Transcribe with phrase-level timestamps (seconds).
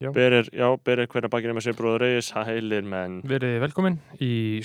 [0.00, 3.18] Berir, já, berir hverja bakinu með sér bróður reyðis, heilir menn.
[3.28, 4.62] Verið velkomin í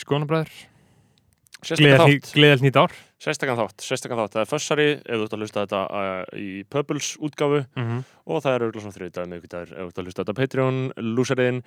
[1.99, 2.93] þátt, Gleðal nýtt ár.
[3.19, 4.35] Sérstakann þátt, sérstakann þátt.
[4.35, 7.61] Það er fössari, ef þú ert að hlusta þetta uh, í Pöbbles útgáfu.
[7.75, 8.01] Mm -hmm.
[8.25, 10.81] og það er auðvitað svona þriðdagur, miðvikudagur ef þú ert að hlusta þetta á Patreon,
[10.95, 11.63] lúsariðin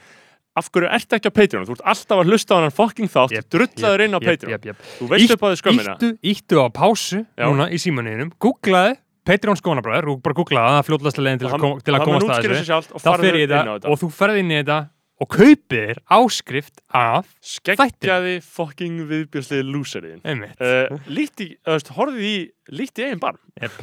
[0.59, 1.66] Af hverju ertu ekki á Patreon?
[1.69, 4.50] Þú ert alltaf að hlusta á hann fucking þátt, Jep, drullaður inn á Patreon.
[4.50, 4.80] yep, yep.
[4.98, 5.95] Þú veist upp á því skömmina.
[5.95, 8.96] Íttu, íttu á pásu núna í símaninum Googlaði
[9.29, 11.98] Patreon Skónabræður og bara googlaði það fljóðlasta leiðin til, Og að hann- kom, til að
[11.98, 13.02] það komast að þessu.
[13.04, 14.79] Þá fer ég þetta og þú ferði inn í þetta
[15.18, 22.36] og kaupir áskrift af Skeggjaði fucking viðbjörnslið lúsariðin uh, Líti, þú veist, horfið í
[22.79, 23.22] Líti eigin
[23.58, 23.82] Yep.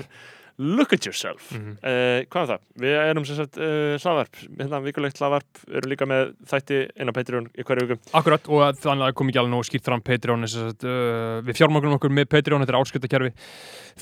[0.58, 1.50] Look at yourself.
[1.52, 1.78] Mhm.
[1.84, 2.62] uh, Hvað er það?
[2.80, 7.12] Við erum sem sagt uh, slavarp Hérna vikulegt slavarp Við erum líka með þætti inn
[7.12, 8.00] á Patreon í hverju viku.
[8.16, 10.06] Akkurat og þannig að kom ekki alveg nóg skýrt fram.
[10.06, 13.34] Patreon að uh, við fjármagnum okkur með Patreon, þetta er áskriftakerfi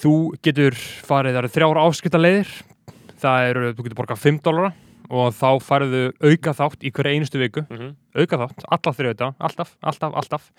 [0.03, 0.13] þú
[0.45, 2.55] getur farið, það eru þrjára áskriftaleiðir
[3.23, 4.73] það eru, þú getur borgað 5 dólara
[5.13, 7.63] og þá farðu auka þátt í hverja einustu viku.
[7.67, 7.93] Mm -hmm.
[8.21, 10.51] auka þátt, alltaf þrjóta, alltaf, alltaf, alltaf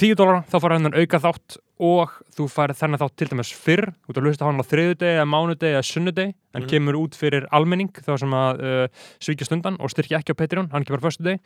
[0.00, 3.90] 10 dólar, þá farið hennan auka þátt og þú farið þennan þátt til dæmis fyrr,
[4.08, 6.70] ert að hlusta hann á þriðudegi eða mánudegi eða sunnudegi, hann Mhm.
[6.70, 8.86] kemur út fyrir almenning þá sem að uh,
[9.20, 11.40] svíkja stundan og styrkja ekki á Patreon, hann kemur á föstudegi.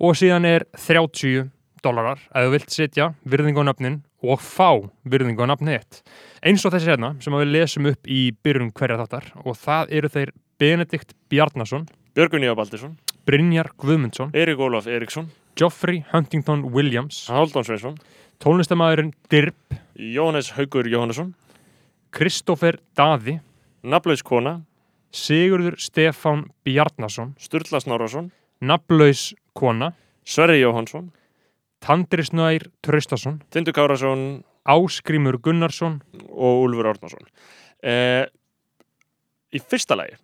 [0.00, 1.50] Og síðan er 30
[1.82, 6.02] dólarar ef þú vilt setja virðingu á nöfnin og fá virðingu á nafnið þitt.
[6.42, 9.90] Eins og þessi hérna sem að við lesum upp í byrjun hverja þáttar og það
[9.90, 12.96] eru þeir Benedikt Bjarnason, Björgun Ívar Baldursson.
[13.26, 17.26] Brynjar Guðmundsson Eirik Ólaf Eriksson Geoffrey Huntington Williams.
[17.30, 17.96] Haldón Sveinsson.
[18.42, 21.34] Tónlistamæðurinn Dirb, Jóhannes Haugur Jóhannesson.
[22.12, 23.38] Kristófer Daði,
[23.82, 24.60] Naflaus Kona.
[25.12, 28.30] Sigurður Stefán Bjarnason, Sturla Snorarsson
[28.64, 29.90] Naflaus Kona,
[30.24, 31.10] Sverri Jóhansson
[31.84, 35.98] Tandri Snær Traustason, Tindur Kárasson Áskrimur Gunnarsson,
[36.30, 37.26] og Úlfur Árnason.
[37.82, 38.24] Uh,
[39.52, 40.14] Í fyrsta lagi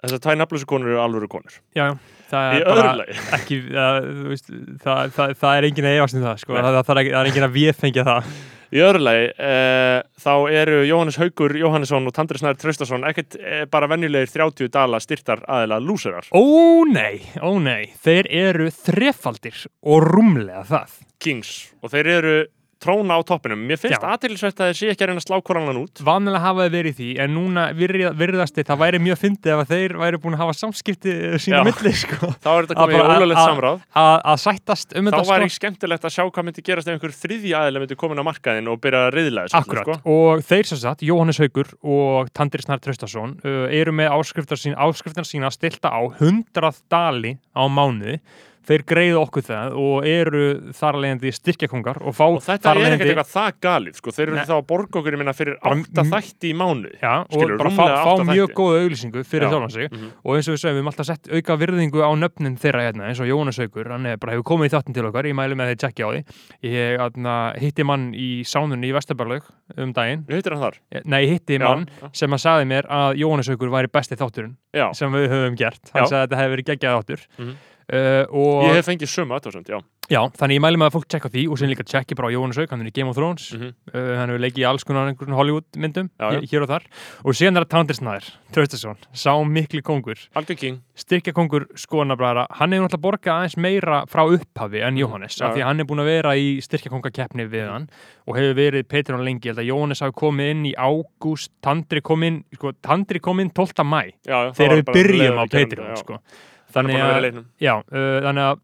[0.00, 1.58] Þessar tvæ nafnlösu konur eru alvöru konur.
[1.76, 1.90] Já,
[2.30, 2.92] það er bara
[3.36, 7.10] ekki, það, veist, það, það, það er enginn að efast um það, sko, það, er,
[7.20, 8.30] enginn að viðfengja það.
[8.70, 13.64] Í öðru lagi, uh, þá eru Jóhannes Haugur Jóhannesson og Tandri Snær Traustason ekkert uh,
[13.70, 16.28] bara venjulegir 30 dala styrtar aðila lúsurar.
[16.30, 20.96] Ó nei, ó nei, þeir eru þrefaldir og rúmlega það.
[21.20, 21.52] Kings.
[21.82, 22.36] Og þeir eru
[22.80, 23.60] tróna á toppinum.
[23.68, 26.00] Mér finnst aðtilsvægt að þeir sé ekki að reyna að slá korannan út.
[26.04, 29.94] Vanlega hafa þeir verið því, en núna virða- virðast það væri mjög fyndið ef þeir
[30.00, 31.64] væri búin að hafa samskipti sína Já.
[31.68, 32.30] milli, sko.
[32.44, 33.80] Þá er þetta komið í ólulegt samráð.
[34.00, 35.44] Að sættast um Þá þetta, var sko.
[35.44, 38.70] ekki skemmtilegt að sjá hvað myndi gerast ef einhver þriðji aðila myndi komin á markaðin
[38.72, 40.00] og byrja að öllu, Akkurat, Sko.
[40.10, 44.74] og þeir sem sagt, Jóhannes Haugur og Tandri Snar Traustason uh, eru með áskriftar sín,
[44.78, 45.50] áskriftar sína
[48.66, 51.30] stilta á 100 dali á mánuði þeir greiða okkur það og eru þar að leiðandi
[51.32, 54.10] styrkjakongar og fá Og þetta þar er ekkert eitthvað það galið, sko.
[54.14, 54.44] Þeir eru Nei.
[54.44, 56.92] þá að borga okkur, minna, fyrir Bara átta m- þætti í mánuði.
[57.00, 59.50] Já, og Skilur, bara fá, fá mjög góða auglýsingu fyrir Já.
[59.50, 60.10] þjálfan sig Mhm.
[60.24, 63.08] og eins og við segjum, við erum alltaf sett auka virðingu á nöfnin þeirra hérna,
[63.08, 65.54] eins og Jóhannes Haugur hann er bara hefur komið í þáttin til okkar, ég mælu
[65.56, 66.24] með þeir tjekkja á því
[66.62, 69.42] ég atna, hitti mann í sánunni í Vesturbarlaug
[69.78, 70.74] um daginn, þar.
[71.04, 72.08] nei, hitti mann já.
[72.12, 75.90] sem að sagði mér að Jóhannes Haugur væri besti þátturinn Já, sem við höfum gert,
[75.94, 77.54] hann sagði að þetta hefði verið geggjað þáttur Mhm.
[77.90, 79.78] Uh, ég hef fengið sömu aðtóðsönd, já.
[80.10, 82.34] já, þannig ég mælu með að fólk tjekka því og sem líka tjekki bara á
[82.34, 85.14] Haug, hann er í Game of Thrones Mm uh, hann hefur leikið í alls konar
[85.14, 86.40] Hollywood myndum Já, já.
[86.50, 86.86] hér- og þar
[87.24, 90.18] og síðan er það Tandri Snær, Traustason sá mikli kongur
[90.94, 95.56] styrkja kongur skoðanabræðara hann hefur náttúrulega borgað aðeins meira frá upphafi en Jóhannes, Já, af
[95.56, 97.88] því hann er búin að vera í styrkja kongakeppni við hann
[98.26, 102.02] og hefur verið Patreon lengi, ég held að Jóhannes hafi komið inn í ágúst, Tandri
[102.04, 103.84] kom inn sko, Tandri kom inn 12.
[103.86, 106.00] mæ Já, þegar við byrjum á já.
[106.04, 106.20] sko.
[106.74, 108.60] Þannig að já, uh, þannig að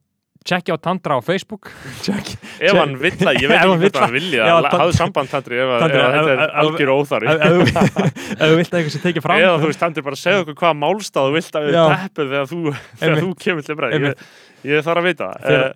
[0.47, 1.71] tjekkja á Tandra á Facebook.
[2.67, 6.35] Ef hann vill að, ég veit ekki hvort hann vilja hafðu samband Tandri ef, þetta
[6.37, 9.41] er algjör óþari ef ef þú vilt að eitthvað sé tekið fram.
[9.43, 11.83] Eða þú veist Tandri bara segja okkur hvaða málstað þú vilt að við Já.
[12.05, 14.29] teppu þegar þú, kemur til Einmitt.
[14.63, 15.33] ég, þarf að vita.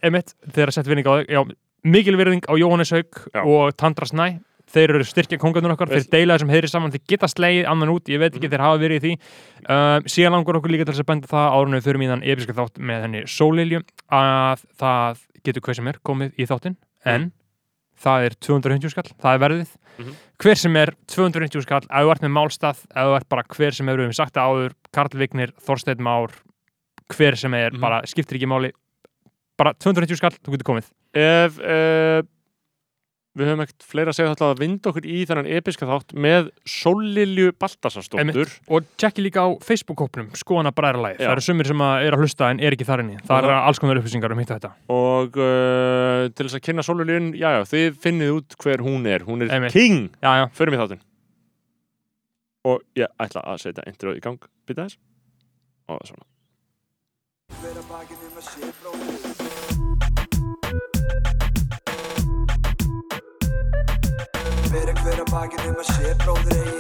[0.07, 4.27] Emitt, þegar að setja vinning á þau mikil virðing á Jóhannes Haug og Tandra Snæ
[4.71, 8.07] þeir eru styrkja kongarnir okkar, þeir deila þessum heyri saman þeir geta slegið annan út,
[8.09, 8.53] ég veit ekki, Mhm.
[8.55, 9.13] þeir hafa verið í því
[9.69, 12.55] um, síðan langur okkur líka til þess að benda það árunum við fyrir mínan episka
[12.55, 17.33] þátt með henni Sólilju að það getur hver sem er komið í þáttin en
[18.01, 20.13] það er 250 skall, það er verðið Mhm.
[20.41, 23.75] hver sem er 250 skall ef þú ert með málstað, ef þú ert bara hver
[23.75, 26.31] sem er við sagt það áður, Karl Vignir, Þorsteinn Már
[27.11, 27.81] hver sem er, Mhm.
[27.81, 28.71] bara skiptir ekki máli
[29.59, 32.23] bara 250 skall, þú getur komið ef uh,
[33.39, 36.49] við höfum ekkert fleira að segja þetta að vinda okkur í þennan episka þátt með
[36.67, 41.29] Sólilju Baltasarsdóttur og tjekki líka á Facebook-hópnum skoðana bræðarlæði, Já.
[41.29, 43.55] það eru sumir sem að er að hlusta en er ekki þar inni, það eru
[43.61, 44.73] alls konar upplýsingar um hitt og þetta.
[44.97, 49.21] Og uh, til þess að kynna Sóliljun já já, þið finnið út hver hún er.
[49.29, 49.77] Hún er Einmitt.
[49.77, 51.03] king, já, já, förum í þáttinn.
[52.71, 54.99] Og ég ætla að setja intro í gang, byrja þess
[55.91, 56.27] og svona
[64.71, 66.79] Fyrir hver að bakið um að sé bróðir eigi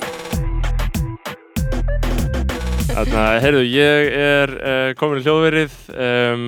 [2.91, 5.75] Þannig að, heyrðu, ég er uh, komin í hljóðverið
[6.07, 6.45] um,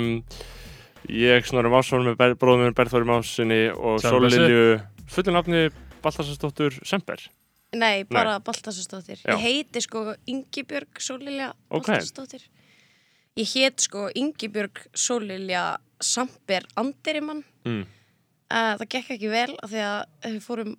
[1.10, 3.98] Ég snorum ásvonum með bróðum minn Berþóri Másinni og.
[4.04, 4.78] Sólilju
[5.10, 5.64] Fullunafni
[6.04, 7.24] Baltasarsdóttur Semper
[7.74, 9.24] Nei, bara Baltasarsdóttir.
[9.26, 11.88] Ég heiti sko Ingibjörg Sólilja Ok.
[11.88, 12.46] Baltasarsdóttir.
[13.40, 15.64] Ég heit sko Ingibjörg Sólilja
[15.98, 17.42] Samper Anderimann.
[17.66, 17.82] mm.
[18.52, 20.72] Uh, það gekk ekki vel af því að við fórum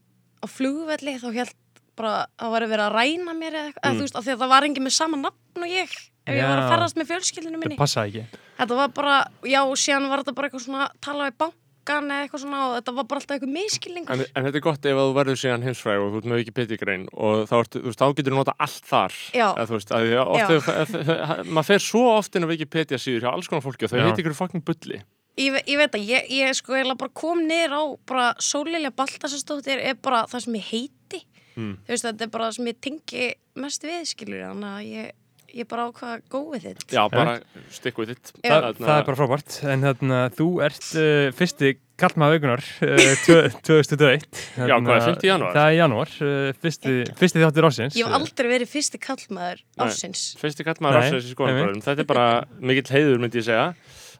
[0.43, 1.53] á flugvelli þá held
[1.95, 3.97] bara að það var verið að ræna mér eða eitthvað, Mm.
[3.97, 6.47] þú veist, af því að það var engin með sama nafn og ég ef ég
[6.47, 6.63] var Já.
[6.63, 7.75] að ferðast með fjölskyldinu minni.
[7.77, 8.39] Það passaði ekki.
[8.57, 12.23] Þetta var bara, já, og síðan var þetta bara eitthvað svona tala við bankan eða
[12.25, 14.13] eitthvað svona og þetta var bara alltaf eitthvað miskilningur.
[14.13, 16.39] en, en þetta er gott ef að þú verður síðan heimsfræg og þú ert með
[16.41, 19.47] Wikipedia-grein og þá, ertu, þú veist, þá getur þú nota allt þar Já.
[19.53, 21.43] Eða, þú veist, að, því að Já.
[21.53, 24.05] maður fer svo oft inn á Wikipedia síður hjá alls konar fólki og þau Já.
[24.07, 25.01] heiti ykkur fucking bulli
[25.41, 29.79] Ég, ég veit að ég, ég sko eiginlega bara kom niður á bara Sólilja Baltasarsdóttir
[29.81, 31.75] er bara það sem ég heiti Mm.
[31.85, 33.25] þú veist þetta er bara það sem ég tengi
[33.61, 35.11] mest við skilur þannig að ég,
[35.53, 37.35] ég bara ákvað að go with it Já, bara
[37.69, 38.55] stick with it Já.
[38.55, 39.57] Það, það er bara frábært.
[39.69, 41.69] En þarna, þú ert uh, fyrsti
[42.01, 44.25] kallmaða augunar uh, tvö- 2021.
[44.57, 45.27] Já, hvað er, 5.
[45.29, 45.53] janúar?
[45.59, 46.15] Það er janúar.
[46.25, 47.99] Uh, fyrsti, fyrsti þáttur ásins.
[48.01, 49.85] Ég hef aldrei verið fyrsti kallmaður Nei.
[49.85, 52.27] ársins Fyrsti kallmaður ásins í skoðanbröðum Þetta er bara
[52.65, 53.69] mikill heiður myndi ég segja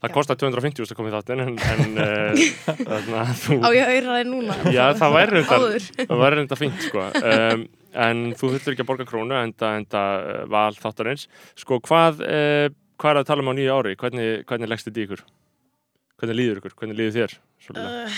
[0.04, 2.42] Það kostar 250 að koma í þáttinn en, en uh,
[2.90, 5.44] þarna, þú, Á ég auðra þig núna Já, það væri
[6.10, 7.64] Það þetta fínt sko um,
[8.04, 12.68] En þú þurftur ekki að borga krónu enda, enda uh, val þáttarins Sko, hvað, uh,
[13.00, 13.96] hvað er að tala um á nýju ári?
[14.04, 15.24] Hvernig, hvernig leggst þetta í ykkur?
[16.20, 16.76] Hvernig líður ykkur?
[16.82, 17.38] Hvernig líður þér?
[17.72, 18.10] Uh,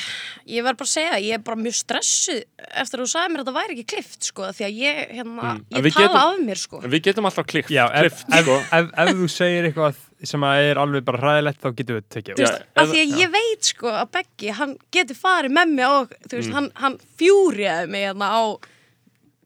[0.50, 2.40] Ég verð bara að segja, ég er bara mjög stressuð
[2.82, 5.52] eftir að þú sagði mér að þetta væri ekki klift sko, því að ég, hérna,
[5.56, 5.60] Mm.
[5.70, 8.44] Ég tala getum- af mér sko En við getum alltaf klift, Já, ef, klift ef,
[8.46, 8.56] sko.
[8.80, 9.96] ef, ef, þú segir eitthvað
[10.26, 13.18] sem að er alveg bara hræðilegt þá getum við tekið Þú veist, af því að
[13.22, 16.98] ég veit sko að Beggi, hann getur farið með mig og þú veist, hann, hann
[17.20, 18.42] fjúriði mig hérna á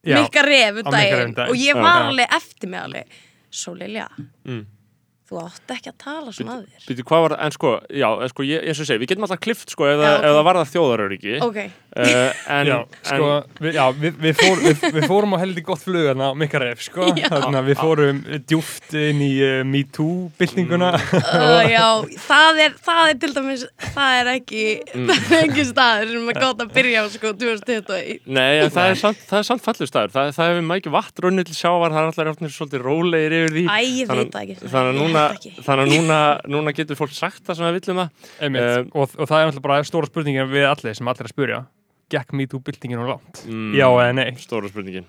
[0.03, 1.49] Mikka ref um á Mikka Ref um daginn daginn.
[1.49, 3.03] og ég var alveg eftir mig alveg
[3.51, 4.07] Svo Lilja,
[4.45, 4.65] Mm.
[5.29, 8.29] Þú átt ekki að tala svona að þér Býtu, hvað var, en sko, já, en
[8.33, 10.25] sko, ég, eins og segi, við getum alltaf klift, sko, ef, Já, það- ok.
[10.29, 11.35] ef það var það þjóðaröryggi.
[11.45, 11.59] Ok,
[11.89, 15.81] Uh, en, Já, sko, við, já, við, við, fór, við, við fórum á heldig gott
[15.81, 18.19] flug þarna á Mikkaref, sko, þarna við fórum
[18.49, 21.85] djúft inn í uh, MeToo-byltinguna uh, já,
[22.27, 25.09] það er, það er til dæmis, það er ekki, Mm.
[25.29, 28.71] það er ekki staður sem er gott að byrja á sko 2021 en, nei, en
[28.73, 30.13] það er samt, það er samt fallur staður.
[30.15, 33.55] Það, það hefur mækið vatn runnið til sjávar, það er alltaf orðnir svolítið rólegir yfir
[33.55, 33.65] því.
[33.69, 35.53] Æ, ég veit það ekki Þannig að núna, ekki.
[35.75, 36.19] að núna,
[36.55, 38.31] núna getur fólk sagt það sem það vill um það.
[38.39, 41.33] Einmitt, Um, og, og það er alltaf bara stóra spurningin við allir sem allir að
[41.33, 41.59] spurja
[42.09, 43.43] Gekk MeToo-byltingin og langt?
[43.45, 44.31] Mm, Já eða nei?
[44.41, 45.05] Stóra spurningin.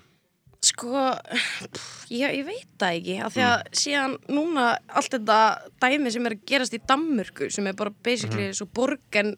[0.61, 0.91] Sko,
[1.33, 3.49] pff, ég, ég veit það ekki af því Mm.
[3.49, 5.37] að síðan núna allt þetta
[5.81, 8.53] dæmi sem er að gerast í Danmörku sem er bara basically Mhm.
[8.59, 9.35] svo borgen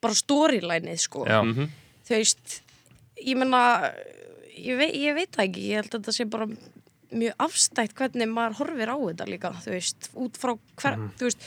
[0.00, 1.66] bara storylænið sko Já, Mm
[2.06, 2.60] þú veist,
[3.26, 3.90] ég menna
[4.56, 6.46] ég, vei, ég veit það ekki ég held að þetta sé bara
[7.12, 11.10] mjög afstætt hvernig maður horfir á þetta líka þú veist, út frá hver Mhm.
[11.18, 11.42] þú veist,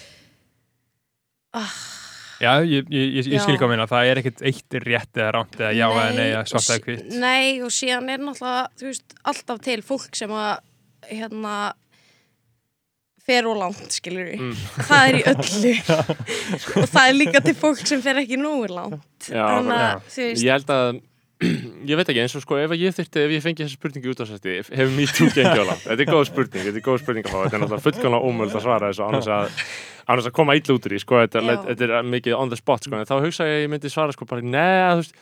[2.39, 5.73] já ég, ég, ég, skil hvað minna, það er ekkert eitt rétt eða rámt eða
[5.75, 9.61] já eða nei eða svart eða hvitt Nei, og síðan er náttúrulega þú veist, alltaf
[9.67, 10.55] til fólk sem að
[11.09, 11.55] hérna
[13.29, 14.53] fer og langt, skilur við Mm.
[14.87, 15.73] það er í öllu.
[16.81, 19.27] Og það er líka til fólk sem fer ekki nógu langt.
[19.29, 19.99] Já, þannig já.
[20.15, 20.41] veist.
[20.47, 21.01] Ég held að,
[21.39, 24.23] ég veit ekki, eins og sko, ef ég þyrfti, ef ég fengi þessi spurningi út
[24.23, 25.85] á sætti, hefur mér tú gengið á langt.
[25.87, 28.55] Þetta er góð spurning, þetta er góð spurning að fá, þetta er náttúrulega fullkomlega ómöld
[28.59, 29.61] að svara þessu annars að,
[30.11, 32.83] annars að koma illa út úr í, sko, þetta, þetta er mikið on the spot,
[32.89, 35.15] sko, en þá hugsa ég að ég myndi svara, sko, bara, neða, þú veist,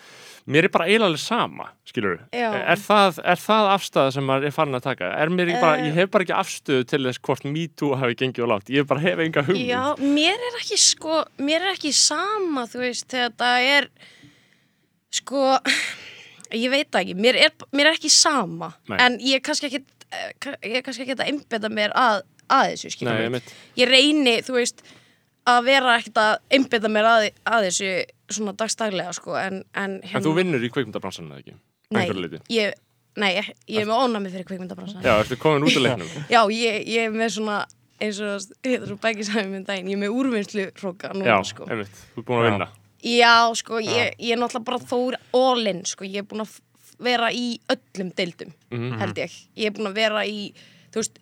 [0.47, 2.17] mér er bara alveg sama, skilur.
[2.33, 5.09] Er það, er það afstæða sem maður er farin að taka?
[5.21, 5.89] Er mér ekki bara, Eh.
[5.91, 8.87] ég hef bara ekki afstöðu til þess hvort me too hafi gengið á langt, ég
[8.87, 9.67] bara hef enga hugmynd.
[9.67, 10.79] Já, mér er ekki
[15.13, 15.75] sko, er
[16.51, 18.97] er ég veit það ekki, mér er, mér er ekki sama, Nei.
[19.03, 19.81] en ég er kannski ekki,
[20.63, 23.25] ég er kannski ekki að einbeta mér að, að þessu, skilur Nei, við.
[23.27, 23.53] ég mitt.
[23.81, 24.83] Ég reyni, þú veist,
[25.47, 27.91] að vera ekkert að einbeta mér að, að þessu
[28.37, 31.55] svona dagstaglega, sko, en, en En þú vinnur í kveikmyndabransanum eða ekki?
[31.57, 32.41] Að nei, einhverju leyti?
[32.55, 32.73] ég,
[33.19, 35.03] nei, ég, ég er með ónæmi fyrir kvikmyndabransan.
[35.07, 36.09] Já, ertu komin út af leiknum?
[36.31, 37.61] Já, ég, ég er með svona,
[38.03, 41.37] eins og, þetta svo bækið sagði minn daginn, ég er með úrvinnslu hróka núna, Já,
[41.51, 41.67] sko.
[41.71, 42.51] einmitt, þú ert búin að Já.
[42.51, 42.69] vinna.
[43.03, 46.55] Já, sko, ég, ég er náttúrulega bara þór all-in, sko, ég er búin að
[46.99, 48.97] vera í öllum deildum, Mhm.
[48.99, 49.31] held ég.
[49.55, 50.53] Ég er búin að vera í,
[50.91, 51.19] þú veist,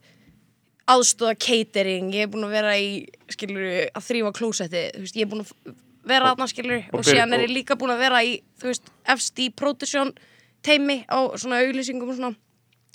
[0.88, 5.26] aðstóða catering, ég er búin að vera í, skilur, að þrýfa klósetti, þú veist, ég
[5.26, 7.76] er búin að f- vera aðna, skilur, og og, fyrir- síðan er og- ég líka
[7.82, 10.14] búin að vera í, þú veist, í production
[10.64, 12.36] teimi á svona auglýsingum og svona.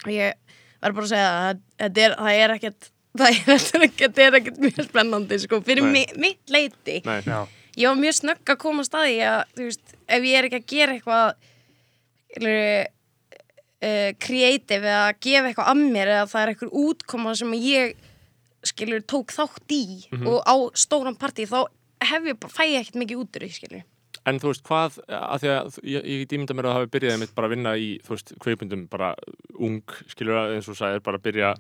[0.07, 0.33] Og ég
[0.81, 4.23] verður bara að segja að þetta er, það er ekkert, það er þetta ekki, þetta
[4.27, 5.93] er ekkert mjög spennandi sko, fyrir Nei.
[5.93, 7.47] mi, mitt leiti Nei, Já,
[7.81, 10.61] ég var mjög snögg að koma að staði að, þú veist, ef ég er ekki
[10.61, 11.27] að gera eitthvað
[12.45, 12.85] uh,
[14.21, 18.09] creative eða að gefa eitthvað að mér eða það er eitthvað útkoma sem ég
[18.69, 19.85] skilur tók þátt í
[20.21, 21.63] og á stóran partí þá
[22.05, 23.89] hef ég bara, fæ ég ekkert mikið út úr því skilur
[24.29, 27.31] En þú veist, hvað, að því að ég, ég ímynda mér að hafi byrjaði mitt
[27.37, 29.15] bara að vinna í, þú veist, kveipundum bara
[29.57, 31.53] ung, skilur eins og sagðir, bara að byrja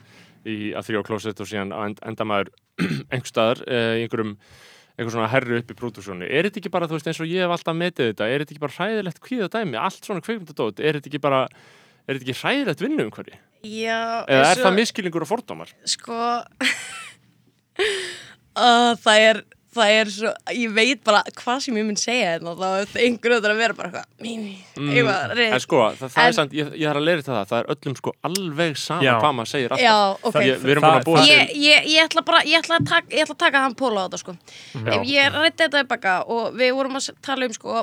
[0.44, 2.52] í að þrjá klósett og síðan enda maður
[3.12, 4.34] einhver staðar eh, einhverjum,
[5.00, 6.26] einhver svona herru upp í pródúsjónu.
[6.28, 8.52] Er þetta ekki bara, þú veist, eins og ég hef alltaf metið þetta, er þetta
[8.54, 11.40] ekki bara hræðilegt kvíða dæmi, allt svona kveipundadót, er þetta ekki bara,
[12.04, 13.38] er þetta ekki hræðilegt vinnu um hverju?
[13.64, 15.72] Já, Eða er það og- miskilingur og fordómar?
[15.88, 16.16] sko
[18.60, 22.54] uh, það er það er svo, ég veit bara hvað sem ég mun segja hérna,
[22.58, 26.22] þá er einhver öður að vera bara eitthvað, mimi, eitthvað, en reyð sko, það, það
[26.24, 28.76] En- er samt, ég, ég þarf að leira þetta það, það er öllum sko alveg
[28.82, 29.12] sama Já.
[29.20, 29.84] hvað maður segir alltaf.
[29.86, 32.58] Já, ok Ég, við erum búin að búa til ég, ég, ég ætla bara, ég
[32.64, 34.36] ætla að taka, ég ætla að taka hann póla á þetta sko.
[34.74, 34.92] Já.
[35.06, 37.78] Ég rætti þetta upp baka og við vorum að tala um sko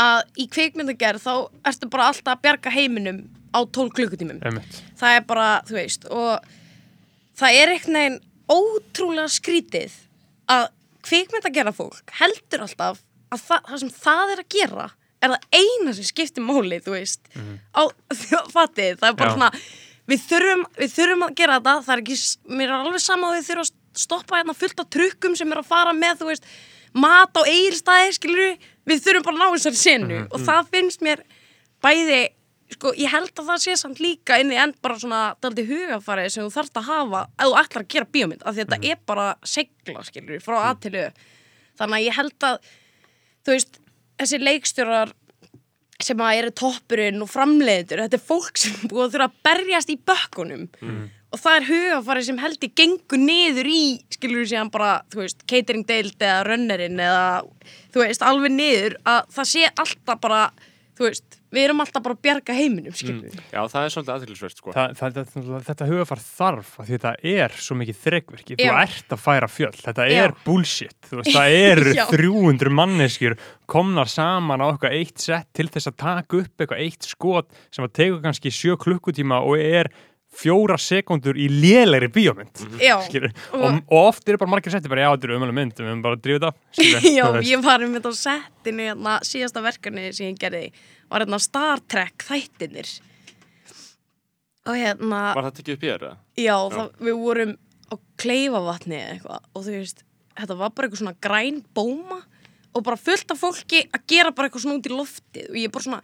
[0.00, 1.32] að í kvikmyndagerð þá
[1.72, 3.22] ertu bara alltaf að bjarga heiminum
[3.56, 4.38] á 12 klukkutímum.
[4.44, 4.82] einmitt
[11.00, 12.98] Skrítið að kvikmyndagerða fólk heldur alltaf
[13.30, 14.88] að það, það sem það er að gera
[15.20, 17.30] er það eina sem skiptir máli, þú veist
[17.76, 17.82] á,
[18.56, 19.34] fatið, það er bara Já.
[19.36, 19.50] svona
[20.10, 21.74] við þurfum, við þurfum að gera þetta.
[21.86, 22.18] Það er ekki,
[22.56, 25.60] mér er alveg sama að við þurfum að stoppa hérna fullt af trukkum sem er
[25.60, 26.48] að fara með, þú veist
[27.00, 31.24] mat á eigilstæði, skilur við þurfum bara að ná þessari senu og það finnst mér
[31.84, 32.20] bæði
[32.74, 36.32] sko, ég held að það sé samt líka inn í end bara svona daldi hugafarið
[36.34, 38.92] sem þú þarft að hafa ef þú ætlar að gera bíómynd af því að þetta
[38.92, 41.06] er bara segla, skilur við, frá A til Ö.
[41.80, 42.58] Þannig að ég held að
[43.46, 43.80] þú veist,
[44.20, 45.14] þessi leikstjórar
[46.00, 49.40] sem að eru toppurinn og framleiðendur, þetta er fólk sem er búið að þurfa að
[49.48, 50.62] berjast í bökkunum.
[51.30, 55.20] Og það er hugafarið sem held ég gengur niður í, skilur við síðan bara þú
[55.20, 57.26] veist, catering deild eða runnerinn eða,
[57.92, 60.40] þú veist, alveg niður að það sé alltaf bara
[61.00, 64.58] þú veist, við erum alltaf bara að bjarga heiminum, við Já, það er svolítið aðtilsvert
[64.60, 64.74] sko.
[64.76, 69.16] Þa, það, þetta, þetta hugafar þarf af því þetta er svo mikið þregverki þú ert
[69.16, 70.18] að færa fjöll, þetta Já.
[70.26, 72.04] er bullshit þú veist, það eru Já.
[72.12, 73.38] 300 manneskjur
[73.70, 77.86] komnar saman á eitthvað eitt sett til þess að taka upp eitthvað eitt skot sem
[77.86, 79.88] að tegur kannski sjö klukkutíma og er
[80.30, 84.88] fjóra sekundur í lélegri bíómynd Já, skilur, Og- og, og oft eru bara margir setti
[84.92, 87.84] bara, já, þetta er umhverfið mynd, við höfum bara að drífa þetta Já, ég var
[87.86, 90.64] um þetta á settinu hérna, síðasta verkefni sem ég gerði
[91.10, 92.92] var hérna Star Trek þættinir
[94.70, 96.04] og hérna Var það tekið upp í þér?
[96.06, 96.16] eða?
[96.40, 97.52] já, það, við vorum
[97.90, 100.02] á kleifavatni eða eitthvað og þú veist,
[100.40, 102.20] þetta var bara eitthvað svona græn bóma
[102.70, 105.72] og bara fullt af fólki að gera bara eitthvað svona út í loftið og ég
[105.74, 106.02] bara svona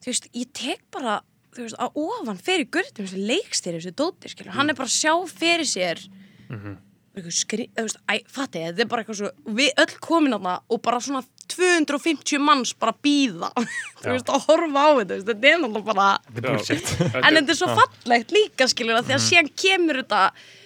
[0.00, 1.18] þú veist, ég tek bara
[1.54, 4.96] þú veist, að ofan fyrir gurtum sem leikstýri þessu dóti, skilur, hann er bara að
[4.98, 6.02] sjá fyrir sér
[7.14, 10.54] eitthvað skri, þú veist, æ, fatti, þetta er bara eitthvað svo við öll komin þarna
[10.68, 13.50] og bara svona 250 manns bara býða
[14.04, 16.08] þú veist, að horfa á þetta, þú veist, þetta er náttúrulega bara
[17.24, 20.22] en þetta er svo fallegt líka, skilur að því að síðan kemur þetta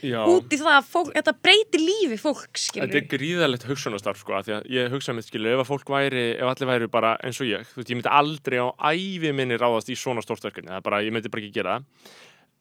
[0.06, 0.20] Já.
[0.30, 4.36] út í það að fólk, þetta breytir lífi fólk, skilur Þetta er gríðalegt hugsunastarf sko,
[4.38, 7.16] af því að ég hugsa með skilur, ef að fólk væri, ef allir væri bara
[7.24, 10.46] eins og ég, þú veist, ég myndi aldrei á ævi minni ráðast í svona stórt
[10.46, 12.16] verkefni, það er bara, ég myndi bara ekki gera það.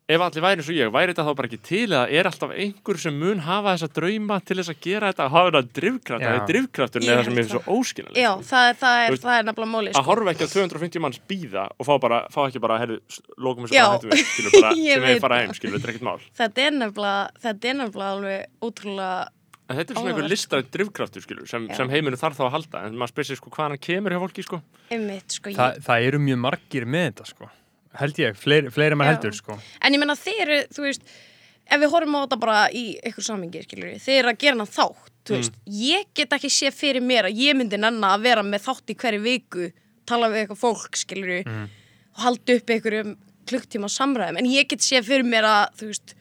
[0.08, 2.52] Ef allir væri eins og ég, væri þetta þá bara ekki til eða er alltaf
[2.56, 6.28] einhver sem mun hafa þessa drauma til þess að gera þetta, hafa þetta drifkraft, Já.
[6.30, 8.20] það er drifkrafturinn Ég eða það sem er svo óskiljanlegt.
[8.24, 10.06] Já, það er, það er, það er nefnilega máli Að sko.
[10.08, 12.98] horfa ekki á 250 manns býða og fá, bara, fá ekki bara, herru,
[13.36, 15.44] lókum við, sem við veit fara það.
[15.44, 16.24] heim, skilur, þetta er ekkert mál.
[16.40, 19.28] þetta er nefnilega þetta er nefnilega alveg ótrúlega
[19.68, 22.54] En þetta er svona einhver Áhugavert, listrætt drifkraftur, skilur, sem, sem heiminu þarf þá að
[22.56, 24.62] halda, en maður spyrir sig, sko, hvaðan kemur hjá fólki, sko.
[24.96, 25.68] einmitt, sko, ég, Þa,
[28.00, 31.02] held ég, fleiri, fleiri maður heldur sko En ég menna þeir eru, þú veist,
[31.68, 32.86] ef við horfum á þetta bara í
[33.68, 35.50] skilur við, þeir eru að gera hana þátt, Mm.
[35.68, 38.96] ég get ekki sé fyrir mér að ég myndi nenna að vera með þátt í
[38.96, 39.66] hverju viku,
[40.08, 41.66] tala við eitthvað fólk, skilur Mm.
[42.16, 46.14] og halda upp einhverjum klukktíma samræðum, en ég get sé fyrir mér að, þú veist,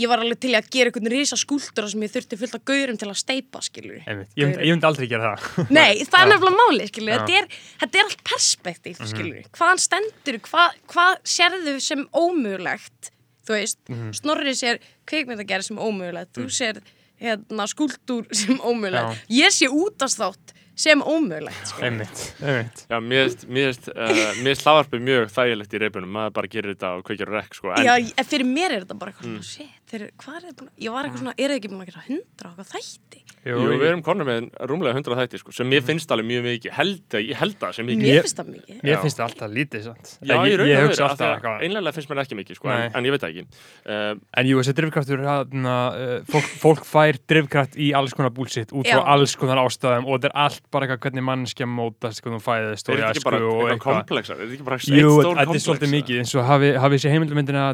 [0.00, 2.96] ég var alveg til að gera einhvern risa skúltúra sem ég þurfti fullt af gaurum
[2.98, 4.00] til að steipa, skilur.
[4.06, 4.30] Einmitt.
[4.36, 5.66] ég, myndi- ég myndi aldrei gera það.
[5.78, 7.48] Nei, það er nefnilega máli, skilur þetta er,
[7.82, 13.12] þetta er allt perspektív, skilur hvaðan stendur, hvað, hvað sérðu sem ómögulegt
[13.46, 13.78] þú veist,
[14.14, 14.78] Snorri sér
[15.10, 16.78] kvikmyndagerð sem ómögulegt, þú sér
[17.22, 19.18] hérna, skúltúr sem ómögulegt.
[19.30, 21.82] Ég sé útastátt sem ómögulegt sko.
[21.84, 22.84] einmitt, einmitt.
[22.88, 27.02] Já, mér finnst- uh, finnst hlaðvarpið mjög þægilegt í reypunum, maður bara gerir þetta og
[27.04, 30.04] kveikjar rekk, sko, en Já, en fyrir mér er þetta bara eitthvað svona, shit, þeir,
[30.22, 32.48] hvað er það að, ég var eitthvað svona, er það ekki búin að gera hundra
[32.48, 33.20] og eitthvað þætti?
[33.42, 36.26] Jú, Jú, við ég- erum konur með rúmlega 100 þætti sko, sem mér finnst alveg
[36.28, 36.70] mjög mikið.
[36.76, 38.02] Held, að- ég held það sem mikið.
[38.02, 38.76] Mér Ég- finnst það mikið.
[38.82, 39.00] Mér Já.
[39.02, 40.12] finnst það alltaf lítið sant?
[40.22, 43.04] Já, ég, ég, ég hugsa alltaf eitthvað einlega finnst mér ekki mikið sko, en, en
[43.04, 43.44] ég veit það ekki.
[43.82, 48.70] Uh, En jú, þessi drifkraftur hana, uh, fólk, fólk fær drifkraft í alls konar búlsitt
[48.72, 52.38] út frá alls konar ástæðum og þetta er allt bara eitthvað hvernig mannskja mótast hvernig
[52.38, 54.06] hún fæðist og eitthvað eitthvað.
[54.06, 54.38] komplexar?
[54.38, 57.10] Er þetta ekki bara eitt Jú, þetta er svolítið mikið eins og hafi, hafi sér
[57.16, 57.66] heimildamindina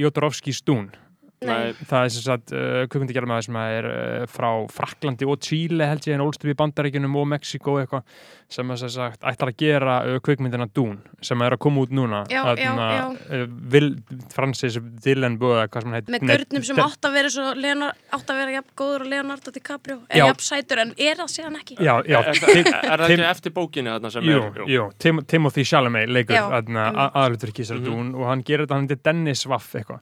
[0.00, 0.88] Jódorovski Stún
[1.48, 6.06] Nei, það er sem sagt uh, kvikmyndagerðamaður sem er uh, frá Fraklandi og Chile held
[6.08, 8.04] ég en ólst upp í Bandaríkjunum og Mexiko eitthvað
[8.52, 11.94] sem að sem sagt ætlar að gera uh, kvikmyndina Dún sem er að koma út
[11.96, 12.22] núna.
[12.32, 13.06] Já, já, já.
[13.32, 13.88] Uh, Vil,
[14.34, 18.02] Francis Dillenboe hvað sem hann heit Með Nei, görnum sem átt að vera svo Leonard,
[18.12, 21.58] átt að vera jafn góður og Leonardo DiCaprio eða jafn sætur en er það síðan
[21.62, 21.78] ekki?
[21.80, 25.22] Já, já, er, Tim- það, er ekki eftir bókinni þarna sem Jú, er jú, Tim,
[25.28, 27.80] Timothy Chalamet leikur aðlutur Kísar.
[27.82, 30.00] Dún og hann gerir þetta, hann heitir Dennis Waff eitthvað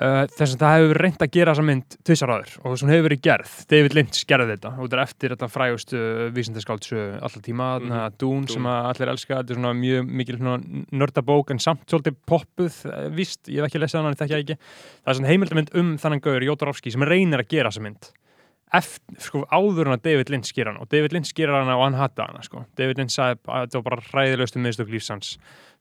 [0.00, 2.86] uh, þess að það hefur reynd að gera þessa mynd tvisar áður og þess að
[2.86, 3.52] hún hefur verið gerð.
[3.72, 6.02] David Lynch gerði þetta þetta er eftir þetta frægustu
[6.38, 8.16] vísindaskáldsu alltaf tíma mm Mhm.
[8.22, 9.40] Dún sem að allir elska.
[9.42, 10.38] Þetta er svona mjög mikil
[10.92, 14.56] nördabók en samt svolítið poppuð uh, víst, ég hef ekki lesið hann, þekki það ekki.
[15.02, 18.10] Það er svona heimildamynd um þannan gaur Jódorovski sem reynir að gera þessa mynd.
[18.72, 20.80] Eftir, sko, áður en að David Lynch gera hana.
[20.80, 22.62] Og David Lynch gera hana og hann hata hana sko.
[22.78, 25.34] David Lynch sagði að þetta var bara hræðilegustu miðstök lífsans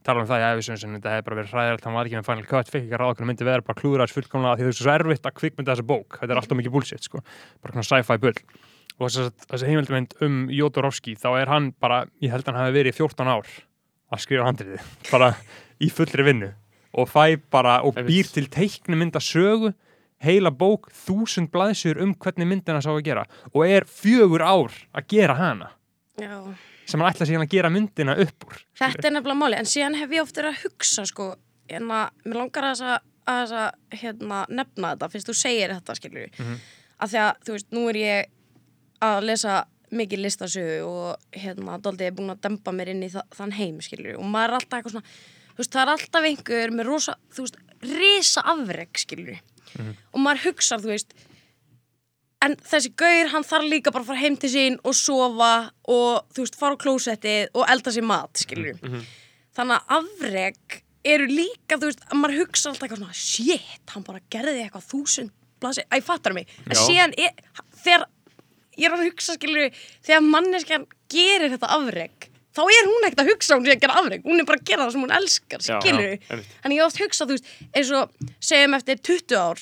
[0.05, 2.48] tala um það í æfisönsinu, þetta hefði bara verið hræðilegt hann var ekki með Final
[2.50, 4.93] Cut, fekk ekki að ráða hvernig myndi vera bara klúðræðis fullkomlega því þú veist svo
[4.96, 6.17] erfitt að kvikmynda þessa bók.
[6.22, 7.22] Þetta er alltaf mikið bullshit sko.
[7.62, 8.39] bara svona sci-fi bull.
[8.98, 12.65] Og þess að þessi heimildamynd um Jodorowsky þá er hann bara, ég held að hann
[12.65, 13.53] hafi verið í 14 ár
[14.12, 14.81] að skrifa handriði
[15.12, 15.31] bara
[15.81, 16.51] í fullri vinnu.
[16.91, 19.72] Og fæ bara, og býr til teiknumynda sögu
[20.22, 23.25] heila bók, þúsund blaðsjur um hvernig myndina sá að gera.
[23.55, 25.72] Og er fjögur ár að gera hana.
[26.22, 26.38] Já.
[26.89, 29.95] Sem hann ætla síðan að gera myndina upp úr Þetta er nefnilega máli, en síðan
[30.00, 31.27] hef ég oft verið að hugsa sko,
[31.69, 35.95] en að mér langar að, að, að að hérna, nefna þetta fyrst þú segir þetta,
[36.00, 36.57] skilur við Mhm.
[37.01, 38.31] að því að, þú veist, nú er ég
[39.01, 39.59] að lesa
[39.91, 43.79] mikið listasögu og hérna, Dóldi er búin að dempa mér inn í þa þann heim,
[43.83, 45.09] skilur og maður er alltaf eitthvað svona,
[45.51, 49.41] þú veist, það er alltaf einhver með rosa, þú veist, risa afreg, skilur við
[50.13, 51.13] og maður hugsar, þú veist
[52.41, 55.51] en þessi gaur, hann þarf líka bara að fara heim til sín og sofa
[55.88, 58.80] og þú veist, fara á klósettið og elda sér mat, skilur
[59.58, 64.04] þannig að afreg eru líka, þú veist, að maður hugsa alltaf eitthvað svona, shit, hann
[64.08, 66.47] bara gerði eitthvað þúsund blasi, æ, fattar mig.
[66.65, 67.36] En síðan, er,
[67.84, 68.08] þegar
[68.82, 69.67] ég er að hugsa, skilur
[70.01, 73.82] þegar manneskjan gerir þetta afreg þá er hún ekkert að hugsa að hún sé að
[73.84, 76.25] gera afreg hún er bara að gera það sem hún elskar, einmitt.
[76.63, 78.15] Þannig ég oft hugsað, þú veist, eins og
[78.49, 79.62] segjum eftir 20 ár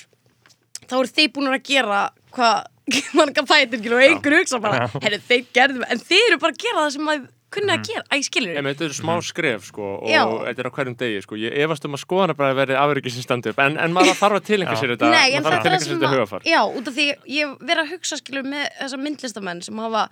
[0.89, 1.99] þá eru þið búin að gera
[2.35, 2.69] hvað
[3.19, 6.85] marga fætir og einhver hugsa bara, herru, þeir gerðu en þið eru bara að gera
[6.85, 10.09] það sem maður kunni að gera, æ, skilur Emi, þetta eru smá skref sko, og
[10.09, 10.21] Já.
[10.45, 11.37] þetta er á hverjum degi sko.
[11.41, 14.37] ég efast um að skoðana bara verði afryggi sem standi upp en, en maður þarf
[14.37, 16.59] að tilengja sér þetta Nei, en maður þarf að tilengja sér þetta að, hugafar já,
[16.77, 20.03] út af því ég verið að hugsa, skilur, með þessa myndlistamenn sem hafa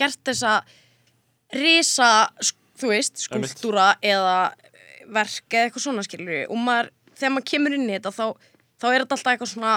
[0.00, 0.54] gert þessa
[1.58, 2.10] risa,
[2.80, 4.38] þú veist, skúltúra eða
[5.12, 8.26] verk eða eitthvað svona, skilur og maður, þegar maður kemur inn í þetta þá,
[8.80, 9.76] þá er þetta alltaf eitthvað svona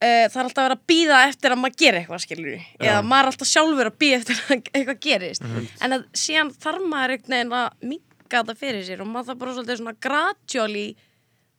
[0.00, 3.26] það er alltaf að vera að býða eftir að maður gera eitthvað, skilur eða maður
[3.26, 5.44] er alltaf sjálfur að býða eftir að eitthvað gerist.
[5.80, 9.40] En að síðan þarf maður einhvern veginn að minka þetta fyrir sér og maður það
[9.44, 9.96] bara svolítið svona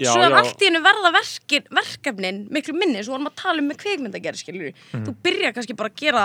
[0.01, 0.34] Já, svo já.
[0.34, 4.39] allt í hennu verða verkin, verkefnin miklu minni, svo vorum að tala um með kveikmyndagerð
[4.39, 6.23] skilur, þú byrjar kannski bara að gera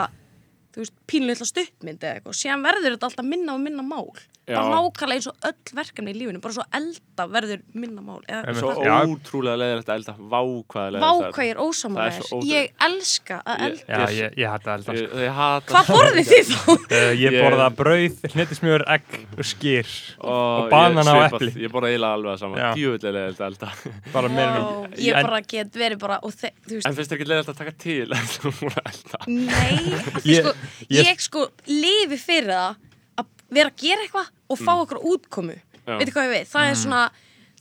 [0.76, 4.10] þú veist, pínleitla stuttmynd eða eitthvað, síðan verður þetta alltaf minna og minna mál.
[4.46, 4.60] Já.
[4.62, 8.52] bara nákvæmlega eins og öll verkefni í lífinu bara svo elda verður minna mál eða,
[8.54, 12.22] svo ótrúlega leðilegt að elda vákvæða leðilegt vá hvað ég er Það er ósamála svo
[12.36, 12.52] ótrúlegt.
[12.52, 13.96] ég elska að Ég- elda.
[13.96, 14.94] Já, ég, ég hætti að elda.
[15.00, 16.68] Ég, ég hata hvað borðið þið þá?
[16.70, 21.50] uh, Ég Ég- borða brauð, hnetismjör, egg og skýr og, og banana og ég, epli.
[21.66, 22.62] ég borða eiginlega alveg að sama.
[22.62, 22.70] Já.
[22.78, 23.72] djúvillega leðilegt að elda.
[24.14, 26.94] Bara meira Vá, en ég en- bara get verið bara og þe- þú veist, en
[27.00, 29.22] finnst þér ekki leðilegt að taka til en þú múið að elda?
[29.26, 30.54] Nei, af því Ég- sko,
[30.90, 32.76] ég- ég, sko lifi fyrir það
[33.22, 35.56] að vera að gera eitthvað og fá okkur útkomu.
[35.86, 35.98] Mm.
[36.00, 37.02] Veitir hvað ég við, það er svona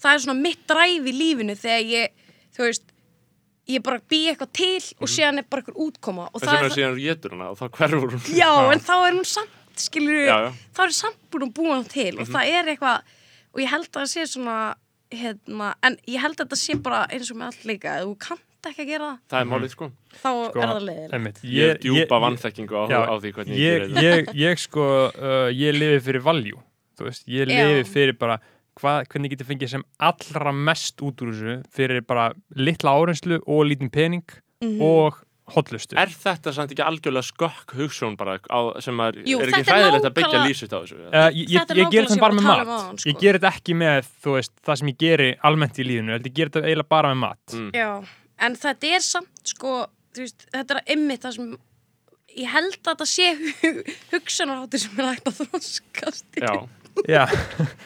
[0.01, 2.09] það er svona mitt dræf í lífinu þegar ég,
[2.55, 2.83] þú veist
[3.67, 6.75] ég bara bý eitthvað til og síðan er bara eitthvað útkoma og það er það,
[6.77, 8.25] síðan getur hana og þá hverfur hún.
[8.37, 12.11] Já, en þá er hún samt skilur, þá er samt búin að búa hann til
[12.21, 13.01] og það er eitthvað
[13.55, 14.57] og ég held að það sé svona
[15.15, 18.45] hérna, en ég held að þetta sé bara eins og með allt líka, þú kannt
[18.71, 19.19] ekki að gera það.
[19.33, 19.89] Það er málið sko.
[20.15, 23.59] Þá Sko, er það leiðilegt einmitt, ég er djúpa vannþekkingu á, Já, á því hvernig
[23.59, 24.05] ég, ég, þetta.
[24.05, 26.59] ég, ég sko uh, ég lifi fyrir valjú
[26.99, 27.65] þú veist, ég Já.
[27.67, 28.39] lifi fyrir bara
[28.79, 33.41] hvað, hvernig ég geti fengið sem allra mest út úr þessu fyrir bara litla árenslu
[33.45, 34.23] og lítinn pening
[34.63, 34.79] Mhm.
[34.81, 35.17] og
[35.51, 39.59] hotlustu Er þetta samt ekki algjörlega skökk hugsun bara á, sem er, Jú, er ekki
[39.61, 40.95] þetta er hræðilegt að byggja nákvæmlega- lífsitt á þessu?
[40.95, 42.55] Uh, ég, ég, Þetta er ég ger nákvæmlega þetta sem bara ég með var að
[42.55, 43.09] tala mat um áðan, sko.
[43.11, 46.15] ég ger þetta ekki með þú veist, það sem ég geri almennt í lífinu ég
[46.17, 47.45] held ég ger þetta eiginlega bara með mat.
[47.53, 47.69] Mm.
[47.75, 47.91] Já,
[48.41, 49.75] en þetta er samt sko,
[50.15, 51.51] þú veist, þetta er einmitt það sem
[52.35, 53.27] ég held að þetta sé
[54.13, 56.43] hugsanarháttur sem er hægt að þroskast í.
[56.43, 56.55] Já,
[57.11, 57.23] Já,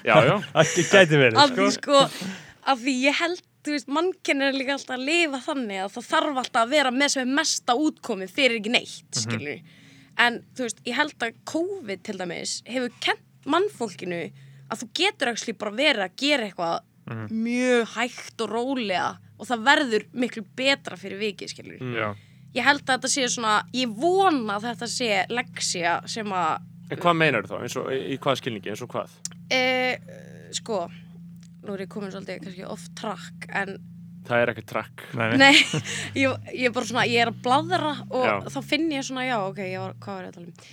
[0.06, 0.36] já, já.
[0.54, 2.02] það gæti verið, af því sko.
[2.06, 2.34] sko
[2.70, 6.10] af því ég held, þú veist, mannkinn er líka alltaf að lifa þannig að það
[6.12, 9.64] þarf alltaf að vera með sem er mesta útkomið fyrir ekki neitt, skilur
[10.20, 14.22] en þú veist, ég held að COVID til dæmis hefur kent mannfólkinu
[14.70, 19.06] að þú getur ekki bara verið að gera eitthvað mjög hægt og rólega
[19.39, 22.10] og það verður miklu betra fyrir vikið, skilur Já,
[22.60, 26.97] ég held að þetta sé svona, ég vona að þetta sé leksja sem að En
[26.97, 27.60] hvað meinar þá?
[27.62, 29.12] Eins og, í hvað skilningi, eins og hvað?
[29.54, 29.62] e,
[30.58, 30.84] sko
[31.65, 33.78] nú er ég komin svolítið kannski off track en
[34.30, 35.04] Það er ekki trakk.
[35.17, 35.38] nei, nei.
[35.39, 35.82] Nei,
[36.21, 38.34] ég, ég er bara svona, ég er að bladra og Já.
[38.54, 40.67] þá finn ég svona, já, ok, ég var, hvað var ég að tala um?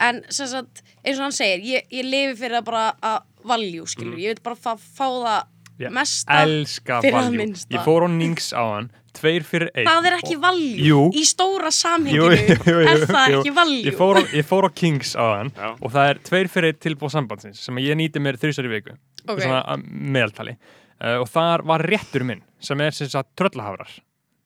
[0.00, 3.18] En sem sagt, eins og hann segir, ég, ég lifi fyrir það bara að
[3.50, 4.22] valjú, skilur, Mm.
[4.22, 5.50] ég vil bara fá, fá það
[5.80, 7.38] Já, mesta, Elska fyrir það valjú.
[7.40, 7.72] minnsta.
[7.74, 9.86] Ég fór á Nings á hann, tveir fyrir einn.
[9.88, 11.00] það er ekki valjú, Jú.
[11.16, 13.40] í stóra samhenginu er það jú.
[13.40, 13.80] ekki valjú.
[13.88, 15.70] Ég fór, á, ég fór á Kings á hann Já.
[15.80, 18.94] og það er tveir fyrir einn tilbúð sambandsins sem ég nýti mér þrjusar í viku.
[19.26, 19.40] Ok.
[19.40, 20.56] Svona að meðaltali.
[21.00, 23.88] Uh, og þar var réttur minn sem er sem sagt tröllahafrar.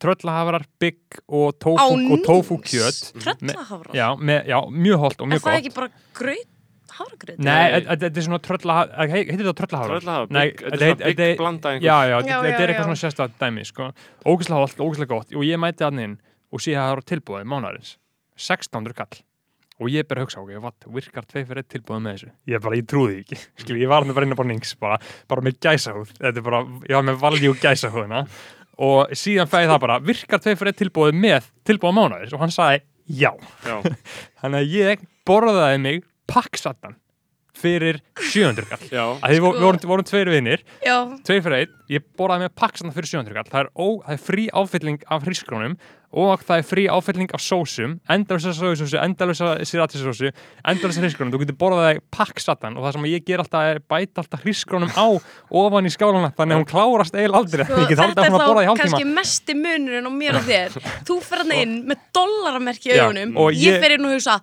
[0.04, 2.70] Tröllahafrar, bygg og Á tofu, og tofu Nings?
[2.70, 3.12] kjöt.
[3.24, 3.94] Tröllahafrar?
[3.96, 5.60] Já, með, já, mjög holt og Er mjög það gott.
[5.64, 6.44] ekki bara gröð,
[6.98, 7.38] hafragröð?
[7.44, 11.74] Nei, þetta er svona tröllahafrar, heitir það Nei, bygg- þetta er svona bygg blanda.
[11.82, 13.90] Já, já, þetta er eitthvað svona sérstætt dæmi, sko.
[14.24, 16.16] Ógæslega holt, ógæslega gott og ég mæti hann inn
[16.54, 17.96] og sé að það eru tilbúið mánarins.
[18.38, 19.22] 1600 kall.
[19.82, 22.28] Og ég bara hugsa, ok, what, virkar tvei fyrir eitt tilbúið með þessu?
[22.46, 23.38] Ég bara, ég trúði ekki.
[23.64, 24.98] Skil, ég var hann bara inn á bara nings, bara,
[25.30, 26.12] bara með gæsahúð.
[26.20, 28.20] Þetta er bara, ég var með valjú gæsahúðina.
[28.86, 32.34] Og síðan fæði það bara, virkar tvei fyrir eitt tilbúið með tilbúið mánarins?
[32.38, 32.84] Og hann sagði,
[33.18, 33.32] já.
[33.66, 33.74] Já,
[34.44, 36.96] Þannig að ég borðaði mig pakksattan
[37.54, 38.80] fyrir 700 kall.
[38.90, 43.06] við Sko- vorum, vorum tveir vinnir Já, tveir fyrir einn, ég borðaði með pakksanda fyrir
[43.12, 45.76] 700 kall, það er, ó, það er frí áfylling af hrískrónum
[46.14, 50.32] og það er frí áfylling af sósum, endalösa sósúsu, endalösa siratisósu,
[50.66, 54.42] endalösa hrískrónum, þú getur borðaði pakksatan og það sem ég ger alltaf er bæta alltaf
[54.42, 55.06] hrískrónum á
[55.54, 58.34] ofan í skálana þannig að hún klárast eiginlega aldrei, Sko, ég get þetta alltaf er
[58.34, 58.90] að borða í þá hálftíma.
[58.98, 60.78] kannski mesti munurinn á mér og þér.
[61.06, 63.36] Þú fer hann inn með dollaramerki í augunum.
[63.38, 64.38] Og ég, ég- fer inn og hugsa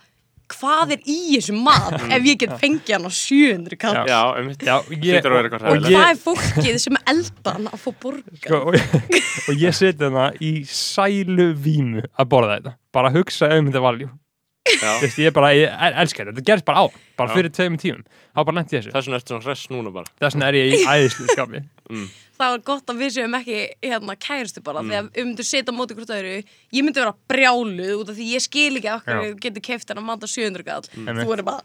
[0.53, 3.99] hvað er í þessum mat ef ég get fengið hann á 700 kall?
[4.09, 4.19] Já.
[4.37, 7.59] Um Já, ég, Hlýtur að vera eitthvað og og ég, hvað er fólkið sem eldar
[7.59, 8.79] hann að fá borga sko, og,
[9.51, 12.75] og ég seti þarna í sælu vímu að borða þetta.
[12.95, 14.09] Bara hugsa um þetta valjú
[14.61, 14.91] Já.
[15.01, 17.35] Þú veist, ég bara, ég el- elska þetta, þetta gerist bara á bara Já.
[17.39, 18.91] fyrir tveimum tímum, þá bara ég þessu.
[18.93, 20.11] Þess vegna ertu svona hress núna bara.
[20.21, 21.61] þess vegna er ég í æðislu skapi
[22.41, 24.89] það var gott að við séum ekki hérna kærustu bara Mm.
[24.91, 28.41] þegar við myndum setja móti hvort öðru ég myndi vera brjáluð út af því ég
[28.45, 29.21] skil ekki okkur Já.
[29.21, 31.25] þú getur keift hann að mata 700 kall Einmitt.
[31.27, 31.61] þú er bara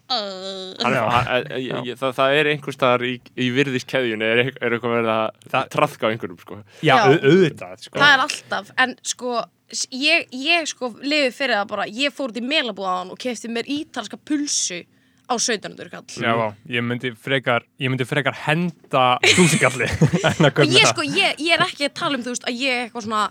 [1.56, 5.68] ég, það, það er einhver staðar í, í virðiskeðjunni er, er eitthvað verið að Það-
[5.76, 6.58] trafka á einhverjum sko.
[6.82, 7.02] Já, Já.
[7.06, 7.98] au- auðvitað sko.
[7.98, 9.44] það er alltaf en sko
[9.92, 13.66] ég, ég sko lifi fyrir það bara ég fór út í melabúðan og kefti mér
[13.66, 14.84] ítalska pulsu
[15.26, 16.04] á 1700 kall.
[16.22, 19.88] Já, vá, ég myndi frekar ég myndi frekar henda þúsingalli
[20.78, 23.24] ég sko, ég, ég er ekki að tala um þú veist að ég eitthvað svona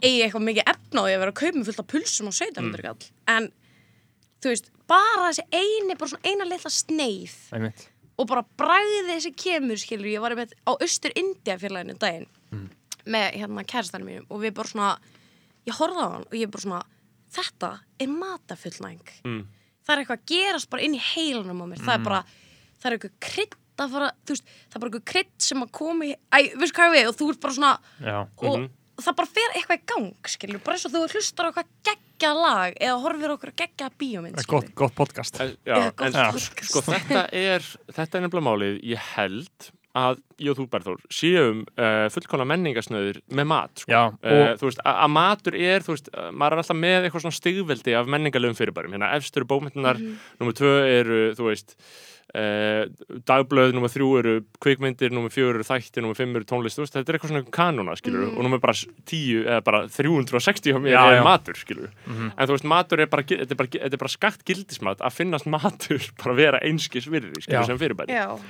[0.00, 2.32] eigi eitthvað mikið efna á því að vera að kaupa mig fullt af pulsum á
[2.32, 3.10] 1700 kall.
[3.36, 3.50] En
[4.44, 7.86] þú veist, bara þessi eini bara svona eina litla sneið Einmitt.
[8.20, 12.28] og bara bræðið sem kemur skilur, ég var með á Östur India félaginu daginn
[13.06, 14.92] með hérna kærastanum mínum og við bara svona
[15.66, 16.80] ég horfði á hann og ég bara svona
[17.36, 17.72] þetta
[18.02, 19.42] er matafullnæng Mm.
[19.86, 21.84] Það er eitthvað að gerast bara inn í heilanum á mér.
[21.86, 22.24] Það er bara,
[22.82, 25.70] það er eitthvað krydd að fara, þú veist, það er bara eitthvað krydd sem að
[25.76, 27.08] komi, æ, veistu hvað ég við?
[27.12, 28.68] Og þú ert bara svona, Já, og Mhm.
[28.96, 32.30] það bara fer eitthvað í gang, skilur, bara eins og þú hlustar á eitthvað geggja
[32.34, 35.34] lag eða horfir á okkur geggja bíómynd, það er gott, gott podcast.
[35.36, 36.64] Já, Já, gott en podcast.
[36.64, 37.60] sko þetta er
[37.92, 43.22] þetta er nefnilega málið, ég held að ég og þú Berður séum uh, fullkona menningasnöður
[43.32, 43.90] með mat sko.
[43.92, 47.38] Já, Uh, þú veist, að matur er, þú veist, maður er alltaf með eitthvað svona
[47.40, 50.18] stigveldi af menningarlegum fyrirbærum, hérna efstur eru bókmyndunar, Mhm.
[50.40, 51.76] nummer tvö eru, þú veist,
[52.36, 52.84] uh,
[53.28, 56.96] dagblöð, nummer þrjú eru kvikmyndir, nummer fjögur eru þættir, nummer fimm eru tónlist, þú veist,
[56.98, 58.36] þetta er eitthvað svona kanona, skilur, Mhm.
[58.36, 58.72] og nummer bara
[59.06, 61.24] tíu eða bara 360 hjá mér Já, er já.
[61.24, 61.90] matur, skilur.
[62.06, 62.32] Mhm.
[62.36, 65.12] En þú veist, matur er bara, þetta er bara, þetta er bara skakt gildismat að
[65.16, 68.40] finnast matur bara vera einskis virði, skilur,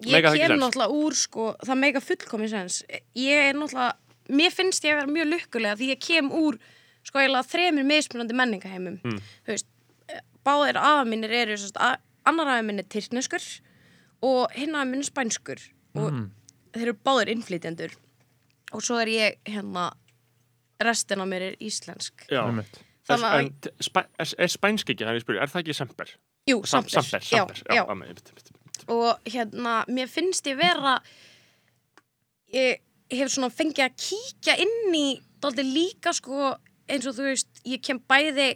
[0.00, 2.82] Ég kem náttúrulega úr sko, það mega fullkomi sens
[3.14, 3.92] ég er náttúrulega,
[4.30, 6.58] mér finnst ég að vera mjög lukkulega því ég kem úr
[7.04, 9.18] sko eiginlega þremur mismunandi menningaheimum Mm.
[9.46, 9.66] þú veist,
[10.46, 13.42] báðir afa mínir eru sérst, a- annar afa minn er tyrkneskur
[14.22, 15.60] og hinn afa minn er spænskur
[15.94, 16.30] og Mm.
[16.72, 17.92] þeir eru báðir innflytjendur
[18.72, 19.92] og svo er ég hérna
[20.82, 22.42] restin af mér er íslensk Já.
[23.02, 26.08] Þannig að- spæ, er, er spænsk ekki, það er ég spyrja, er það ekki semper?
[26.48, 27.74] Jú, Sam- samper, Samper, já, samper, já.
[27.74, 28.51] já, já.
[28.82, 28.92] Já.
[28.94, 30.96] og hérna, mér finnst ég vera
[32.52, 32.80] ég,
[33.12, 35.06] hef svona fengið að kíkja inn í
[35.42, 36.52] daldi líka sko
[36.92, 38.52] eins og þú veist ég kem bæði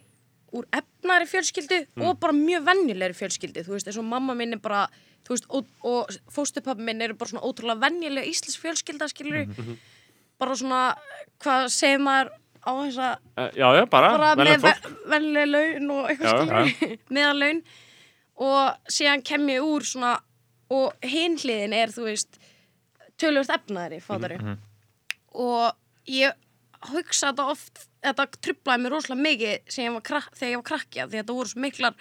[0.56, 3.64] úr efnari fjölskyldu og bara mjög venjulegri fjölskyldu.
[3.66, 4.86] Þú veist, eins og mamma minn er bara
[5.26, 9.48] þú veist, og, og fóstupappi minn eru bara svona ótrúlega venjulega íslensk fjölskylda skilur
[10.38, 10.80] bara svona,
[11.42, 12.30] hvað segir maður
[12.66, 14.86] á þessa Uh, já, já, bara, bara með fólk.
[14.86, 16.30] ve- venjuleg laun og eitthvað
[16.72, 17.60] skilur meðal laun
[18.36, 20.16] og síðan kem ég úr svona
[20.72, 22.40] og hinn hliðin er þú veist
[23.20, 24.38] tölvöld efnaðri fátari
[25.32, 25.72] og
[26.10, 26.34] ég
[26.92, 31.20] hugsa þetta oft þetta trublaði mér rosalega mikið ég var þegar ég var krakkja því
[31.20, 31.94] þetta voru svo miklar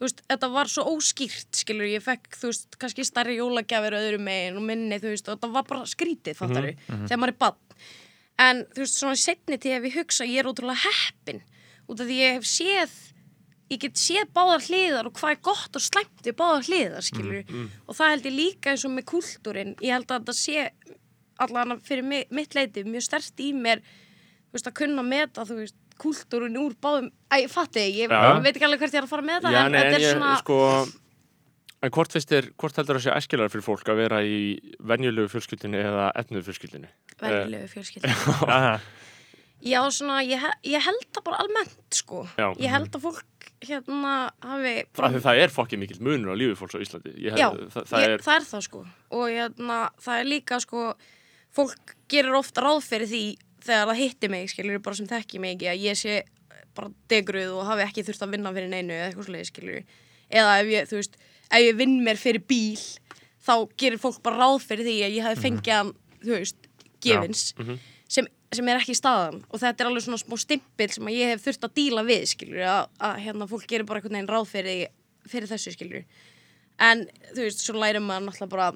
[0.00, 4.58] veist, þetta var svo óskýrt skilur, ég fekk, þú veist, kannski stærri jólagjafir öðrum megin
[4.60, 7.84] og minni, þú veist, og þetta var bara skrítið, fattari, þegar maður er bann
[8.46, 11.40] en þú veist, svona setni til ef ég hugsa, ég er ótrúlega heppin
[11.86, 12.96] út af því ég hef séð
[13.72, 17.40] ég get séð báðar hliðar og hvað er gott og slæmt við báðar hliðar, skilur
[17.86, 20.68] og það held ég líka eins og með kúltúrin ég held að þetta sé
[21.42, 23.82] allan fyrir mig, mitt leiti mjög stert í mér
[24.54, 25.44] veist, að kunna meta,
[26.00, 28.36] kúltúrin úr báðum, æ, fatti ég, Já.
[28.36, 29.96] ég veit ekki alveg hvert ég er að fara með þetta Já, en nei, en
[29.98, 30.60] er ég, svona sko
[31.84, 34.38] En hvort þér, hvort heldur það sé æskilar fyrir fólk að vera í
[34.80, 36.88] venjulegu fjölskyldinu eða etnuðu fjölskyldinu?
[37.20, 38.14] venjulegu fjölskylda
[38.56, 38.78] Aha.
[39.64, 42.26] Já, svona, ég, ég held það bara almennt, sko.
[42.36, 42.50] Já.
[42.60, 43.24] Ég held að fólk,
[43.64, 44.14] hérna,
[44.44, 44.74] hafi...
[44.98, 47.12] Af því það er fokkið mikill munur á lífi fólks á Íslandi.
[47.22, 48.82] Ég, Já, það, það ég, er, það er það, sko.
[49.10, 50.86] Og, hérna, það er líka, sko,
[51.56, 53.22] fólk gerir ofta ráð fyrir því
[53.66, 56.18] þegar það hitti mig, skilur, bara sem þekki mig ekki, að ég sé
[56.76, 59.98] bara degruð og hafi ekki þurft að vinna fyrir neinu eða eitthvað svolítið, skilur.
[60.28, 62.84] Eða ef ég, þú veist, ef ég vinn mér fyrir bíl,
[63.46, 66.70] þá gerir fólk bara ráð fyrir því að ég hafi fengið hann, þú veist,
[67.06, 67.46] gefins.
[67.56, 67.78] sem,
[68.54, 69.42] sem er ekki staðan.
[69.50, 72.24] Og þetta er alveg svona smá stimpil sem að ég hef þurft að díla við
[72.30, 74.88] skilur að, að hérna fólk gerir bara einhvern veginn ráð fyrir,
[75.26, 76.06] fyrir þessu skilur
[76.82, 78.66] en þú veist, svo lærir maður náttúrulega bara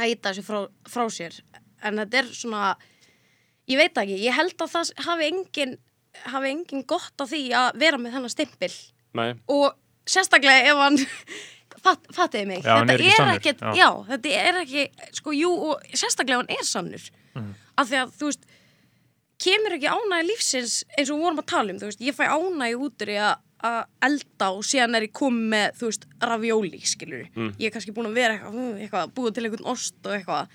[0.00, 0.60] að íta þessu frá,
[0.90, 1.36] frá sér.
[1.86, 2.64] En þetta er svona
[3.70, 5.76] ég veit ekki, ég held að það hafi engin
[6.26, 8.72] hafi engin gott af því að vera með þennan stimpil.
[9.18, 9.76] Nei, og
[10.10, 10.98] sérstaklega ef hann
[11.84, 12.64] fatt, fattiði mig.
[12.64, 13.88] Já, hann er sannur, ekkit, já.
[14.10, 14.86] þetta er ekki
[15.20, 17.10] sko, jú, og sérstaklega hann er sannur.
[17.30, 17.52] Mhm.
[17.78, 18.48] af því að, þú veist
[19.40, 22.24] kemur ekki ánægi lífsins eins og við vorum að tala um, þú veist, ég fæ
[22.28, 26.80] ánægi út úr í að elda og síðan er ég komið með, þú veist, ravioli,
[26.88, 27.50] skilur Mm.
[27.60, 30.54] ég er kannski búin að vera eitthvað, uh, eitthvað búið til einhvern ost og eitthvað.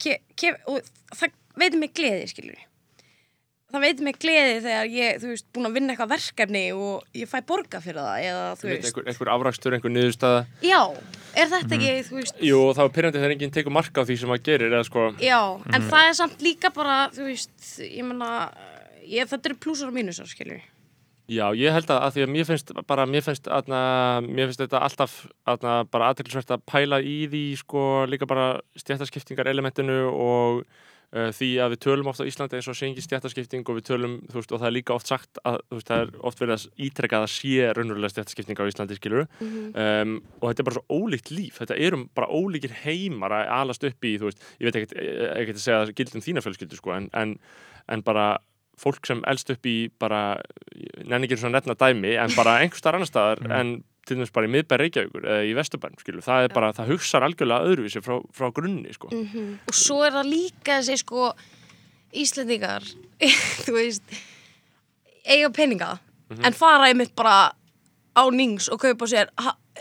[0.00, 0.80] Ke, ke, og
[1.14, 2.66] það veitir mig gleði, skilur
[3.70, 7.30] það veitir mig gleði þegar ég, þú veist, búin að vinna eitthvað verkefni og ég
[7.30, 10.40] fæ borga fyrir það eða, þú veist, einhver afrakstur, einhver niðurstaða.
[10.66, 10.80] já,
[11.36, 14.16] er þetta ekki, þú veist Jú, þá er pyrrandi þegar enginn tekur marka á því
[14.18, 15.40] sem maður gerir, eða sko, Já,
[15.74, 15.88] en Mhm.
[15.90, 18.50] það er samt líka bara, þú veist, ég menna,
[19.06, 20.60] þetta eru plúsar og mínusar, skilur.
[21.30, 23.80] já, ég held að, að því að mér finnst bara, mér finnst, aðna,
[24.26, 29.46] mér finnst þetta alltaf, aðna, bara aðtilsvært að pæla í því, sko, líka bara stjættaskiptingar
[29.46, 30.64] elementinu og
[31.10, 34.12] því að við tölum oft á Íslandi eins og sé ekki stjættaskipting og við tölum,
[34.30, 36.54] þú veist, og það er líka oft sagt að, þú veist, það er oft verið
[36.54, 40.78] að ítrekka að það sé raunverulega stjættaskipting á Íslandi, skilur um, og þetta er bara
[40.78, 41.58] svo ólíkt líf.
[41.58, 45.58] Þetta eru bara ólíkir heimar að alast upp í, þú veist, ég veit ekkert ekkert
[45.58, 47.34] að segja gildum þína fjölskyldu, sko en, en,
[47.90, 48.30] en bara
[48.80, 50.38] fólk sem elst upp í bara,
[51.04, 54.48] nenni ekki svona nefna dæmi, en bara einhver staðar annar staðar en til dæmis bara
[54.48, 58.16] í miðbæri Reykjavíkur eða í Vesturbæn, skilur, það er bara, það hugsar algjörlega öðruvísi frá,
[58.36, 59.10] frá grunni, sko.
[59.14, 61.30] Og svo er það líka þessi, sko,
[62.20, 62.82] Íslendingar,
[63.64, 64.18] þú veist,
[65.24, 65.92] eiga peninga,
[66.30, 66.44] Mhm.
[66.46, 67.50] en fara einmitt bara
[68.14, 69.30] á nings og kaupa sér,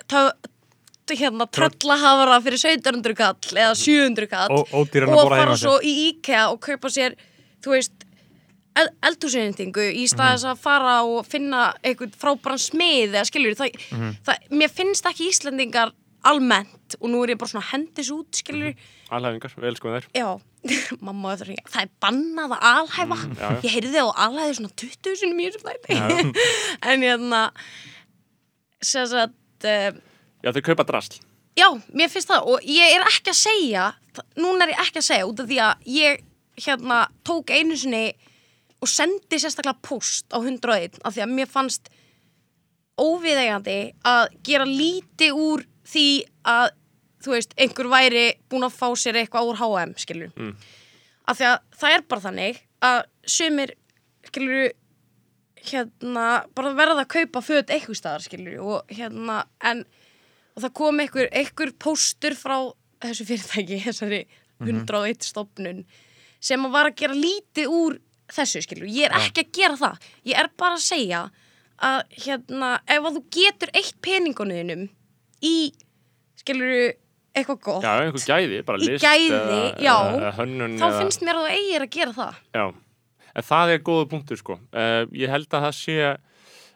[0.10, 0.32] ta,
[1.10, 6.60] hérna, tröllahafara fyrir 1700 kall eða 700 kall og borða fara svo í IKEA og
[6.62, 7.14] kaupa sér,
[7.62, 8.06] þú veist,
[8.80, 13.80] el eldhúsinnendingu í stað þess að fara og finna einhvern frábæran smið eða skilur það,
[14.28, 15.96] það, mér finnst ekki Íslendingar
[16.30, 18.76] almennt og nú er ég bara svona hendis út skilur,
[19.14, 20.30] alhæfingar, við elskum þær já
[21.06, 23.18] mamma hringja, það er bannað að alhæfa.
[23.30, 23.60] Já, já.
[23.64, 26.44] ég heyrði á alhæði svona 20 sinni mjög sem þætti.
[26.92, 27.42] En hérna
[28.84, 29.90] sem sagt uh,
[30.44, 31.20] Já, þau kaupa drasl.
[31.60, 33.86] Já, mér finnst það og ég er ekki að segja
[34.40, 36.26] núna er ég ekki að segja út af því að ég
[36.60, 38.04] hérna tók einu sinni
[38.80, 41.90] og sendi sérstaklega post á 101 af því að mér fannst
[43.00, 46.08] óviðeigandi að gera lítið úr því
[46.48, 46.70] að
[47.24, 50.56] þú veist, einhver væri búin að fá sér eitthvað úr H&M, skilur Mm.
[51.28, 53.74] af því að það er bara þannig að sumir,
[54.28, 54.72] skilur
[55.70, 59.84] hérna, bara verða að kaupa föt eitthvað staðar, skilur og hérna, en
[60.56, 62.72] og það kom einhver, einhver póstur frá
[63.04, 64.22] þessu fyrirtæki, þessari
[64.60, 65.86] 101 stofnun
[66.40, 68.00] sem að var að gera lítið úr
[68.36, 70.10] þessu, skilur, ég er ekki að gera það.
[70.30, 71.22] Ég er bara að segja
[71.90, 74.88] að hérna, ef að þú getur eitt peningunniðinum
[75.46, 75.56] í
[76.40, 76.94] skilur,
[77.36, 77.86] eitthvað gott.
[77.86, 79.96] Já, einhver gæði, bara list gæði, eða, já.
[80.18, 82.42] eða hönnun þá eða, finnst mér að þú eigir að gera það.
[82.60, 82.66] Já,
[83.30, 84.60] en það er góða punktur sko.
[84.74, 85.98] Uh, ég held að það sé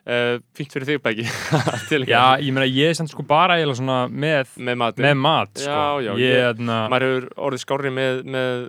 [0.07, 1.25] uh, fínt fyrir þig bæki
[2.13, 5.05] Já, ég meina, ég er samt sko bara eiginlega svona með, með matinn.
[5.07, 5.69] með mat, sko.
[5.69, 8.65] Já, já, ég, ég- hérna, maður hefur orðið skári með með,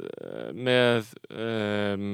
[0.69, 2.09] með um,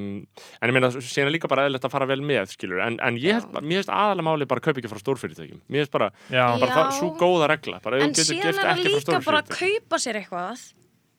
[0.61, 3.39] en ég meina er líka bara eðlilegt að fara vel með skilur, en, en ég
[3.39, 6.45] held, mér finnst aðalega máli bara að kaupa ekki frá stórfyrirtækjum, mér finnst bara, já,
[6.57, 6.77] bara Já.
[6.79, 9.43] það, svo góða regla bara en getur síðan gert er það ekki frá líka bara
[9.45, 9.81] að stórfyrirtækjum.
[9.91, 10.67] kaupa sér eitthvað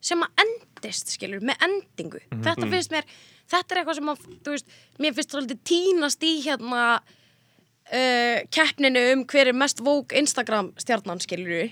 [0.01, 2.19] sem að endist, skilur, með endingu.
[2.41, 3.09] Þetta finnst mér,
[3.53, 4.71] þetta er eitthvað sem að, þú veist,
[5.03, 6.85] mér finnst svolítið tínast í hérna
[7.91, 11.71] uh, keppninu um hver er mest vók Instagram stjarnan, skilur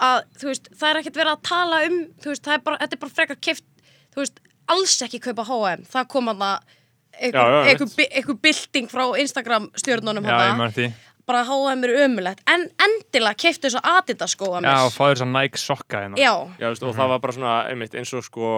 [0.00, 2.80] að, þú veist, það er ekkert verið að tala um þú veist, það er bara,
[2.82, 3.66] þetta er bara frekar kift
[4.14, 5.84] þú veist, alls ekki kaupa H&M.
[5.90, 6.42] Það kom að
[7.20, 8.02] einmitt.
[8.08, 9.70] einhver bylting frá Instagram
[10.58, 10.90] maður því.
[11.30, 15.32] Bara H&M er ömulegt en endilega keiftu þessu Adidas skóa Já, og fáður þess að
[15.36, 16.18] Nike sokka hérna.
[16.18, 18.52] Já, Já, veist, og það var bara svona, einmitt, eins og sko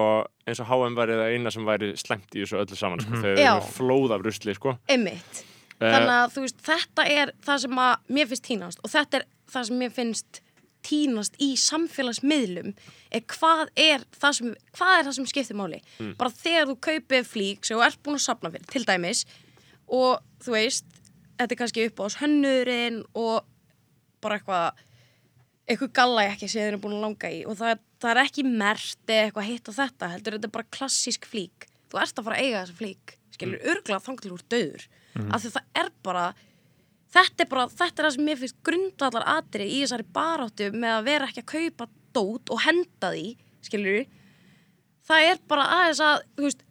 [0.47, 3.37] eins og HM væri það eina sem væri slemt í þessu öllu saman, sko, þegar
[3.37, 3.51] Já.
[3.51, 4.77] þeir eru flóð af rusli, sko.
[4.89, 5.43] Einmitt
[5.91, 9.25] þannig að þú veist, þetta er það sem að mér finnst tínast og þetta er
[9.53, 10.41] það sem mér finnst
[10.83, 12.73] tínast í samfélagsmiðlum
[13.13, 16.15] er hvað er það sem, hvað er það sem skiptir máli Mm.
[16.19, 19.25] bara þegar þú kaupir flík sem þú ert búin að safna fyrir, til dæmis
[19.87, 20.85] og þú veist,
[21.37, 23.45] þetta er kannski upp á hönnurinn og
[24.23, 24.81] bara eitthvað
[25.63, 28.43] eitthvað galla ekki sem þeir eru búin að langa í og það, það er ekki
[28.43, 32.27] mert eða eitthvað hitt og þetta heldur þetta er bara klassísk flík þú ert að
[32.27, 33.69] fara að eiga þessa flík skilur mm.
[33.71, 36.25] örglað þangar úr döður af því það er bara
[37.13, 40.95] þetta er bara, þetta er það sem mér finnst grundvallar atri í þessari baráttu með
[40.97, 43.25] að vera ekki að kaupa dót og henda því
[43.63, 44.05] skilur
[45.07, 46.63] það er bara aðeins að þú veist,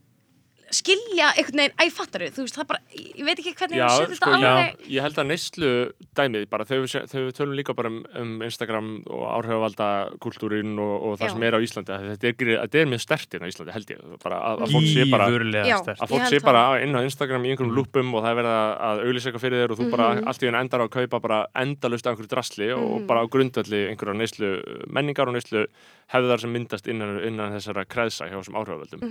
[0.74, 3.92] skilja einhvern veginn, æ, fattar þú veist, það bara, ég veit ekki hvernig Já, ég
[3.92, 5.70] sé sko, þetta ég, alveg ég held að neyslu
[6.18, 9.88] dæmið bara, þegar við, se- þegar við tölum líka bara um, um Instagram og áhrifavalda
[10.24, 11.32] kultúrin og, og það Já.
[11.36, 14.40] sem er á Íslandi að þetta er, er mjög stertinn á Íslandi, held ég bara
[14.52, 15.78] að, að fólk sé bara Já.
[15.82, 16.46] að Ég fólk sé það.
[16.48, 19.44] bara inn á Instagram í einhverjum lúpum og það er verið að, að auglýsa eitthvað
[19.46, 20.26] fyrir þér og þú bara Mhm.
[20.28, 23.26] allt í henni endar á að kaupa bara endalust af einhverju drasli og bara á
[23.32, 24.50] grundvelli einhverjar neyslu
[24.92, 25.66] menningar og neyslu
[26.12, 29.04] hefðar sem myndast innan, innan þessara kreðsa hjá þessum áhrifavöldum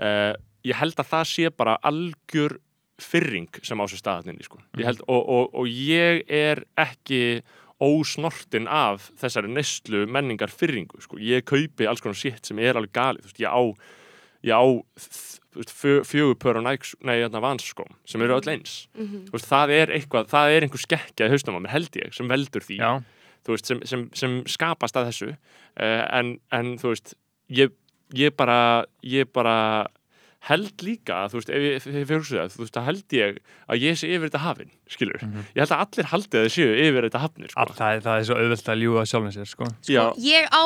[0.00, 2.58] uh, ég held að það sé bara algjör
[3.02, 4.60] fyrring sem á sér staðaninni sko.
[4.78, 7.42] Ég held, og, og, og ég er ekki
[7.82, 11.18] ósnortin af þessari neyslu menningar fyrringu sko.
[11.18, 13.60] ég kaupi alls konar shit sem er alveg galið veist, ég á,
[14.54, 18.48] á þú veist, fjö- fjögur pör á Nike, nei, hérna vans sko, sem eru öll
[18.54, 19.26] eins Mhm.
[19.26, 22.14] Þú veist, það er eitthvað, það er einhver skekkja í haustum á mér held ég,
[22.14, 22.78] sem veldur því
[23.46, 27.14] veist, sem, sem, sem skapast að þessu uh, en, en þú veist
[27.50, 27.70] ég,
[28.14, 29.86] ég bara ég bara
[30.44, 33.38] held líka, þú veist, ef ég, fyrir það, þú veist, það held ég
[33.70, 36.74] að ég sé yfir þetta hafin, skilur ég held að allir haldið að þeir séu
[36.84, 37.60] yfir þetta hafnir sko.
[37.62, 39.70] all, það, er, það er svo auðvelt að ljúga sjálfum sér sko.
[39.88, 40.64] já, ég á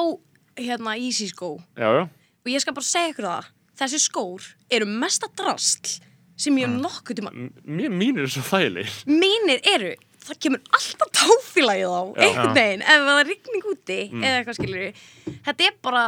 [0.58, 1.52] hérna Easy skó.
[1.78, 5.98] Já, já, og ég skal bara segja ykkur það þessi skór eru mesta drastl
[6.38, 7.32] sem ég hef nokkuð tíma
[7.66, 8.98] mínir er svo þægilegir.
[9.10, 12.26] Mínir eru, það kemur alltaf táfélagið á, Já.
[12.26, 15.02] einhvern veginn ef það er rigning úti eða eitthvað skilur
[15.46, 16.04] þetta er bara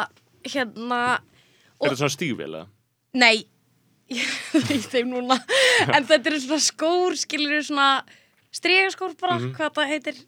[0.47, 1.01] hérna
[1.81, 1.97] er
[4.11, 5.39] veit þeim núna.
[5.95, 7.89] En þetta eru svona skór skilur svona
[8.55, 10.21] stregaskór bara, hvað það heitir.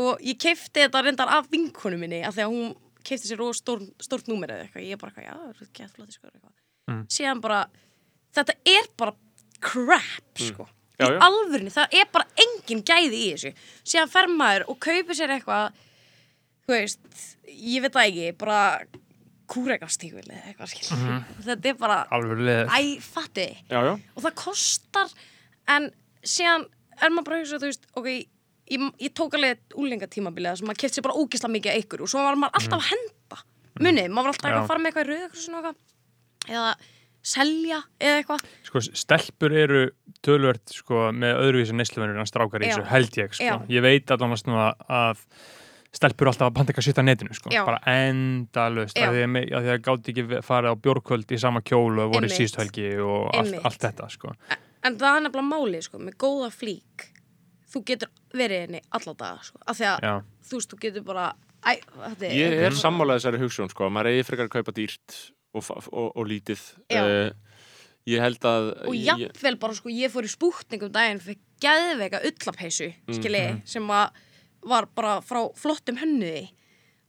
[0.00, 2.74] Og ég keifti þetta reyndar af vinkonu minni af því að hún
[3.06, 5.94] keifti sér og stór, stórt númer eða eitthvað, ég bara, eitthvað, já, það eru gett
[5.96, 7.06] flóti skór eitthvað.
[7.10, 7.60] Síðan bara,
[8.36, 9.16] þetta er bara
[9.60, 10.66] crap, sko.
[11.00, 11.20] Já, í já.
[11.24, 13.52] alvörni, það er bara engin gæði í þessu.
[13.88, 15.78] Síðan fer maður og kaupir sér eitthvað
[16.70, 17.00] þú veist,
[17.50, 18.60] ég veit það ekki bara
[19.50, 20.98] kúrekastígul eða eitthvað skil
[21.46, 23.48] þetta er bara, æ, fatti.
[23.70, 25.14] Já, já, og það kostar
[25.74, 25.90] en
[26.22, 26.68] síðan
[27.00, 30.82] er maður bara að hugsa, þú veist, ok ég, ég tók alveg úlingatímabilið sem maður
[30.84, 33.42] keft sér bara ógisla mikið að ykkur og svo var maður alltaf að henda
[33.80, 35.86] munið, maður var alltaf eitthvað að fara með eitthvað í eitthvað
[36.50, 36.72] eða
[37.20, 38.44] selja eða eitthvað.
[38.64, 39.80] Sko, stelpur eru
[40.24, 43.56] tölvert sko, með öðruvísi neysluvenur en strákar í þessu, held ég sko.
[43.72, 45.24] Ég veit að, snúa að
[45.92, 47.50] stelpur alltaf að panta eitthvað sitt á netinu sko.
[47.50, 52.04] Bara endalust að því að, að að gátt ekki farið á bjórkvöld í sama kjólu
[52.04, 52.36] og voru í Einmitt.
[52.38, 54.34] síðustu helgi og allt, allt þetta sko.
[54.86, 57.08] en það er nefnilega málið, sko, með góða flík
[57.70, 60.14] þú getur verið henni alla daga, sko, af því að Já.
[60.50, 61.26] þú veist, þú getur bara
[61.66, 65.18] æ, þetta ég er sammálaðið þessari hugsun sko, maður eigi frekar að kaupa dýrt
[65.54, 66.62] og, og, og lítið
[66.94, 67.30] uh,
[68.08, 72.22] ég held að og ég, jafnvel bara sko ég fór í spútningum daginn fyrir geðveika
[72.30, 73.62] ullapeysu skilji, Mhm.
[73.68, 74.26] sem að
[74.62, 76.48] var bara frá flottum hönnuði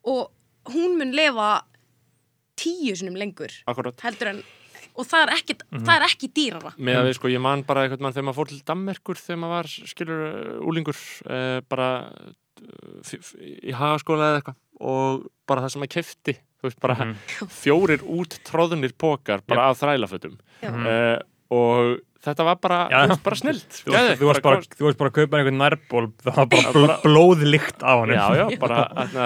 [0.05, 0.31] og
[0.71, 1.61] hún mun lifa
[2.57, 3.99] tíu sinum lengur akkurat.
[4.05, 4.43] heldur en
[4.91, 5.83] og það er ekki, Mhm.
[5.87, 6.71] það er ekki dýrara.
[6.77, 9.39] Með að við sko, ég man bara eitthvað mann þegar maður fór til Dammerkur þegar
[9.39, 10.21] maður var, skilur,
[10.67, 10.97] úlingur
[11.31, 16.35] uh, bara uh, f- f- í hagaskóla eða eitthvað og bara það sem maður kefti
[16.61, 17.15] veist, bara Mhm.
[17.47, 22.97] fjórir út tróðunir pókar bara af þrælafötum uh, og þetta var bara, Já.
[23.01, 25.57] þú veist, bara snilt Þú, varst- þú, varst bara, þú varst bara að kaupa einhvern
[25.61, 29.25] nærból það var bara, bara- blóðlikt á hann Já, já, bara atna,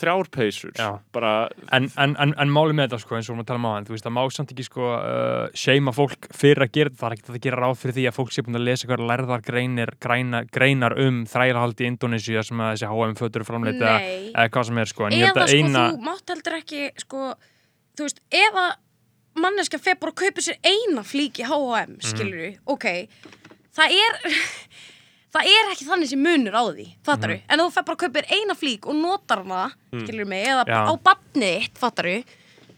[0.00, 0.88] þrjár peysur Já.
[1.12, 1.32] bara,
[1.74, 3.66] En, en, en, en máli með þetta sko, eins og við erum að tala um
[3.66, 6.92] á hann, þú veist, það má samt ekki sko uh, seima fólk fyrir að gera
[6.92, 8.86] þetta, það er ekki að gera ráð fyrir því að fólk sé búin að lesa
[8.86, 13.96] eitthvað lærðar greinir, greinar, greinar um þrælahaldi í Indonésia sem að þessi HM fötur framleita
[13.98, 16.82] eða, hvað sem er sko, en ég held eða sko eina þú mátt heldur ekki
[17.02, 17.32] sko,
[17.98, 18.70] þú veist, ef að
[19.36, 22.00] manneska fer bara að kaupa sér eina flík í H&M, Mhm.
[22.02, 23.08] skilur við ok,
[23.76, 24.20] það er
[25.34, 27.42] það er ekki þannig sem munur á því fattar Mhm.
[27.48, 30.46] en ef þú fer bara að kaupa þér eina flík og notar hana, skilur mig
[30.46, 30.86] eða Já.
[30.90, 32.04] á badnið þitt, fattar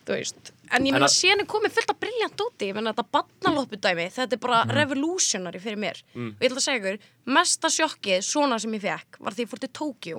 [0.07, 2.75] þú veist En ég En meina, að- síðan er komið fullt af briljant úti, ég
[2.75, 6.01] meina þetta badnaloppudæmi, þetta er bara revolutionary fyrir mér.
[6.17, 9.49] Og ég ætla að segja ykkur, mesta sjokkið svona sem ég fekk var því ég
[9.51, 10.17] fór til Tókjó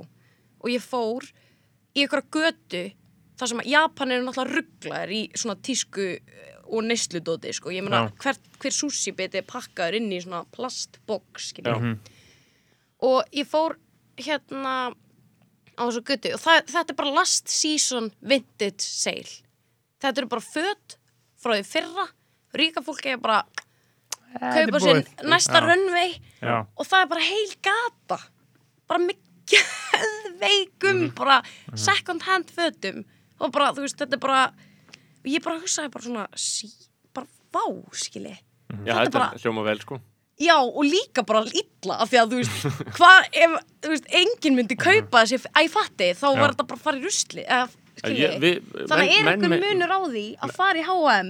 [0.62, 1.24] og ég fór
[1.96, 2.94] í ykkur götu
[3.44, 7.70] þar sem að Japan eru náttúrulega rugglaðir í svona tísku eh, og neysludóti, sko.
[7.76, 11.98] Ég meina, hver, hver sushi biti er pakkaður inn í svona plastboks, skiljum.
[13.04, 13.76] Og ég fór
[14.18, 14.94] hérna
[15.76, 19.42] á þessu götu og það, þetta er bara last season vintage sale.
[20.02, 20.98] Þetta eru bara föt
[21.44, 22.08] frá því fyrra.
[22.58, 23.42] Ríka fólki er bara
[24.40, 25.62] er kaupa sér næsta
[26.42, 26.66] Já.
[26.78, 28.18] og það er bara heil gata
[28.88, 29.18] bara með
[29.54, 31.16] geðveikum Mhm.
[31.16, 31.42] bara
[31.76, 33.04] second hand fötum
[33.40, 34.42] og bara, þú veist, þetta er bara
[35.26, 36.70] ég bara hugsaði bara svona sí,
[37.16, 37.64] bara vá,
[37.94, 40.00] skilji já, Þetta er bara- hljóma vel, sko
[40.44, 42.68] já, og líka bara illa af því að, þú veist,
[42.98, 43.56] hvað ef
[43.86, 46.40] þú veist, enginn myndi kaupa þessi að ég fatti, þá Já.
[46.42, 47.68] var þetta bara að fara í rusli eða,
[48.02, 51.30] skilji, þannig að er menn- einhver menn- munur á því að fara í H&M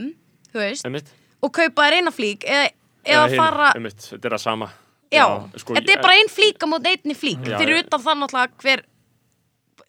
[0.53, 1.11] þú veist, Einmitt.
[1.43, 2.71] og kaupa þér eina flík eða,
[3.03, 4.71] eða hin, fara einmitt, þetta er það sama
[5.13, 5.25] Já,
[5.61, 7.83] sko, þetta er bara ein flík á mót einni flík Já, fyrir já.
[7.83, 8.81] utan það náttúrulega hver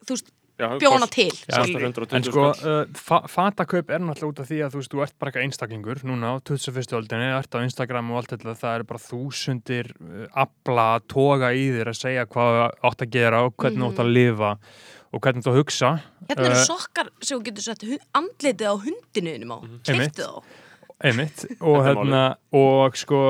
[0.04, 1.90] þú veist, já, bjóna til kostar skilurðu.
[1.90, 5.04] 120 En sko, uh, fa fatakaup er náttúrulega út af því að þú veist, þú
[5.04, 6.96] ert bara eitthvað einstaklingur núna á 21.
[7.00, 11.54] öldinni, ert á Instagram og allt þetta, það eru bara þúsundir uh, afla að toga
[11.54, 14.52] í þér að segja hvað þú átt að gera og hvernig þú átt að lifa
[15.14, 15.94] og hvernig þú átt að hugsa.
[16.28, 17.82] Hérna eru Uh, sokkar sem þú getur sett
[18.14, 20.14] andlitið á hundinuðinum á Einmitt.
[20.14, 20.62] Keiftu þá
[21.04, 22.22] Einmitt, og er hérna,
[22.54, 23.20] og sko,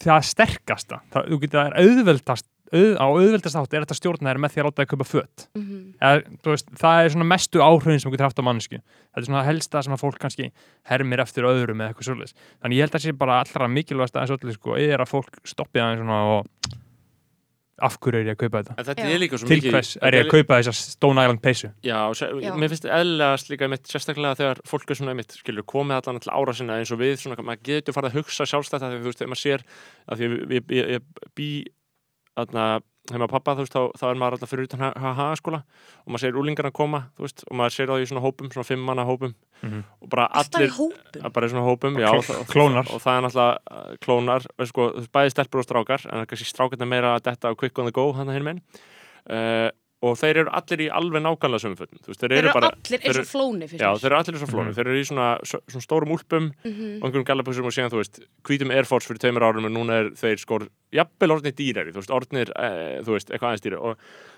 [0.00, 4.30] það sterkasta, það, þú getur, það er auðveldast, auð, á auðveldast átt er þetta stjórna
[4.32, 5.46] þér með því að láta þig kaupa föt.
[5.54, 5.80] Mhm.
[6.00, 8.78] Eða, þú veist, það er svona mestu áhrifin sem þú getur haft á mannsku.
[8.80, 10.50] Þetta er svona það helsta sem að fólk kannski
[10.90, 12.34] hermir eftir öðrum eða eitthvað svolítið.
[12.60, 15.38] Þannig ég held að það sé bara allra mikilvægast aðeins öllu, sko, er að fólk
[15.44, 16.46] stoppi aðeins svona og
[17.82, 18.74] af hverju er ég að kaupa þetta?
[18.78, 19.10] En þetta Já.
[19.10, 21.70] er líka svo Til hvers er ég að kaupa þessa Stone Island peysu?
[21.82, 22.52] Já, Já.
[22.54, 26.30] mér finnst eðlilegast líka mitt sérstaklega þegar fólk er svona mitt, skilur, komið allan til
[26.30, 29.10] ára sinna eins og við, svona, maður getur farið að hugsa sjálfstætt að því, þú
[29.10, 29.66] veist, þegar maður sér
[30.06, 31.48] að því ég, ég, ég, ég bý
[32.36, 32.64] þarna,
[33.12, 35.60] heima pappa, þú veist, þá, þá er maður alltaf fyrir utan haga-skóla
[36.04, 38.68] og maður sér úlingarna koma, þú veist, og maður sér það í svona hópum, svona
[38.70, 39.84] fimm manna hópum Mhm.
[40.02, 40.72] og bara allir
[41.32, 42.10] bara í svona hópum, já,
[42.52, 42.84] klónar.
[42.92, 46.10] og það er náttúrulega uh, klónar, og sko, þú veist, bæði stelpur og strákar en
[46.18, 48.44] það er kannski strákarnir meira að detta á quick on the go hann að hinn
[48.50, 48.60] minn
[49.30, 49.70] uh,
[50.04, 51.98] og þeir eru allir í alveg nákvæmlega sömu fötum.
[52.04, 54.44] Þú veist, þeir Þeir eru bara allir eins og flóni Já, þeir eru allir eins
[54.44, 54.76] og flónum, Mhm.
[54.76, 56.98] þeir eru í svona, svona stórum úlpum Mhm.
[57.00, 59.92] og einhverjum gallabuxum og síðan, þú veist, hvítum Air Force fyrir tveimur árum og núna
[60.04, 63.82] er þeir skor jafnvel orðnir dýrari, þú veist, orðnir e, þú veist, eitthvað aðeins dýrari.
[63.82, 63.96] Og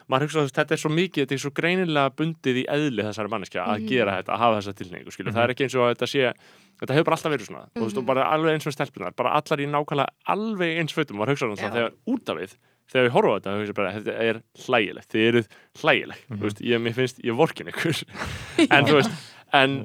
[0.09, 3.29] maður hugsa að þetta er svo mikið, þetta er svo greinilega bundið í eðli þessari
[3.29, 3.89] manneskja að Mhm.
[3.89, 6.35] gera þetta, að hafa þessa tilningu, skilur, það er ekki eins og að þetta sé
[6.77, 9.31] þetta hefur bara alltaf verið svona, þú veist, og bara alveg eins og stelpunar, bara
[9.33, 12.55] allar í nákvæmlega alveg eins fötum, maður hugsa um það þegar út af við
[12.91, 15.49] þegar við horfum á þetta, ég bara, þetta er hlægilegt, þið eruð
[15.81, 18.03] hlægileg, þú veist, ég, mér finnst, ég vorkin ykkur
[18.77, 19.17] en þú veist,
[19.59, 19.79] en,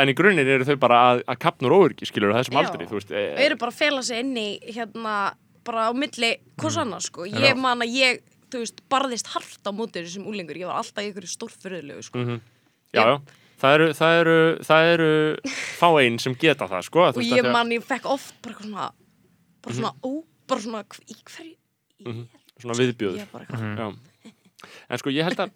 [0.00, 2.62] en í grunninn eru þau bara að, að kapnur óörgi, skilur þessum Já.
[2.62, 5.16] aldri, þú veist Þau e, eru bara að fela sig inn í hérna,
[5.66, 6.32] bara á milli
[6.62, 7.58] hvers annars sko, ég Já.
[7.60, 11.10] man að ég þú veist, barðist hart á móti þessum úlingur ég var alltaf í
[11.10, 12.22] ykkur stórfyrðulegu sko.
[12.22, 12.40] mhm.
[12.96, 13.16] já, já,
[13.60, 14.38] það eru það eru,
[14.70, 15.10] það eru
[15.76, 18.88] fá einn sem geta það, sko, og veist, ég man, ég fekk oft bara svona
[19.66, 20.10] bara svona, ó,
[20.46, 21.56] bara svona í hverju
[22.06, 22.26] Mhm.
[22.62, 23.76] Svona viðbjöður Mhm.
[23.78, 24.32] Já.
[24.90, 25.50] En sko ég held að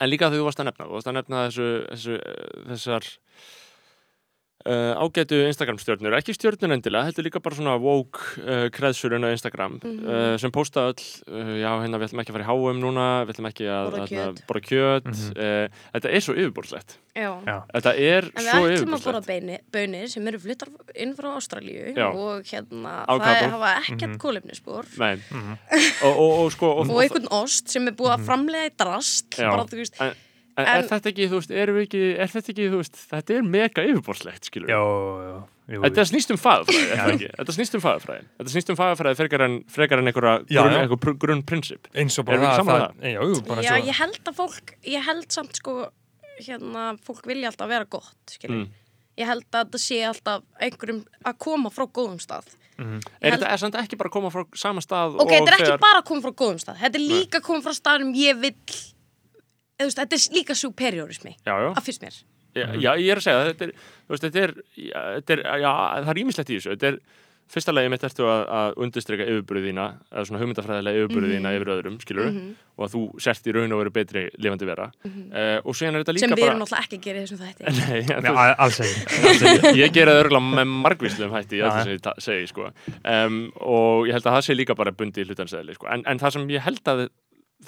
[0.00, 3.08] en líka þegar þú varst að nefna, þú varst að nefna þessu, þessu eh, þessar
[4.66, 9.30] uh, ágætu Instagram stjörnur, ekki stjörnur endilega, heldur líka bara svona woke uh, kreðsurinn á
[9.34, 10.04] Instagram Mhm.
[10.08, 13.06] uh, sem posta öll, uh, já hérna við ætlum ekki að fara í HM núna,
[13.26, 14.10] við ætlum ekki að Borða að-
[14.68, 15.04] kjöt.
[15.04, 15.30] Mhm.
[15.36, 17.30] uh, þetta er svo yfirborðslegt Já.
[17.46, 17.56] Já.
[17.74, 21.28] þetta er En svo við ætlum að yfirborðslegt beini, bönir sem eru fluttar inn frá
[21.38, 22.08] Ástralíu Já.
[22.10, 23.50] og hérna, Á það Kaupá.
[23.50, 24.18] hafa ekkert Mhm.
[24.18, 25.58] kólefnisspor Nei, Mhm.
[26.04, 29.30] og, og, og sko og, og einhvern ost sem er búið að framlega í drast
[29.38, 29.50] Já.
[29.50, 30.00] bara þú veist,
[30.56, 33.00] en, en, er þetta ekki, þú veist, erum við ekki er þetta ekki, þú veist,
[33.10, 35.34] þetta er mega yfirborðslegt skilur Já, já,
[35.74, 37.02] jú, Þetta snýst um fagafræði, er Já.
[37.04, 37.30] það ekki?
[37.40, 38.24] Þetta snýst um fagafræði.
[38.38, 40.80] Þetta snýst um fagafræði frekar en, frekar en einhverja Já, grunn, já.
[40.84, 41.88] einhver pr- grunnprinsip.
[41.94, 44.00] eins og Erum við bara sammála það, það, já, jú, bara já, eins og ég
[44.02, 45.76] held að fólk ég held samt sko
[46.44, 48.64] hérna, fólk vilja alltaf vera gott skilur.
[48.64, 48.68] Mm.
[49.22, 53.60] ég held að þetta sé alltaf einhverjum að koma frá góðum stað Er þetta er
[53.62, 56.08] samt ekki bara að koma frá sama stað ok, þetta er ekki þegar- bara að
[56.08, 58.56] koma frá góðum stað þetta er líka að koma frá staðum ég vill
[59.82, 61.70] veist, þetta er líka superiorismi Já, já.
[61.74, 62.22] að fyrst mér
[62.54, 63.72] Já, já, ég er að segja, þetta er,
[64.08, 65.70] veist, þetta er, já, þetta er, já,
[66.06, 66.98] það er ímislegt í þessu, þetta er,
[67.54, 69.82] fyrsta lagi mitt ertu að, að undirstryka yfirburðina,
[70.14, 71.56] eða svona hugmyndafræðilega yfirburðina Mhm.
[71.58, 72.28] yfir öðrum, skilur
[72.78, 76.04] og að þú sért í raun og veru betri lifandi vera uh, og síðan er
[76.06, 76.30] þetta líka Mhm.
[76.30, 78.80] sem við bara erum náttúrulega ekki að gera þessum þætti Nei, Nei, þú- a- alls
[78.80, 82.70] ekki ég gera það örgulega með margvíslegum hætti í Já, öllu sem ég segi sko.
[83.04, 85.90] um, og ég held að það sé líka bara bundi í hlutansæðli sko.
[85.92, 87.04] en, en það sem ég held að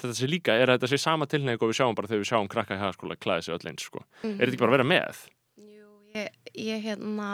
[0.01, 2.29] þetta sé líka er að þetta sé sama tilnefing og við sjáum bara þegar við
[2.31, 4.03] sjáum krakka í hagaskóla klæði sig öll eins sko.
[4.23, 5.21] er þetta ekki bara að vera með?
[5.57, 7.29] Jú, ég, ég hérna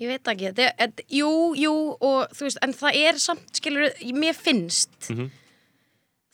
[0.00, 1.72] ég veit ekki þetta, er- jú, jú
[2.04, 5.30] og þú veist, en það er samt, skilur mér finnst Mhm.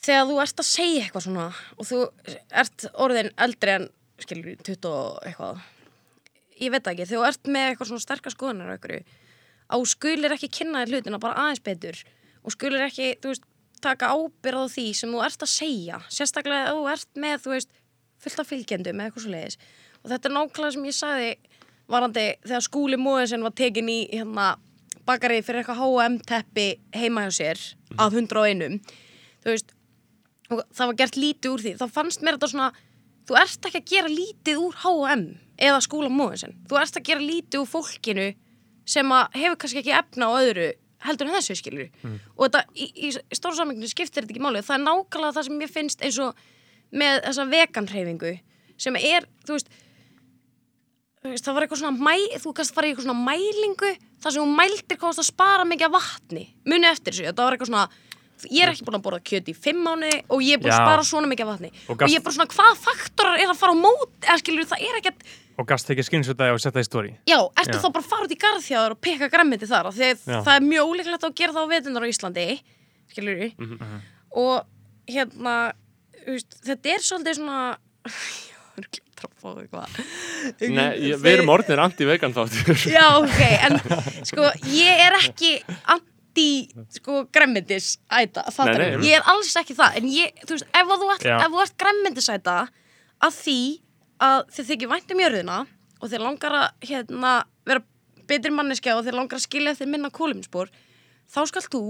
[0.03, 1.47] þegar þú ert að segja eitthvað svona
[1.79, 2.01] og þú
[2.51, 5.61] ert orðin eldri en skilur 20 og eitthvað
[6.61, 9.05] ég veit ekki, þegar þú ert með eitthvað svona sterkar skoðunar á einhverju
[9.73, 12.03] á skulir ekki kynna þér hlutina bara aðeins betur
[12.45, 13.45] og skulir ekki, þú veist,
[13.83, 16.03] taka ábyrð á því sem þú ert að segja.
[16.13, 17.73] Sérstaklega að þú ert með, þú veist
[18.23, 19.59] fullt af fylgjendum eða eitthvað svo leiðis
[20.03, 21.31] og þetta er nákvæmlega sem ég sagði
[21.93, 24.49] varandi þegar skúli móðinsinn var tekin í hérna
[25.07, 27.63] bakarið fyrir eitthvað H&M teppi heima hjá sér
[27.99, 28.79] að 101
[29.43, 29.75] þú veist
[30.53, 31.75] og það var gert lítið úr því.
[31.81, 32.71] Þá fannst mér þetta svona
[33.29, 35.27] þú ert ekki að gera lítið úr H&M
[35.63, 38.29] eða skúla móðinsinn þú ert að gera lítið úr fólkinu
[38.93, 40.71] sem að hefur kannski ekki efna á öðru
[41.07, 41.89] heldur en þessu skilur
[42.37, 44.63] og þetta í, í, stóra saminginu skiptir þetta ekki máli.
[44.67, 46.43] Það er nákvæmlega það sem ég finnst eins og
[46.93, 48.35] með þessa veganhreyfingu
[48.83, 49.73] sem er, þú veist
[51.23, 53.93] það var eitthvað svona mæ, þú kannst fara í eitthvað svona mælingu
[54.23, 56.49] þar sem þú mældir hvað varst að spara mikið af vatni.
[56.67, 57.87] Muni eftir þessu, þetta var eitthvað svona
[58.51, 60.81] ég er ekki búin að borða kjöt í fimm mánuði og ég er búin að
[60.81, 60.83] Já.
[60.83, 61.71] spara svona mikið af vatni.
[61.87, 64.69] Og og, ég er bara svona, hvað faktorar er að fara á mót eða skilur,
[64.73, 65.27] það er ekkert
[65.59, 68.29] og gast ekki skynsutaði og setja það í stóri já, ertu þá bara að fara
[68.29, 69.91] út í garðþjáður og pikka græmmiti þar?
[69.93, 72.47] Það er mjög ólíklegt að gera það á vetunar á Íslandi
[73.13, 73.45] skilur
[74.43, 74.57] og
[75.11, 75.57] hérna
[76.27, 77.61] veist, þetta er svolítið svona
[78.73, 79.99] ég er glemt að fá eitthvað.
[80.73, 82.85] Nei, ég, við erum orðinir anti-vegan þáttur.
[82.97, 83.79] Já, ok, en
[84.29, 85.53] sko, ég er ekki
[85.93, 86.49] anti,
[86.97, 87.23] sko,
[88.97, 89.11] nei.
[89.11, 89.19] ég.
[89.19, 92.57] er alls ekki það, en ég, þú veist, ef þú ert, græmmendisæta
[93.23, 93.59] að því
[94.23, 95.59] að þið þykir vænt um jörðina
[96.03, 97.33] og þið langar að, hérna,
[97.69, 97.85] vera
[98.31, 100.71] betri manneskja og þið langar að skilja eftir minna kóluminspor,
[101.31, 101.85] þá skalt þú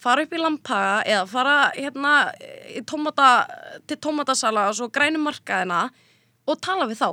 [0.00, 2.14] fara upp í lampaga eða fara, hérna,
[2.72, 3.28] í tómata,
[3.88, 5.86] til tómatasala og svo grænum markaðina
[6.44, 7.10] og tala við þá.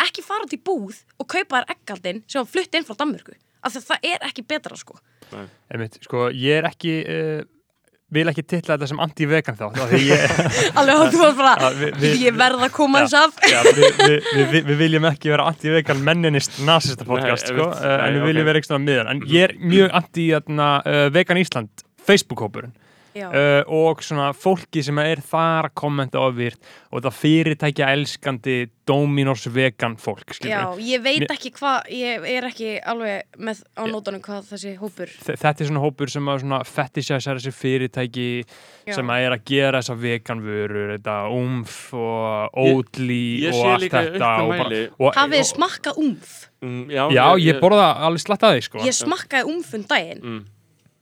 [0.00, 3.34] Ekki fara út í búð og kaupa þér eggaldin sem var flutt inn frá Danmörku
[3.60, 4.96] af því að það er ekki betra sko.
[5.70, 7.42] Einmitt, sko, ég er ekki uh,
[8.10, 10.24] vil ekki titla þetta sem anti-vegan þá ég,
[10.80, 13.36] alveg að þú var bara Já, við- við- ég verð að koma þess af.
[13.70, 18.26] við, við, við, við viljum ekki vera anti-vegan menninist nasista podcast sko, uh, en við
[18.32, 18.50] viljum ok.
[18.50, 22.74] vera eitthvað miðan en ég er mjög anti-vegan Ísland Facebook-hópurinn
[23.28, 26.58] uh, og svona fólki sem er þar að kommenta ofvirt
[26.90, 28.56] og það fyrirtækja elskandi
[28.90, 30.80] Dominos vegan fólk já, skilurðu.
[30.82, 35.36] ég veit ekki hvað ég er ekki alveg með á nótunum hvað þessi hópur Þe-
[35.38, 38.28] þetta er svona hópur sem að svona fetishæsar þessi fyrirtæki
[38.88, 38.94] Já.
[38.96, 44.32] sem að er að gera þessa veganvörur þetta umf og ódli ég og allt þetta
[45.20, 49.46] hafið smakkað umf Mm, já, já, ég borða alveg slatt að því sko ég smakkaði
[49.48, 50.42] umfund daginn Mm.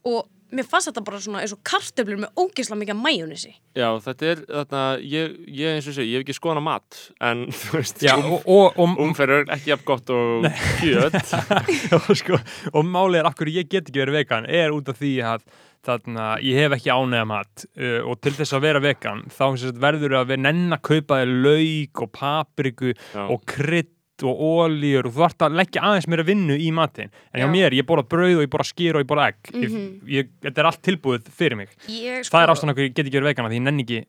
[0.07, 3.53] og mér fannst þetta bara svona eins og kartöflur með ógeðslega mikið majónesi.
[3.77, 6.99] Já, þetta er þarna, ég, ég eins og segi, ég hef ekki skoðan á mat
[7.29, 10.49] en þú veist, Já, um, og, og, og, umferður ekki jafn gott og
[10.81, 11.17] kjöt.
[11.99, 12.37] Og, sko,
[12.73, 15.43] og málið er akkur ég get ekki verið vegan er út af því að
[15.85, 19.45] þarna, ég hef ekki ánægja mat uh, og til þess að vera vegan þá
[19.79, 23.23] verður að vera nenn að kaupa lauk og papriku Já.
[23.25, 23.93] og krydd
[24.27, 27.45] og ólíur og þú ert að leggja aðeins mér að vinnu í matin en hjá
[27.47, 27.51] Já.
[27.53, 29.39] mér, ég borða brauð og ég borða skýr og ég borða egg.
[29.53, 29.89] Mm Mhm.
[30.09, 31.69] ég, þetta er allt tilbúið fyrir mig.
[31.87, 34.05] Ég, sko, það er ástæðan okkur ég get ekki verið vegana því ég nenni ekki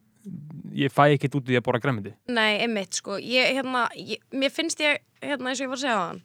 [0.77, 4.51] ég fæ ekkert út í að borða græmiti Nei, einmitt, sko, ég, hérna, ég, mér
[4.53, 6.21] finnst ég, hérna, eins og ég var að segja á hann,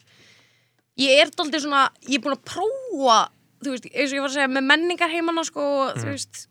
[0.98, 3.30] ég er daldið svona, ég er búin að prófa,
[3.64, 5.64] þú veist, eins og ég var að segja, með menningar heimana, sko,
[5.96, 6.48] þú veist,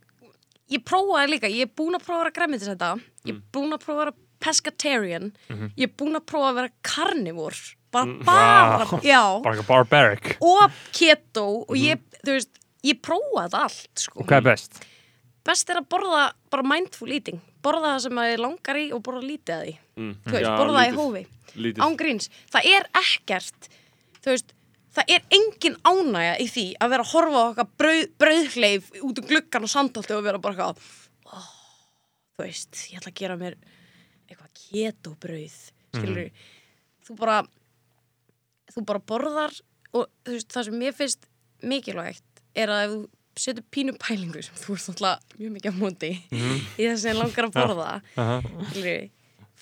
[0.73, 2.91] ég prófaði líka, ég er búin að prófa að vera græmitisæta,
[3.29, 4.15] ég er búin að prófa að
[4.45, 5.31] pescatarian,
[5.75, 7.63] ég er búin að prófa að vera carnivore,
[7.95, 8.99] bara, bara, Vá.
[9.07, 9.23] já,
[9.69, 14.21] barbaric og keto, og ég, þú veist, ég prófaði allt, sko.
[14.21, 14.83] og hvað er best?
[15.45, 19.03] Best er að borða bara mindful eating, borða það sem að þið langar í og
[19.05, 20.13] borða lítið að því, mm.
[20.25, 21.25] þú veist, Já, borða það í hófi
[21.55, 21.83] lítið.
[21.85, 23.69] án gríns, það er ekkert
[24.25, 24.55] þú veist,
[24.95, 29.21] það er engin ánægja í því að vera að horfa á okkar brauð, brauðhleif út
[29.21, 30.91] um gluggan og sandholti og vera bara eitthvað
[31.35, 31.49] oh,
[32.37, 33.59] þú veist, ég ætla að gera mér
[34.75, 35.59] ketobrauð
[35.95, 36.31] skilur
[37.07, 37.41] þú bara
[38.75, 39.55] þú bara borðar
[39.95, 41.29] og veist, það sem mér finnst
[41.63, 43.03] mikilvægt er að ef þú
[43.45, 46.57] setur pínu pælingu sem þú ert alltaf mjög mikið á móti Mhm.
[46.79, 48.37] í þess að ég langar að borða Aha.
[48.71, 49.11] skilur,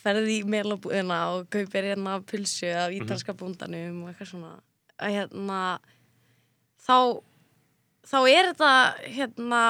[0.03, 3.01] ferði í melabúðina og kaupir hérna pulsu af Mhm.
[3.07, 4.61] ítalska búndanum og eitthvað svona
[5.01, 5.79] að hérna
[6.87, 6.97] þá
[8.11, 8.73] þá er þetta
[9.17, 9.61] hérna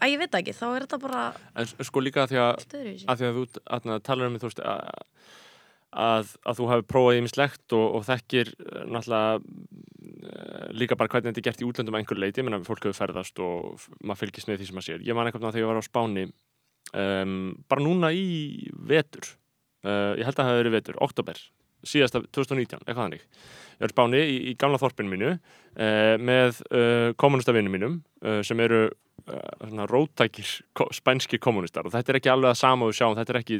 [0.00, 1.22] að ég veit ekki, þá er þetta bara
[1.60, 2.64] En sko líka að því að,
[3.06, 3.44] að, því að þú
[3.76, 4.62] að, talar um þú veist,
[5.90, 11.42] að, þú hafi prófað ímislegt og, og þekkir eh, náttúrulega eh, líka bara hvernig þetta
[11.42, 14.50] er gert í útlöndum að einhver leiti, menn að fólk hefur ferðast og maður fylgist
[14.50, 15.06] með því sem maður sér.
[15.08, 16.26] Ég man eitthvað þegar ég var á Spáni
[16.94, 17.38] um,
[17.70, 19.32] bara núna í vetur
[19.84, 21.42] uh, ég held að það hafi verið vetur, oktober
[21.86, 23.22] síðasta 2019, eitthvað þannig.
[23.80, 28.60] Ég er Spáni í, í gamla þorpinu mínu uh, með uh, kommunustavinnum mínum uh, sem
[28.60, 28.88] eru
[29.60, 33.34] svona róttækir ko spænskir kommunistar og þetta er ekki alveg að sama og sjáum, þetta
[33.34, 33.58] er ekki,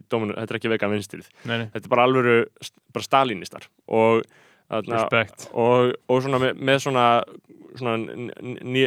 [0.57, 1.27] ekki vegan vinstrið,
[1.75, 2.07] þetta er bara
[2.65, 4.25] st- bara stalinistar og.
[5.53, 7.05] Og, og svona með, með svona,
[7.79, 7.97] svona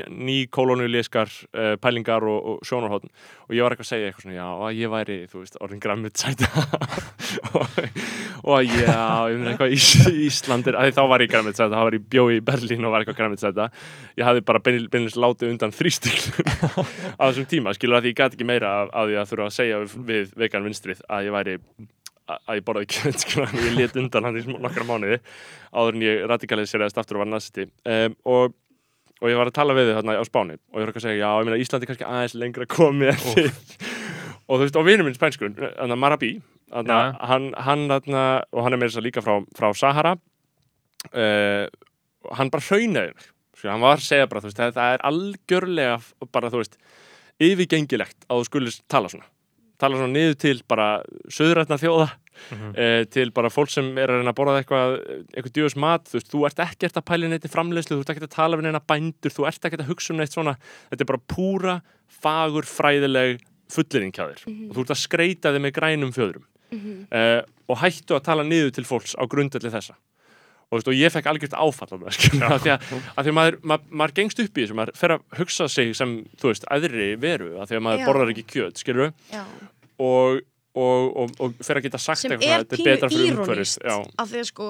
[0.09, 3.11] nýkolonialískar ný uh, pælingar og, og sjónarhóttn
[3.47, 5.81] og ég var eitthvað að segja eitthvað svona já, að ég væri, þú veist, orðin
[5.83, 6.49] græmitsæta
[7.59, 7.79] og,
[8.43, 8.97] og já,
[9.31, 9.87] ég meina eitthvað Ís,
[10.27, 13.19] Íslandir að þá var ég græmitsæta, þá var ég bjói í Berlín og var eitthvað
[13.21, 13.69] græmitsæta
[14.19, 16.43] ég hafði bara beinil- beinilins látið undan þrýstík
[17.19, 19.57] á þessum tíma, skilur að ég gæti ekki meira af, af því að þurfa að
[19.59, 21.57] segja við, við vegan vinstrið að ég væri
[22.31, 25.19] að að ég kjönd, skilur að ég let undan hann í nokkra mánuði
[25.75, 28.55] áður en ég radikaliseraðist aftur og var nazisti um, og,
[29.19, 31.07] og ég var að tala við þau þarna á Spáni og ég var eitthvað að
[31.09, 33.51] segja, já, ég meina Íslandi er kannski aðeins lengra komið þið.
[34.43, 36.29] Og þú veist, og vinur minn spænskur, þannig Marabi
[36.67, 37.11] þarna, Já.
[37.29, 40.11] hann, hann þarna, og hann er meira þess að líka frá, frá Sahara
[41.15, 41.67] uh,
[42.35, 46.51] hann bara mig Sko, hann var að segja bara, þú veist, það, er algjörlega bara,
[46.51, 46.75] þú veist,
[47.39, 49.29] yfirgengilegt að þú skulir tala svona
[49.81, 50.89] tala svona niður til bara
[51.29, 52.09] söðrætna þjóða
[52.49, 52.73] Mhm.
[52.75, 54.93] eh, til bara fólk sem er að reyna að borða eitthvað
[55.37, 58.09] eitthvað djöfus mat, þú veist, þú ert ekkert að pæla neitt í framleiðslu, þú ert
[58.09, 60.55] ekkert að tala við neina bændur þú ert ekkert að hugsa um neitt svona.
[60.89, 61.75] Þetta er bara púra,
[62.09, 64.41] fagur, fræðileg fullirinn hjá þér.
[64.69, 66.43] Og þú ert að skreita þig með grænum fjöðrum.
[67.13, 69.93] Eh, og hættu að tala niður til fólks á grundalli þessa
[70.73, 73.37] og, og ég fekk algjört áfall á það skilur, af því að, að því að
[73.39, 76.67] maður, maður, maður gengst upp í þessu, maður fer að hugsa sig sem, þú veist,
[76.73, 78.07] æðri veru, af því að maður Já.
[78.09, 79.43] borðar ekki kjöt, skilur já.
[80.07, 80.41] og,
[80.73, 84.31] og, og, og fer að geta sagt sem eitthvað, er pínu betra fyrir írónist af
[84.31, 84.69] því að sko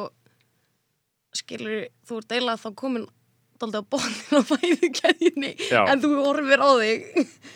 [1.34, 3.08] skilur, þú ert eiginlega þá komin
[3.64, 5.82] daldið á bónin á fæðukeðjunni Já.
[5.91, 6.99] en þú horfir á þig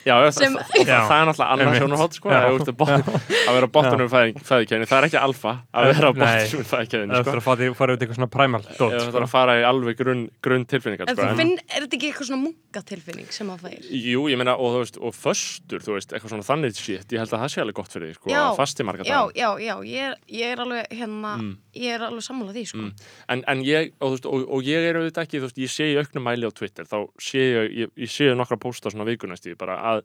[0.07, 3.67] Já, Sem- það, það, það er náttúrulega annars sjónarhótt sko, að, að, botn, að vera
[3.67, 6.21] á bottunum fæðikæðinu, það er ekki alfa að vera á Nei.
[6.23, 7.31] bottunum fæðikæðinu Það sko.
[7.31, 9.11] þarf að fara- fara út í eitthvað svona primal dót, Ef sko.
[9.11, 11.23] það er að fara í alveg grunn, tilfinningar en sko.
[11.23, 14.55] þú en- finn, er þetta ekki eitthvað svona munkatilfinning sem það fær Jú, ég meina,
[14.55, 17.51] og þú veist, og föstur, þú veist, eitthvað svona þannig shit, ég held að það
[17.57, 18.41] sé alveg gott fyrir því, sko, Já.
[18.47, 19.35] að fasti marga já, daga.
[19.35, 21.57] já, já, ég er, ég er alveg hérna, Mm.
[21.75, 22.77] ég er alveg sammála því sko.
[22.77, 22.91] Mm.
[23.29, 25.71] En, en ég, og, þú veist, og, og ég er auðvitað ekki, þú veist, ég
[25.73, 29.07] sé í auknum mæli á Twitter, þá sé ég, ég, ég sé nokkra pósta svona
[29.09, 30.03] vikunæst í, bara að,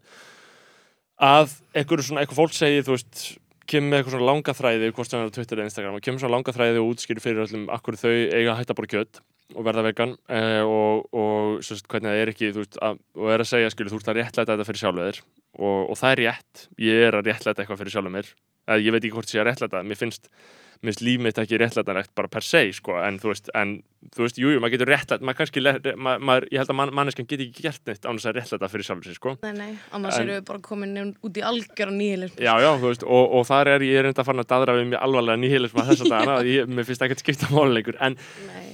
[1.22, 3.22] að einhverju svona, eitthvað fólk segir, þú veist,
[3.70, 6.06] kemur með eitthvað svona langa þræði, hvort sem það er á Twitter eða Instagram, og
[6.06, 9.22] kemur svona langa þræði og útskýrir fyrir öllum akkur þau eiga að hætta bara kjöt
[9.56, 13.44] og verða vegan eh, og, og svo hvernig það er ekki, veist, að, og er
[13.44, 15.20] að segja, skilur, þú ert að réttlæta þetta fyrir sjálfu þér
[15.58, 18.34] og, og það er rétt, ég er að réttlæta eitthvað fyrir sjálfu mér,
[18.68, 20.28] eða ég veit ekki hvort ég er að réttlæta, mér finnst
[20.82, 23.76] mér finnst líf mitt ekki réttlætanlegt bara per se sko, en þú veist, en
[24.16, 25.62] þú veist, jújú, jú, maður getur réttlætt, maður kannski,
[25.94, 28.70] ma maður, ég held að man manneskan geti ekki gert neitt án þess að réttlæta
[28.72, 29.34] fyrir sjálfur sér, sko.
[29.44, 32.70] nei, nei, annars En- erum við bara komin út í algjör og nýhilism Já, já,
[32.82, 35.42] þú veist, og, og þar er ég reynda að fara að dadra við mjög alvarlega
[35.44, 38.66] nýhilism að þess að ég, mér finnst ekkert skipta máluleikur, en nei,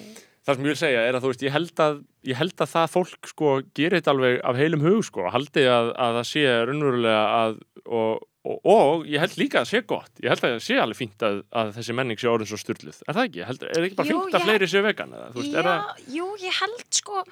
[0.48, 1.98] það sem ég vil segja er að þú veist, ég held að,
[2.30, 5.90] ég held að það fólk, sko, gerir þetta alveg af heilum hug, sko, haldi að,
[6.06, 10.12] að það sé raunverulega að, og, og, og ég held líka að það sé gott,
[10.24, 13.02] ég held að það sé alveg fínt að, að þessi menning sé orðin svo styrluð,
[13.04, 13.44] er það ekki?
[13.50, 15.68] Held, er það ekki bara Jú, fínt að ég- fleiri séu vegan, eða, veist, er
[15.68, 15.84] það?
[15.84, 17.24] Já, jú, ég held sko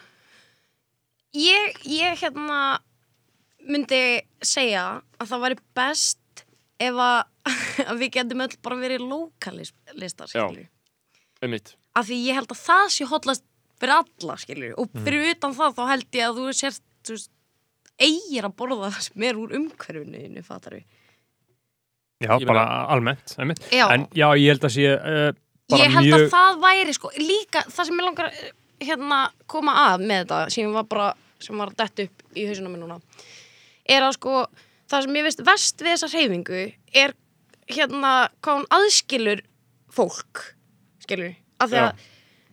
[1.37, 2.61] ég, ég hérna
[3.67, 4.03] myndi
[4.47, 4.85] segja
[5.19, 6.45] að það væri best
[6.87, 7.19] ef að,
[8.03, 10.45] við getum öll bara verið lokalistar, Já.
[10.47, 10.67] skilju
[11.45, 11.75] Einmitt.
[11.97, 13.45] Af því ég held að það sé hotlast
[13.81, 15.05] fyrir alla, skilju og Mm.
[15.07, 17.31] fyrir utan það þá held ég að þú sért þú veist,
[18.01, 20.85] eigir að borða það sem er úr umhverfinu, fattar við
[22.25, 23.59] Já, Ég bara meina- almennt, einmitt.
[23.71, 23.91] Já.
[23.93, 25.33] En já, ég held að sé uh,
[25.69, 26.23] bara ég held mjög...
[26.23, 28.39] að það væri sko líka það sem ég langar að,
[28.87, 31.09] hérna koma að með þetta sem var bara
[31.45, 32.97] sem var dett upp í hausinu minn núna
[33.85, 34.47] er að sko
[34.89, 36.63] það sem ég veist vest við þessa hreyfingu
[36.97, 37.13] er
[37.69, 39.43] hérna hvað hún aðskilur
[39.93, 40.43] fólk
[41.05, 42.05] skilur af því að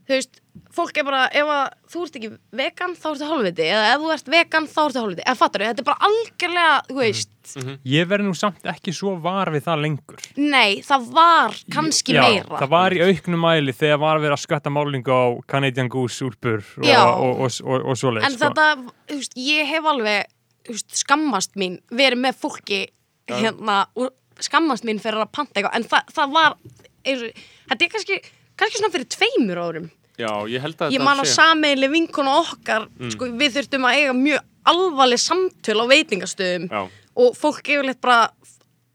[0.04, 0.40] þú veist
[0.74, 1.62] fólk er bara ef að
[1.94, 2.30] þú ert ekki
[2.60, 3.66] vegan þá ertu hálfviti.
[3.74, 5.24] Eða ef þú ert vegan þá ertu hálfviti.
[5.24, 7.30] Eða fattar þetta er bara algjörlega þú veist.
[7.60, 7.78] Mhm.
[7.94, 10.20] Ég verði nú samt ekki svo var við það lengur.
[10.38, 12.60] Nei, það var kannski Já, meira.
[12.62, 16.62] það var í auknum mæli þegar var verið að skvætta málingu á Canadian Goose úlpur
[16.78, 18.28] og, og, og, og, og svoleið.
[18.28, 18.68] En þetta,
[19.12, 20.30] þú veist, ég hef alveg
[20.64, 22.86] þú veist, skammast mín verið með fólki
[23.32, 24.12] hérna og
[24.44, 25.76] skammast mín fyrir að panta eitthvað.
[25.80, 26.56] En það, það var
[27.04, 28.22] eins og, þetta er kannski,
[28.64, 31.94] kannski svona fyrir tveimur árum Já, ég held að ég þetta man á sé- sameiginlega
[31.96, 33.12] vinkona okkar Mm.
[33.16, 34.44] sko, við þurftum að eiga mjög
[34.74, 36.82] alvarleg samtöl á veitingastöðum Já,
[37.18, 38.30] og fólk yfirleitt bara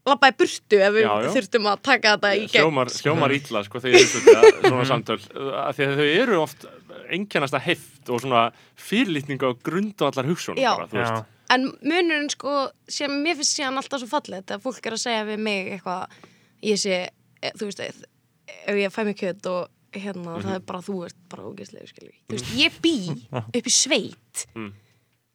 [0.08, 1.30] labbaði burtu ef við Já, já.
[1.34, 4.86] þurftum að taka þetta í gegn hljómar, hljómar illa sko þegar ég hugsa þetta svona
[4.88, 6.64] samtöl að því að þau eru oft
[7.12, 8.44] einkennasta heift og svona
[8.76, 10.24] fyrirlitning á grundvallar.
[10.56, 11.24] Já.
[11.50, 15.24] En munurinn sko, sem mér finnst síðan alltaf svo fallið þegar fólk er að segja
[15.28, 16.16] við mig eitthvað
[16.68, 16.98] ég sé,
[17.42, 17.80] e, þú veist,
[18.66, 20.42] ef ég fæ mig kjöt og hérna, Mhm.
[20.44, 22.94] það er bara þú ert bara ógeðslega, skilur Þú veist, ég bý
[23.56, 24.72] upp í sveit Mm.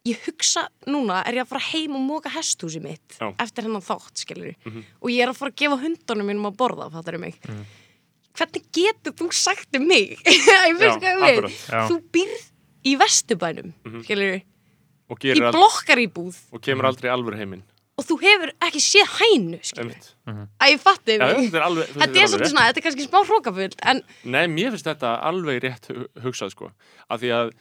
[0.05, 3.34] ég hugsa, núna er ég að fara heim og móka hesthúsi mitt Já.
[3.39, 4.84] eftir hennan þátt, skilur Mhm.
[5.01, 7.36] og ég er að fara að gefa hundunum mínum að borða, fattar mig
[8.34, 11.70] hvernig getur þú sagt um mig ég finnst hvað ég.
[11.70, 11.88] Já.
[11.89, 12.49] þú býrð
[12.86, 14.03] í vesturbænum Mhm.
[14.03, 14.43] skilur í
[15.20, 17.64] gerir al- blokkaríbúð og kemur aldrei í alvöru heiminn
[18.00, 22.32] og þú hefur ekki séð hænu að ég fatti mig þetta er alveg, þetta er
[22.32, 26.10] svolítið svona, þetta er kannski smá hrókafullt en Nei, mér finnst þetta alveg rétt hu-
[26.26, 26.72] hugsað sko,
[27.10, 27.54] af því að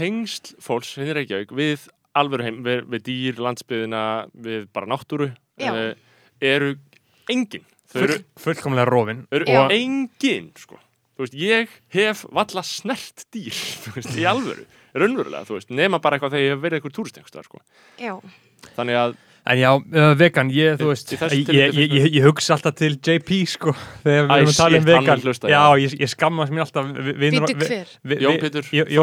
[0.00, 4.02] tengsl fólks við Reykjavík við alvöru heim, við, við dýr, landsbyðina,
[4.34, 5.30] við bara náttúru
[5.62, 5.94] eh,
[6.42, 6.72] eru
[7.30, 7.62] engin.
[7.90, 9.24] Full, fullkomlega rofin.
[9.34, 9.64] eru Já.
[9.74, 10.78] engin, sko.
[11.18, 13.54] Þú veist, ég hef valla snert dýr,
[13.84, 14.66] þú veist, í alvöru,
[14.98, 17.62] raunverulega, þú veist, nema bara eitthvað þegar ég hef verið eitthvað túristengst, sko.
[18.00, 18.14] já,
[18.76, 19.14] Þannig að,
[19.46, 23.38] En já, uh, vegan, ég, þú veist, ég, ég, ég, ég hugsa alltaf til JP,
[23.48, 23.72] sko,
[24.04, 25.22] þegar við erum að tala um vegan.
[25.24, 25.78] hlusta, já, já.
[25.80, 26.90] ég, ég skammast mér alltaf.
[26.90, 27.14] vi-
[27.56, 27.94] hver?
[28.04, 28.36] vi- Jón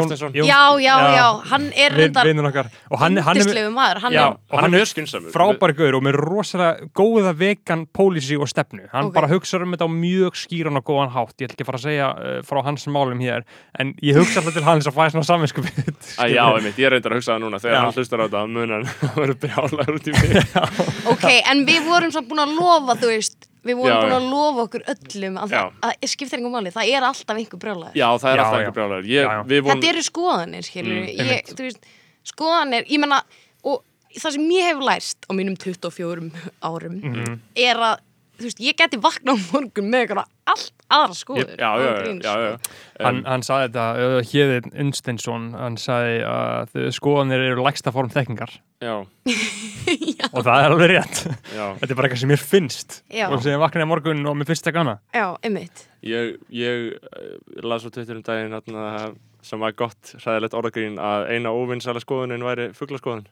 [0.06, 0.32] Þorsteinsson.
[0.38, 2.70] Jón- já, já, já hann er reyndar vinur okkar.
[2.88, 4.78] Og hann, hann er, yndislegu maður hann já, er, og hann hann er
[5.82, 8.86] gaur og með rosalega góða vegan pólicy og stefnu.
[8.92, 9.14] Hann Ok.
[9.18, 11.34] bara hugsa um þetta á mjög skýran og góðan hátt.
[11.42, 13.42] Ég ætla ekki að fara að segja uh, frá hans málum hér,
[13.78, 15.26] en ég hugsa alltaf til hans að fæða svona.
[16.22, 18.38] Æ, já, einmitt, ég reyndar að hugsa það núna þegar hann hlustar á þetta
[21.12, 24.28] ok, en við vorum samt búin að lofa þú veist, við vorum Já, búin að
[24.32, 28.08] lofa okkur öllum að, það, að skiptir einhver máli, það er alltaf einhver brjólaður Já,
[28.22, 28.78] það er Já, alltaf einhver
[29.52, 31.88] við von, þetta eru skoðanir, skilur Mm, ég, veist,
[32.32, 33.22] skoðanir, ég menna
[33.68, 33.82] og
[34.18, 36.30] það sem ég hef lært á mínum 24
[36.64, 37.38] árum Mhm.
[37.56, 38.04] er að,
[38.38, 42.12] þú veist, ég geti vakna á morgun með eitthvað allt aðra skoður Já, já, já,
[42.24, 42.54] já, já.
[43.04, 48.10] Hann, hann saði þetta, uh, Hjeðin Unsteinsson, hann saði að uh, skoðanir eru lægsta form
[48.14, 48.94] þekkingar já,
[50.34, 51.20] og það er alveg rétt.
[51.52, 51.64] já.
[51.80, 53.26] Þetta er bara eitthvað sem mér finnst Já.
[53.28, 54.96] og sem ég vaknaði morgun og mér finnst það gana.
[55.14, 57.32] já, einmitt Ég, ég uh,
[57.66, 58.84] las á Twitter um daginn atna,
[59.42, 63.26] sem var gott hræðilegt orðagrín að eina óvinnsæla skoðunin væri fugglaskoðun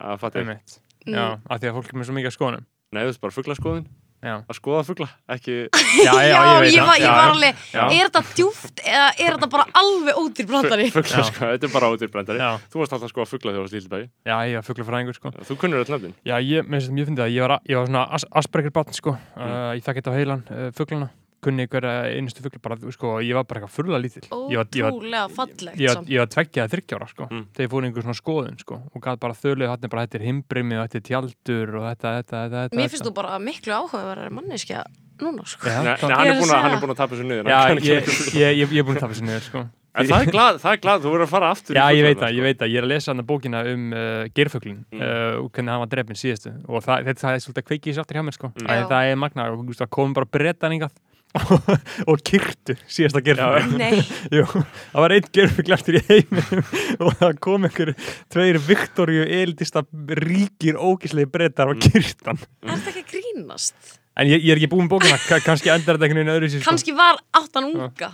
[0.00, 0.78] að fattu Einmitt.
[1.10, 2.64] Já, af því að fólk er með svo mikið af skoðanum.
[2.94, 3.84] Nei, þú veist bara fugglaskoðun
[4.20, 5.54] Já, að skoða fuggla, ekki
[6.06, 7.80] já, já, ég ég, var, ég var alveg, Já.
[7.86, 12.42] er þetta djúft eða er þetta bara alveg ódýr brandari fugglaskoðun, þetta er bara ódýrbrendari
[12.42, 12.50] Já.
[12.68, 15.32] Þú varst alltaf að skoða fuggla þegar þú varst lítið Já, ég var fuglafræðingur, sko.
[15.48, 17.80] Þú kunnur öll nöfnin Já, ég, mér finnst þetta mjög fyndið að ég var, ég
[17.80, 19.16] var svona as Asperger barn, sko.
[19.16, 19.48] Mm.
[19.48, 21.10] Uh, ég fekk þetta á heilan, uh, fuglana.
[21.40, 24.26] Kunni hverja einustu fugla, bara, sko, ég var bara eitthvað furla lítill.
[24.28, 27.28] Ótrúlega fallegt ég var, var tveggja að þryggjára, sko.
[27.30, 27.44] Mm.
[27.56, 28.78] Þegar ég fór einhver svona skoðun, sko.
[28.92, 31.86] Og gæti bara þöluð, þetta er bara, þetta er himbrimi og þetta er tjaldur og
[31.88, 32.80] þetta, þetta, þetta, þetta.
[32.82, 34.84] mér finnst þú bara miklu áhugaverðar manneskja
[35.20, 35.68] núna sko.
[35.68, 37.58] Já, Nei, hann, er að búin að, hann er búin að tapa sér niður Já,
[37.70, 38.40] Hann ég, fuggla.
[38.40, 39.64] ég, ég, ég er búin að tafa þessu niður, sko.
[39.90, 42.20] En það er glad, það er glad, þú verður að fara aftur Já, ég veit
[42.20, 42.68] það, ég veit það.
[42.70, 45.00] Ég er að lesa hann bókina um uh, gerfuglin Mm.
[45.02, 47.90] uh, og hvernig hann var drefn síðustu og það, þetta það er svolítið að kveiki
[47.90, 48.50] í sáttir hjá mér sko.
[48.54, 48.70] Mm.
[48.94, 50.94] Það er magna og þú veist, það komum bara breytan hingað
[52.10, 53.20] og kyrtu síðasta
[54.34, 56.64] Jú, það var einn gerfugl eftir í heiminum
[57.06, 57.92] og það kom einhver
[58.34, 59.84] tveir Viktoríu elitista
[60.20, 61.86] ríkir ógislegi breytar og Mm.
[61.86, 62.38] kyrtan.
[62.66, 65.96] er þetta ekki grínast En ég, ég er ekki búinn með bókina, Ka- kannski endar
[65.96, 66.70] þetta einhvern veginn öðru sér sko.
[66.72, 68.10] kannski var áttan unga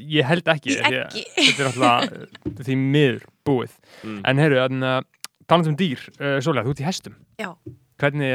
[0.00, 0.76] Ég held ekki.
[0.80, 1.22] Að eggi.
[1.34, 3.72] Þetta er alltaf því miður búið.
[4.06, 4.20] Mm.
[4.30, 4.60] En heyrðu,
[5.50, 7.16] talandi um dýr, uh, Sólja, þú ert í hestum.
[7.42, 7.50] já,
[8.00, 8.30] Hvernig,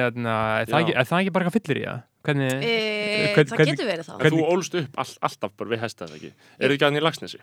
[0.59, 2.03] er, það ekki, er það ekki bara eitthvað fyllir í það?
[2.25, 6.05] Hvernig, e, hvern- það getur verið það Þú ólst upp all, alltaf bara við hesta
[6.07, 7.39] þetta ekki Eru ekki hann í Lagsnesi?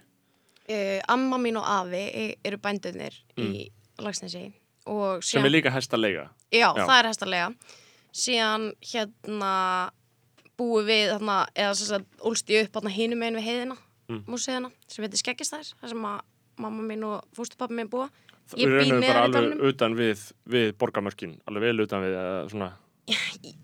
[0.68, 4.52] e, amma mín og afi eru bændunir í Lagsnesi
[4.86, 6.86] og Sem síðan, er líka hestalega já, Já.
[6.86, 7.54] það er hestalega
[8.12, 9.90] síðan hérna
[10.58, 13.78] búið við þarna, eða sem sagt ólst ég upp þarna hinum megin við heiðina
[14.10, 14.24] Mm.
[14.26, 16.20] músiðina, sem heitir Skeggistæðir þar sem að
[16.58, 18.08] mamma mín og fóstupappi mín búa
[18.50, 19.60] Þú Ég eru bý bara neðar í alveg dalnum.
[19.70, 22.68] utan við, við borgarmörkin Alveg vel utan við eða svona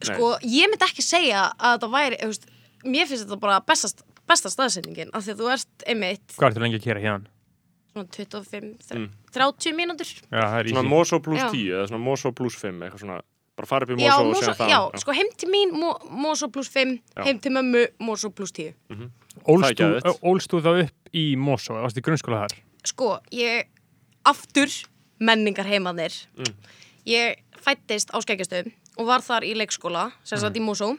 [0.02, 2.46] sko, ég myndi ekki segja að þetta væri, þú veist,
[2.84, 6.64] mér finnst þetta bara bestast, besta staðsetningin, af því að þú ert einmitt, hvað ertu
[6.64, 7.34] lengi að kera hérna?
[7.92, 9.08] svona 25, Mm.
[9.32, 10.88] 30 mínútur Já, það er Svona easy.
[10.88, 11.50] Moso plus Já.
[11.50, 13.20] 10 eða svona Moso plus 5 eitthvað svona,
[13.56, 15.72] bara fara upp í já, Moso og Moso, segja það já, sko heim til mín
[15.72, 17.24] mo, Moso plus 5, Já.
[17.24, 18.74] heim til mömmu Moso plus 10
[19.48, 20.22] Ólst Það er þú- geðveikt.
[20.22, 22.58] ólst þú þá upp í Mosó, eða varst í grunnskóla þar?
[22.84, 23.64] sko, ég
[24.24, 24.68] aftur
[25.20, 26.54] menningar heimanir Mm.
[27.06, 30.92] ég fættist á Skeggjastöðum og var þar í leikskóla sem sagt í Mosó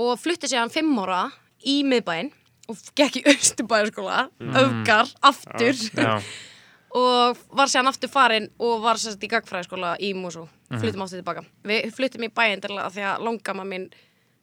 [0.00, 1.26] og flutti séðan fimm ára
[1.68, 2.32] í miðbæinn
[2.70, 5.76] og gekk í Östubæðarskóla öfgar, aftur.
[5.98, 6.14] Já,
[7.02, 10.46] og var séðan aftur farin og var sem sagt í gagfræðiskóla í Mosó.
[10.70, 10.80] Mhm.
[10.80, 11.44] fluttum aftur tilbaka.
[11.68, 13.90] Við fluttum í bæinn til að því að langama mín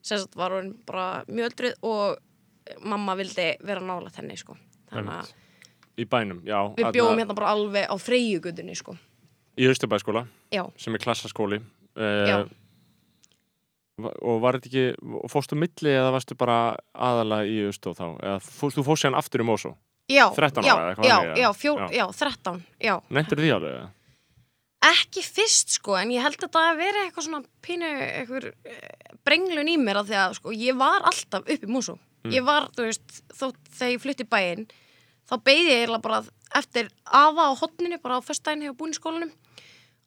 [0.05, 4.57] sem sagt var hún bara mjög öldruð og mamma vildi vera nála þenni sko.
[4.91, 5.33] Þannig að
[5.99, 8.95] í bænum, já við bjóðum hérna bara alveg á freyjugutunni sko.
[9.59, 11.59] Í Östurbæskóla já, sem er klassaskóli
[11.97, 12.39] Já.
[12.43, 12.49] uh,
[13.99, 16.59] og var þetta ekki fórstu milli eða varstu bara
[16.95, 19.73] aðalega í Östó þá eða fórst, þú fórst sér aftur í Mosó
[20.09, 21.53] já, 13 já, ára já, já, eða?
[21.57, 21.87] fjó, Já.
[21.97, 23.89] já, 13 já, Nendur því alveg?
[24.89, 28.45] ekki fyrst sko en ég held að það að vera eitthvað svona pínu eitthvað
[29.27, 31.97] brenglun í mér af því að sko ég var alltaf upp í Músó
[32.31, 34.65] ég var, þú veist, þótt þegar ég flutti bæinn
[35.29, 36.23] þá beigði ég bara
[36.57, 39.31] eftir afa á hotninu bara á föstudaginn hefur búin í skólanum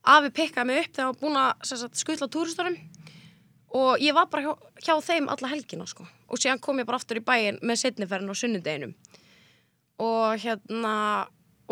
[0.02, 2.78] afi pikkaði mig upp þegar hann var búin að sem sagt, skutla túristorum
[3.72, 6.06] og ég var bara hjá, hjá þeim alla helgina sko.
[6.28, 8.94] og síðan kom ég bara aftur í bæinn með setniferðin á sunnudeginum
[10.02, 10.94] og hérna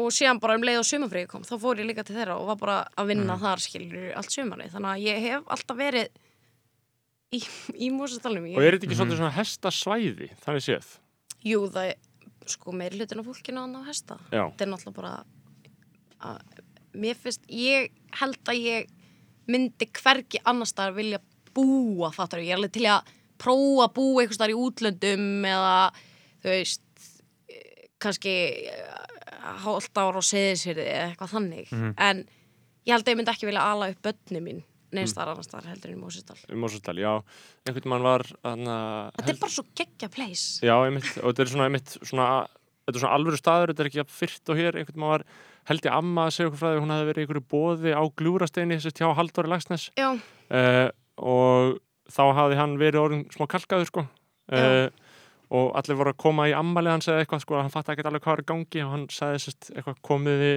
[0.00, 2.50] og síðan bara um leið og sumafríði kom þá fór ég líka til þeirra og
[2.52, 6.20] var bara að vinna þar skilur allt sumarið, þannig að ég hef alltaf verið
[7.34, 7.42] í,
[7.74, 10.94] í Mósastalunum Og er þetta ekki svolítið svona hestasvæði, þannig séð?
[11.46, 14.44] Jú, það er sko meiri hlutin af fólkinu að ná hesta Já.
[14.48, 15.12] þetta er náttúrulega bara
[16.30, 16.62] að,
[16.96, 18.90] mér finnst, ég held að ég
[19.50, 21.20] myndi hvergi annars staðar vilja
[21.54, 23.10] búa, fattar ég er alveg til að
[23.40, 25.74] prófa að búa einhvers staðar í útlöndum eða
[26.42, 27.06] þú veist
[27.50, 28.34] eh, kannski
[29.64, 31.72] hálft ára á seðisverði eða eitthvað þannig.
[31.96, 32.24] En
[32.86, 34.60] ég held að ég myndi ekki vilja ala upp börni mín
[34.94, 37.12] neins þar annars staðar heldur en í Mósisdal í Mososdal, já,
[37.68, 38.78] einhvern mann var hana,
[39.18, 40.64] þetta er bara svo geggja place.
[40.66, 42.26] Já, einmitt, og þetta er svona, einmitt, svona
[42.90, 44.78] þetta er svona alvöru staður, þetta er ekki jafn fyrrt og hér.
[44.80, 45.26] Einhvern mann var,
[45.70, 48.02] held ég amma að segja okkur frá því að hún hefði verið einhverju bóði á
[48.20, 50.88] gljúrasteini sérst hjá Halldóri Lagsnes já, uh,
[51.20, 51.78] og
[52.10, 54.06] þá hafði hann verið orðin smá kalkaður sko.
[54.50, 54.88] Uh,
[55.50, 58.22] og allir voru að koma í ammali hans eða eitthvað sko, hann fatt ekki alveg
[58.22, 60.50] hvað var í gangi og hann sagði sérst eitthvað komiði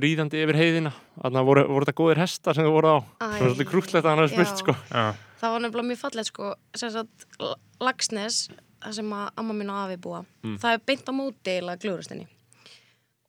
[0.00, 0.90] ríðandi yfir heiðina.
[1.22, 2.98] Þannig að voru, voru þetta góðir hestar sem þau voru á.
[2.98, 4.74] Æ, það var svolítið krútlegt að hann hefði spurt sko.
[4.90, 5.04] Já,
[5.40, 6.48] það var nefnilega mjög fallegt sko,
[6.82, 7.54] sem sagt, L-
[7.86, 8.38] Laxnes
[8.84, 10.56] það sem að amma mín og afi búa Mm.
[10.60, 12.26] það er beint á móti eða glúrastinni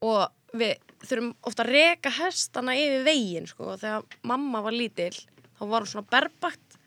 [0.01, 0.75] og við
[1.05, 5.13] þurfum ofta að reka hestana yfir veginn sko, og þegar mamma var lítil
[5.55, 6.77] þá var hún svona berbakt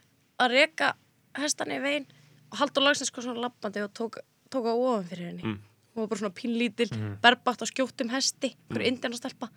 [0.40, 0.92] að reka
[1.38, 2.08] hestana yfir veginn
[2.48, 5.58] og Haldur Laxnes sko svona lappandi og tók, tók á ofan fyrir henni Mm.
[5.94, 6.90] hún var bara svona pínlítil,
[7.22, 8.92] berbakt á skjóttum hesti einhverju mm.
[8.94, 9.48] indjarnastelpa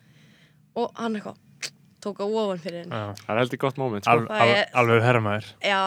[0.76, 1.38] og hann eitthvað
[2.02, 3.14] tók á ofan fyrir henni já.
[3.22, 4.26] það er heldur gott moment sko.
[4.34, 5.82] Er- alveg herrmaður Já,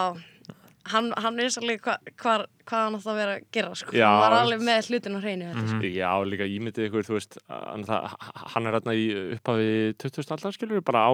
[0.93, 3.93] hann, hann er svolítið hva, hvar, hvað hann átt að vera að gera sko.
[3.97, 4.07] Já.
[4.09, 5.83] hann var alveg með hlutin á hreinu mm Mhm.
[5.95, 8.15] Já, líka ímyndið ykkur, þú veist, hann, það,
[8.55, 9.05] hann er hérna í
[9.37, 10.33] upphafi 20.
[10.35, 11.13] aldar, skilur við, bara á,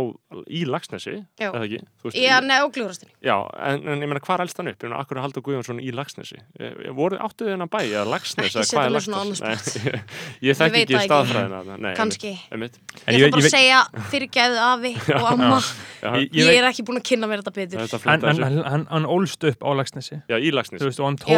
[0.49, 1.51] í Lagsnesi, Já.
[1.53, 1.81] eða ekki?
[2.01, 3.37] Þú veist, Já, neða, og glúrastinni Já,
[3.71, 4.79] en, en ég meina, hvað er elst hann upp?
[4.79, 6.39] Ég meina, akkur er Haldur Guðjónsson í Lagsnesi?
[6.61, 9.19] Eh, Voru áttu þið hennar bæ, eða Lagsnes, Ekki eða setja hvað er mig svona.
[9.41, 9.57] Nei,
[10.41, 11.09] Ég Ég þekki veit ekki ekki.
[11.11, 11.79] staðfræðina.
[11.81, 11.95] Nei.
[12.01, 13.81] En Ég ætla bara að segja
[14.11, 15.59] fyrirgæðu afi og amma
[16.21, 17.79] Ég- er ekki búin að kynna mér þetta betur
[18.91, 20.21] hann ólst upp á Lagsnesi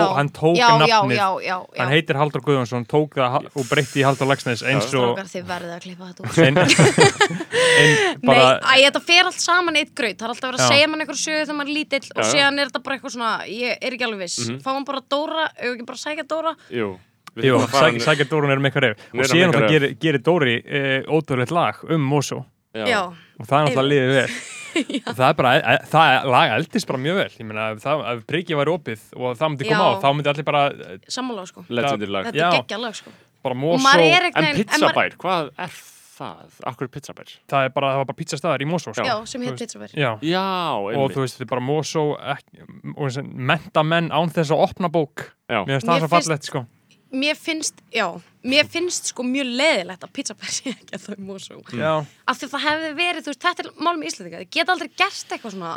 [0.02, 1.16] Hann, hann tók já, já, nafnið.
[1.16, 1.56] já, já.
[1.78, 5.46] Hann heitir Haldur Guðjónsson, tók það ha- og breytti í Haldur Lagsnes eins og þið
[5.52, 6.38] verðið að klippa þetta út.
[6.38, 6.58] Ein,
[7.82, 10.18] ein, bara, Nei, æ, þetta fer allt saman í eitt graut.
[10.18, 12.58] Það er alltaf verið að segja mann einhver sögu þegar maður er lítill og síðan
[12.62, 14.60] er þetta bara eitthvað svona ég er ekki alveg viss, Mhm.
[14.64, 16.54] fáum bara Dóra ef ekki bara sækja Dóra?
[16.70, 16.98] Jú.
[17.36, 19.62] við Jú, að sækja Dórun er með eitthvað reyf Hún er og síðan með það
[19.62, 22.44] eitthvað gerir, gerir Dóri e, ótrúleitt lag um Mosó.
[22.74, 23.12] Já.
[23.42, 24.28] Og það er náttúrulega liðið vel
[25.10, 28.04] og það er bara, e, það lag eldist bara mjög vel ég meina, ef, það,
[28.12, 29.90] ef prikið væri opið og það myndi koma Já.
[29.92, 31.64] á, þá myndi allir bara e, sammála sko.
[31.68, 33.12] Þetta er geggja lag sko
[33.42, 35.74] bara er En pizzabær, hvað er
[36.12, 36.58] það?
[36.68, 37.32] Akkur er pizzabær?
[37.50, 39.06] það er bara, það var bara pizzastæðar í Mosó sko.
[39.06, 40.44] Já, sem veist, pizzabær Já, Já,
[40.78, 44.92] og þú veist, þetta er bara Mosó ekki, og þessi mentamenn án þess að opna
[44.92, 45.62] bók Já.
[45.66, 46.64] mér finnst það svo fallegt sko.
[47.12, 48.06] Mér finnst, já,
[48.42, 51.92] mér finnst sko mjög leðilegt að pizzabær sé ekki að þau mósó Já,
[52.26, 54.90] af því það hefði verið, þú veist, þetta er málum í Íslandika þið geta aldrei
[55.02, 55.74] gert eitthvað svona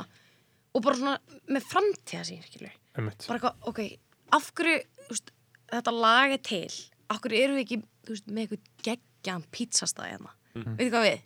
[0.76, 1.16] og bara svona
[1.56, 2.42] með framtíða sín
[2.96, 3.82] bara eitthvað, ok,
[4.40, 4.80] af hverju
[5.12, 5.32] veist,
[5.76, 6.72] þetta lag er til
[7.14, 10.34] af hverju eru við ekki, veist, með eitthvað geggjan pizzastæði hérna?
[10.56, 10.78] Mhm.
[10.80, 11.20] veitu hvað við,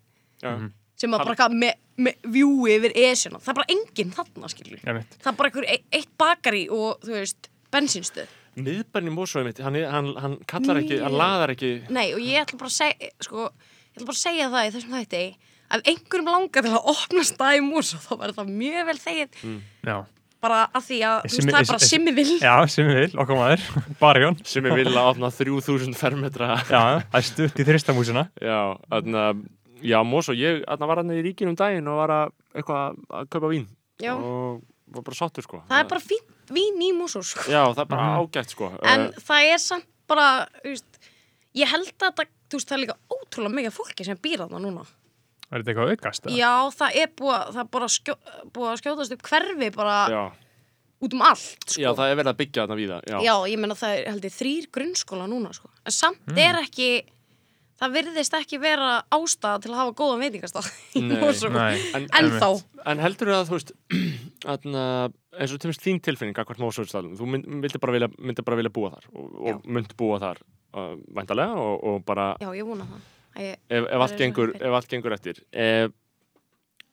[0.43, 0.51] Já.
[0.99, 4.51] sem að bara eitthvað með, með vjúi yfir esjuna, það er bara enginn þarna
[4.89, 5.15] Einmitt.
[5.21, 9.89] það er bara eitthvað eitt bakari og þú veist, bensinstöð miðbærin í einmitt, hann, er-
[9.91, 11.71] hann, hann kallar ekki, hann laðar ekki.
[11.89, 14.71] Nei, og ég ætla bara að segja, sko, ég ætla bara að segja það í
[14.75, 15.23] þessum þætti
[15.69, 17.65] að einhverjum langar til að opna stað í
[17.99, 19.43] og þá verður það mjög vel þegið.
[19.85, 19.97] Já,
[20.39, 22.87] bara að því að, þú Simmi- veist, það er bara Simmi- simmi vil já sem
[22.87, 23.63] við vil, okkar maður
[24.01, 24.37] Barjón.
[24.47, 26.47] Sem er vilja að opna 3000 fermetra.
[26.73, 26.81] Já,
[27.11, 28.23] það er stutt í þristamúsina.
[28.41, 29.25] Já, þarna,
[29.83, 33.29] já, Mosó, ég þarna var hann í ríkinu um daginn og var að, eitthvað að
[33.35, 33.67] kaupa vín.
[33.99, 34.63] Já, og
[34.95, 35.59] var bara sáttur, sko.
[35.69, 38.19] það er bara fínt vín í músur, sko Já, það er bara Mhm.
[38.29, 38.71] ágætt, sko.
[38.83, 40.99] en Eh, það er samt bara, þú veist
[41.55, 44.59] ég held að það, þú veist, það er líka ótrúlega mikið fólki sem býr þarna
[44.59, 44.85] núna
[45.51, 46.25] Er þetta eitthvað aukast?
[46.25, 46.37] eða?
[46.37, 48.15] Já, það er búið, að- það er bara skjó,
[48.53, 50.31] búið að skjótast upp hverfi bara já,
[51.01, 53.01] út um allt, sko já, það er verið að byggja þarna víða.
[53.07, 55.69] Já, Já, ég meina það er held ég þrýr grunnskóla núna sko.
[55.85, 56.37] en samt Mm.
[56.37, 57.03] er ekki
[57.79, 62.07] það virðist ekki vera ástæða til að hafa góðan veitingastað í Nei, En,
[62.39, 63.71] þá en heldur þú að, þú veist,
[64.45, 68.59] þarna, eins og þess þín tilfinning, akkur Mosóðstalum, þú mynd, myndi, bara vilja, myndi bara
[68.59, 72.67] vilja búa þar og, og myndi búa þar uh, væntalega og, og bara Já, ég
[72.67, 75.91] vona það Að ég, ef, ef, Það allt er gengur, ef allt gengur eftir er,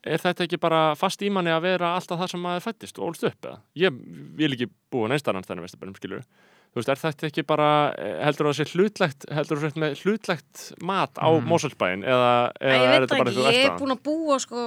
[0.04, 3.08] er þetta ekki bara fast í manni að vera alltaf það sem maður fættist og
[3.08, 3.62] ólst upp eða?
[3.80, 3.96] Ég
[4.36, 8.50] vil ekki búa neinstarans þennan veistabænum skilur þú veist, er þetta ekki bara eh, heldur
[8.50, 11.48] þú að sé hlutlegt heldur þú að sé hlutlegt mat á mm.
[11.48, 13.70] Mósulsbæin eða, Æ, eða ég er veit þetta það bara ekki, þú ég ert er
[13.70, 13.80] það?
[13.80, 14.66] búin að búa sko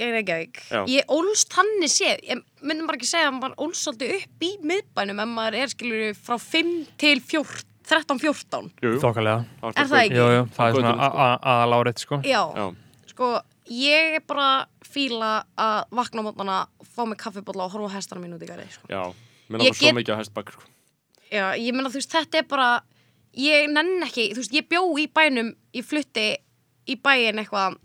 [0.00, 0.80] er ekki ekki Já.
[0.90, 4.50] ég ólst hann séð ég myndi bara ekki segja að maður ólst svolítið upp í
[4.70, 9.98] miðbænum en maður er skilur frá 5 til 14 13-14 Jú, jú, Þokkalega Er það
[10.00, 10.16] ekki?
[10.16, 11.26] Jú, jú, það er Á svona sko.
[11.52, 12.64] aðalárið sko Já, Já,
[13.12, 13.28] sko
[13.70, 14.48] ég er bara
[14.84, 16.56] fíla að vakna á mótnana
[16.94, 18.88] fá mig kaffibólla og horfa á hestana mín út í garði sko.
[18.88, 20.64] já, Ég langar svo mikið á hestbakk sko.
[21.28, 22.68] Já, ég meina þú veist, þetta er bara
[23.36, 26.26] ég nenn ekki, þú veist, ég bjó í bænum ég flutti
[26.88, 27.76] í bæin eitthvað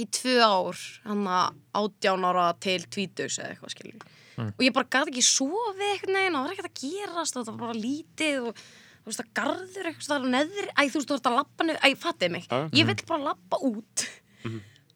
[0.00, 4.06] í tvö ár hann að átján ára til tvítugs eða eitthvað skilur
[4.40, 7.44] og ég bara gæti ekki sofið eitthvað neginn og það var ekkert að gerast og
[7.44, 11.00] það var bara lítið og þú veist, það garður eitthvað það er neðri, æ, þú
[11.00, 12.44] veist, þú ert að lappa niður, æ, fattið mig.
[12.50, 12.58] Já.
[12.80, 14.04] ég vill bara lappa út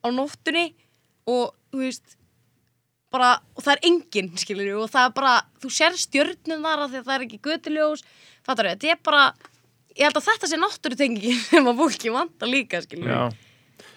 [0.05, 0.67] á nóttunni
[1.29, 2.17] og þú veist
[3.15, 6.97] bara, og það er enginn, skilur og það er bara, þú sér stjörnum þar að
[7.01, 8.05] það er ekki götuljós
[8.45, 9.25] fattar þetta er bara,
[9.95, 13.21] ég held að þetta sé náttúrutengi sem að fólki vanta líka, skilur Já,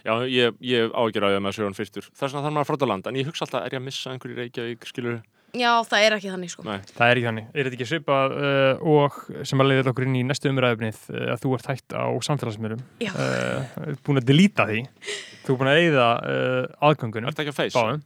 [0.05, 2.65] Já, ég, ég ágjör á því að maður sögur hann fyrstur Þess vegna þarf maður
[2.65, 3.09] að fróta land.
[3.09, 5.19] En ég hugsa alltaf, er ég að missa einhverju Reykjavík, skilur
[5.55, 6.63] Já, það er ekki þannig, sko.
[6.67, 7.45] Nei, það er ekki þannig.
[7.53, 11.21] Er þetta ekki svipað uh, og sem að leiðir okkur inn í næstu umræðufnið uh,
[11.33, 12.81] að þú ert hægt á samfélagsmiðlum?
[13.01, 13.11] Já.
[13.15, 14.81] uh, búin að delita því.
[15.47, 17.31] Þú er búin að eyða uh, aðgöngunum.
[17.31, 17.77] Ertu ekki að face?
[17.79, 18.03] Báðum.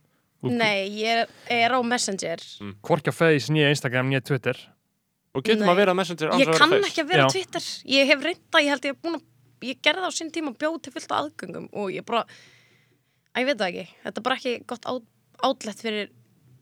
[0.61, 2.45] Nei, ég er, er á Messenger.
[2.85, 4.61] Hvorki á Face, nýja Instagram, nýja Twitter.
[5.31, 5.71] Og getum Nei.
[5.71, 7.33] að vera messenger Ég að kann ekki að vera á Já.
[7.37, 7.67] Twitter.
[7.87, 9.27] Ég hef reynda, ég held ég hef búin að
[9.65, 12.23] ég gerði það á sinn tíma og bjóð til fullt af aðgöngum og ég bara,
[13.33, 15.05] að ég veit það ekki þetta er bara ekki gott át,
[15.49, 16.09] átlegt fyrir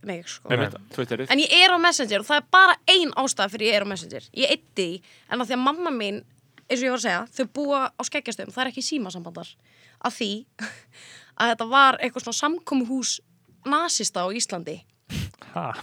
[0.08, 3.80] mig, sko En ég er á Messenger og það er bara ein ástæða fyrir ég
[3.80, 4.28] er á Messenger.
[4.32, 6.22] Ég eitti því, en að því að mamma mín,
[6.70, 9.50] eins og ég var að segja, þau búa á skeggjastöðum, það er ekki símasambandar.
[10.00, 10.30] Að því
[11.40, 13.18] að þetta var eitthvað svona samkomuhús
[13.68, 14.78] nasista á Íslandi,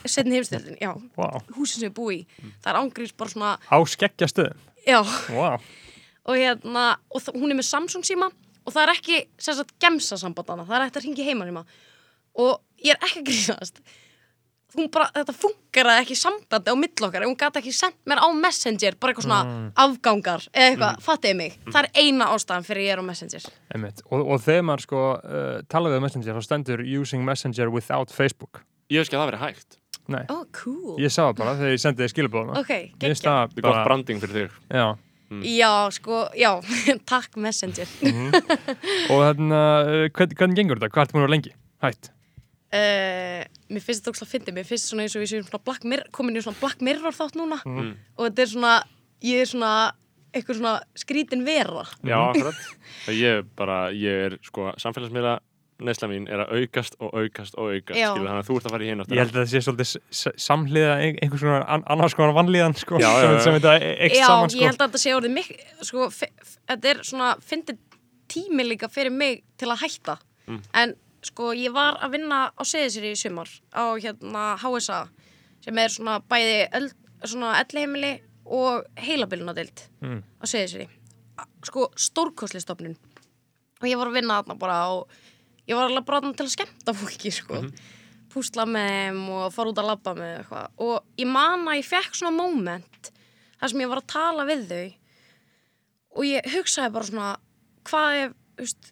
[0.07, 1.43] setni heimstöldin, já, wow.
[1.59, 2.51] húsin sem við búi í.
[2.65, 5.03] Það er ángrís bara svona, Á skeggja stöðum já,
[5.35, 5.61] wow.
[6.27, 8.31] Og hérna, og hún er með Samsung síma
[8.67, 11.63] og það er ekki, sem sagt, gemsa sambandana, það er hægt að ringi heima síma.
[12.43, 13.79] Og ég er ekki að grínast.
[14.77, 18.27] Hún bara, þetta funkar ekki sambandi á mill okkar, hún gæti ekki sendt mér á
[18.37, 21.55] Messenger, bara eitthvað svona afgangar eða eitthvað, fattiði mig.
[21.71, 23.47] Það er eina ástæðan fyrir ég er á Messenger.
[24.11, 28.61] Og, og þegar maður sko uh, talaði um Messenger þá stendur using Messenger without Facebook
[28.93, 29.79] Ég veist ekki að það veri hægt
[30.13, 30.99] Nei, Oh, cool.
[31.03, 33.15] ég sá það bara þegar ég sendið skilabóðuna Ok, Ég geggjað.
[33.15, 34.87] veist það Það er gott bara, branding fyrir þig já
[35.43, 36.53] Já, sko, já,
[37.11, 37.89] takk Messenger.
[39.11, 40.93] Og þarna, uh, hvern, hvernig gengur þetta?
[40.95, 41.57] Hvað búin að vera lengi?
[41.87, 42.13] Hætt
[42.77, 45.61] Uh, mér finnst þetta ógslag að fyndi, mér finnst svona eins og við séum svona
[45.65, 47.93] Black Mirror, komin í svona Black Mirror þátt núna Mm.
[48.19, 48.73] og þetta er svona,
[49.23, 49.71] ég er svona
[50.35, 51.85] eitthvað svona skrítin vera.
[52.05, 52.59] Já, akkurat
[53.15, 55.37] Ég er bara, ég er sko Samfélagsmiðla
[55.81, 58.11] neysla mín er að aukast og aukast og aukast Já.
[58.15, 60.33] skilur, Þannig að þú ert að fara í hinn Ég held að það sé svolítið
[60.47, 63.41] samhliða ein- einhvers konar an, annars konar vanlíðan sko, Já, já, sem, já.
[63.45, 64.65] sem þetta e- eikst Já, saman ég sko.
[64.67, 66.09] held að þetta sé orðið mikil, sko,
[66.71, 67.79] þetta er svona, fyndið
[68.29, 70.17] tími líka fyrir mig til að hætta.
[70.49, 70.63] Mm.
[70.75, 75.09] En sko, ég var að vinna á Seðisri í sumar á hérna HSA
[75.61, 76.91] sem er svona bæði öll,
[77.25, 80.23] svona ellheimili og heilabilunadild Mm.
[80.41, 80.89] á Seðisri.
[81.67, 82.97] Sko, stórkosli stofnun.
[83.83, 85.09] Og ég var að vinna þarna bara og
[85.67, 87.63] ég var alveg bara til að skemmta fólki, sko.
[88.33, 90.67] Púsla með þeim og fara út að labba með þeim eitthvað.
[90.87, 93.11] Og ég man að ég fekk svona moment
[93.61, 94.85] þar sem ég var að tala við þau
[96.17, 97.31] og ég hugsaði bara svona
[97.87, 98.89] hvað ef, þú veist,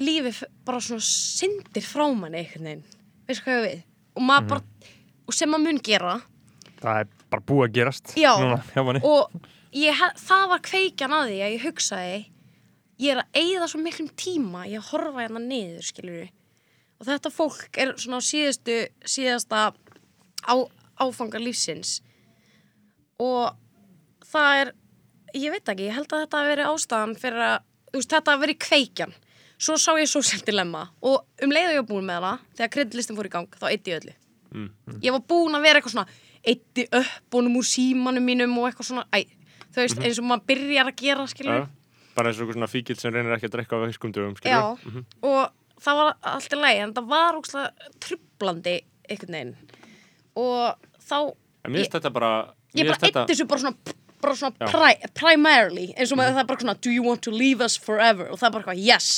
[0.00, 2.84] lífið f- bara svona syndir frá manni einhvern veginn,
[3.28, 3.82] veist hvað ég við
[4.20, 4.90] og maður bara,
[5.30, 6.14] og sem maður mun gera
[6.80, 8.30] Það er bara búið að gerast Já.
[8.40, 9.34] núna og
[9.76, 12.16] ég, það var kveikjan að því að ég hugsaði
[13.00, 16.28] ég er að eyða svo miklum tíma ég að horfa hérna niður skilur
[17.00, 18.76] og þetta fólk er svona á síðustu
[19.08, 19.70] síðasta
[20.44, 20.54] á,
[21.00, 22.00] áfanga lífsins.
[23.20, 23.56] Og
[24.28, 24.72] það er
[25.36, 27.58] ég veit ekki, ég held að þetta hafi verið ástæðan fyrir að,
[27.90, 29.16] þú veist, þetta hafi verið kveikjan.
[29.60, 30.86] Svo sá ég Social Dilemma.
[31.04, 33.66] Og um leið og ég var búin með hana þegar kreditlistin fór í gang, þá
[33.70, 34.14] eitti öllu.
[35.04, 36.08] Ég var búin að vera eitthvað svona
[36.50, 39.28] eitti upp honum úr símanum mínum og eitthvað svona, æ,
[39.70, 41.66] þú veist, eins og maður byrjar að gera, skilur Já.
[42.16, 45.04] Bara eins og svona fíkil sem reynir ekki að drekka á virkum dögum Já, skilur
[45.22, 48.76] og það var allt í lagi en það var úkslega trublandi
[49.10, 49.54] einhvern veginn.
[50.36, 50.74] Og
[51.08, 52.32] þá en mér finnst þetta bara
[52.76, 56.50] ég bara eitt þessu bara svona, bara svona pri primarily eins og maður það er
[56.52, 58.28] bara svona do you want to leave us forever?
[58.30, 59.10] Og það er bara eitthvað yes.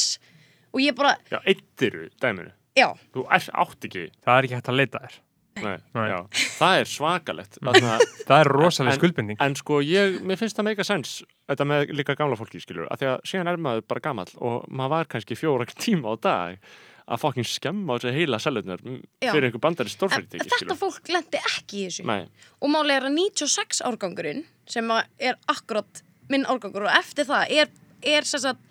[0.72, 4.06] Og ég bara, já, eittiru dæminu já, þú er átt ekki.
[4.24, 5.18] Það er ekki hægt að leita þér.
[5.62, 6.04] Nei, Nei.
[6.08, 6.18] Já,
[6.56, 7.58] það er svakalegt.
[7.60, 9.36] Þarna, Það er rosalega En- skuldbinding.
[9.44, 11.18] en sko ég, mér finnst það meika sens
[11.50, 14.66] þetta með líka gamla fólki skilur að því að síðan er maður bara gamall og
[14.70, 16.72] maður var kannski fjóra tíma á dag
[17.12, 19.32] að fokkin skemma á þessi heila selurnar Já.
[19.32, 22.04] fyrir einhver bandari stórfyrirtæki þetta skilur fólk lendi ekki í þessu.
[22.06, 22.28] Nei,
[22.62, 27.72] og máli er að 96 árgangurinn sem er akkurat minn árgangur og eftir það er,
[28.06, 28.62] er sagt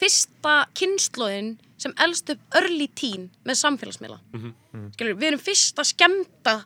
[0.00, 4.18] fyrsta kynnslóðin sem elst upp early teen með samfélagsmiðla.
[4.32, 4.90] Mm Mhm.
[5.18, 6.64] við erum fyrsta skemmta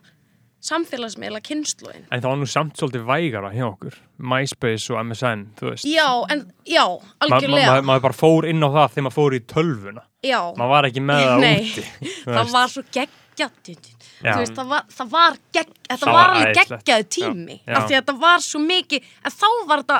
[0.69, 3.97] samfélagsmiðla kynnslóðin En það var nú samt svolítið vægara hjá okkur.
[4.17, 5.85] MySpace og MSN, þú veist.
[5.89, 7.75] Já, en, já, Ma- ma- algjörlega.
[7.75, 10.03] ma- Maður bara fór inn á það þegar maður fór í tölvuna.
[10.25, 11.85] Já, Maður var ekki með það Nei, úti
[12.23, 13.51] þú það var svo geggjað
[14.25, 17.97] þú veist, það var, það var gegg, þetta var alveg geggjaðu tími af því að
[17.99, 19.97] þetta var svo mikið en þá var þetta,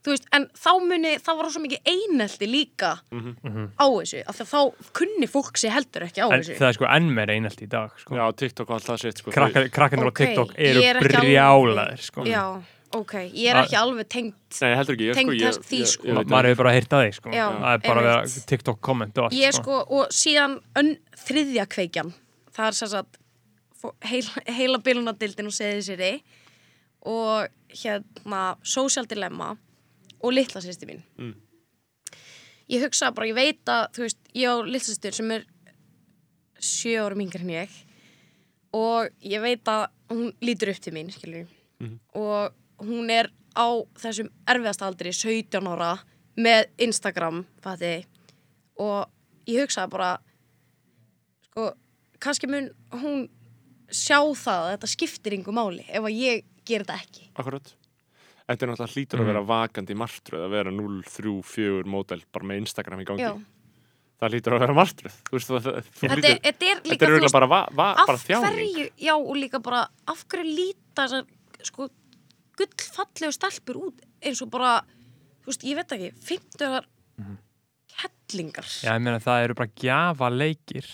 [0.00, 4.44] þú veist, en þá muni það var svo mikið einelti líka á þessu, af því
[4.46, 7.34] að þá kunni fólk sér heldur ekki á En þessu það er sko enn meira
[7.36, 8.14] einelt í dag sko.
[8.16, 12.00] já, TikTok og allt það sitt sko, Krakkar, Krakkarnir Ok, á TikTok eru er brjálaðir
[12.06, 12.24] sko.
[12.24, 12.44] já,
[12.96, 15.92] ok, ég er Það- ekki alveg tengt Nei, heldur ekki, ég, sko, ég, því, ég,
[15.94, 16.08] sko.
[16.08, 17.30] maður það hefur bara heyrt að því sko.
[17.36, 18.46] Já, það er bara að.
[18.46, 19.62] TikTok komment og allt ég sko.
[19.62, 20.96] sko, og síðan ön,
[21.28, 22.12] þriðja kveikjan
[22.56, 23.18] það er sem sagt
[23.80, 26.20] fó- heila, heila bilunadildin og seði sér
[27.06, 29.56] og hérna social dilemma
[30.20, 31.02] og litla sýsti mín.
[31.18, 31.34] Mm.
[32.70, 35.46] ég hugsa bara, ég veit að þú veist, ég á litla sýstur sem er
[36.60, 37.78] sjö árum yngar en ég
[38.76, 41.48] og ég veit að hún lítur upp til mín, skilur
[42.14, 42.54] og
[42.84, 43.66] hún er á
[43.98, 45.96] þessum erfiðasta aldri 17 ára
[46.40, 48.04] með Instagram, fatti
[48.80, 49.10] og
[49.50, 50.12] ég hugsaði bara
[51.48, 51.72] sko,
[52.22, 52.70] kannski mun
[53.02, 53.26] hún
[53.90, 57.30] sjá það að þetta skiptir yngur máli ef að ég ger þetta ekki.
[57.34, 57.74] Akkurat
[58.50, 62.48] Þetta er náttúrulega hlýtur að vera vakandi martröð að vera 0, 3, 4 mótel bara
[62.50, 63.22] með Instagram í gangi.
[63.22, 63.32] Já.
[64.20, 64.74] Það hlýtur að vera
[65.30, 66.40] þú þetta, hlýtur, er-
[66.74, 68.90] er líka er bara, va, va, af bara þjáning.
[69.00, 71.24] já og líka bara af hverju líta þessar
[71.70, 71.86] sko
[72.60, 74.80] gullfallegu stelpur út eins og bara,
[75.44, 76.82] þú veist, ég veit ekki 50
[78.00, 78.66] kettlingar.
[78.84, 80.90] Já, ég meina það eru bara gjafa leikir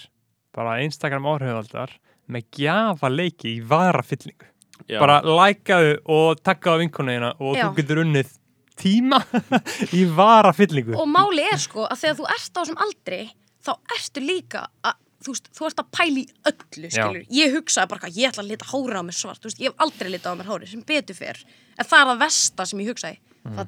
[0.57, 1.97] bara Instagram áhrifaldar
[2.33, 4.49] með gjafa leiki í varafyllingu
[4.85, 4.99] Já.
[5.01, 7.65] bara lækaðu og takkaðu vinkonuðina og Já.
[7.65, 8.37] þú getur unnið
[8.77, 9.23] tíma
[9.99, 13.21] í varafyllingu og máli er sko að þegar þú ert á þessum aldri
[13.67, 17.91] þá ertu líka að þú veist, þú ert að pæla í öllu, skilur ég hugsaði
[17.91, 20.37] bara hvað, ég ætla að lita hóra á mér svart veist, ég hef aldrei litað
[20.37, 21.41] á mér hóri, sem betur fyrr
[21.77, 23.63] en það er að versta sem ég hugsaði mm.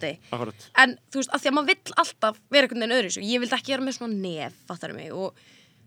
[0.83, 3.59] En þú veist, að því að maður vill alltaf vera einhvern veginn öðru ég vildi
[3.59, 5.43] ekki vera með svona nef, fattar mig og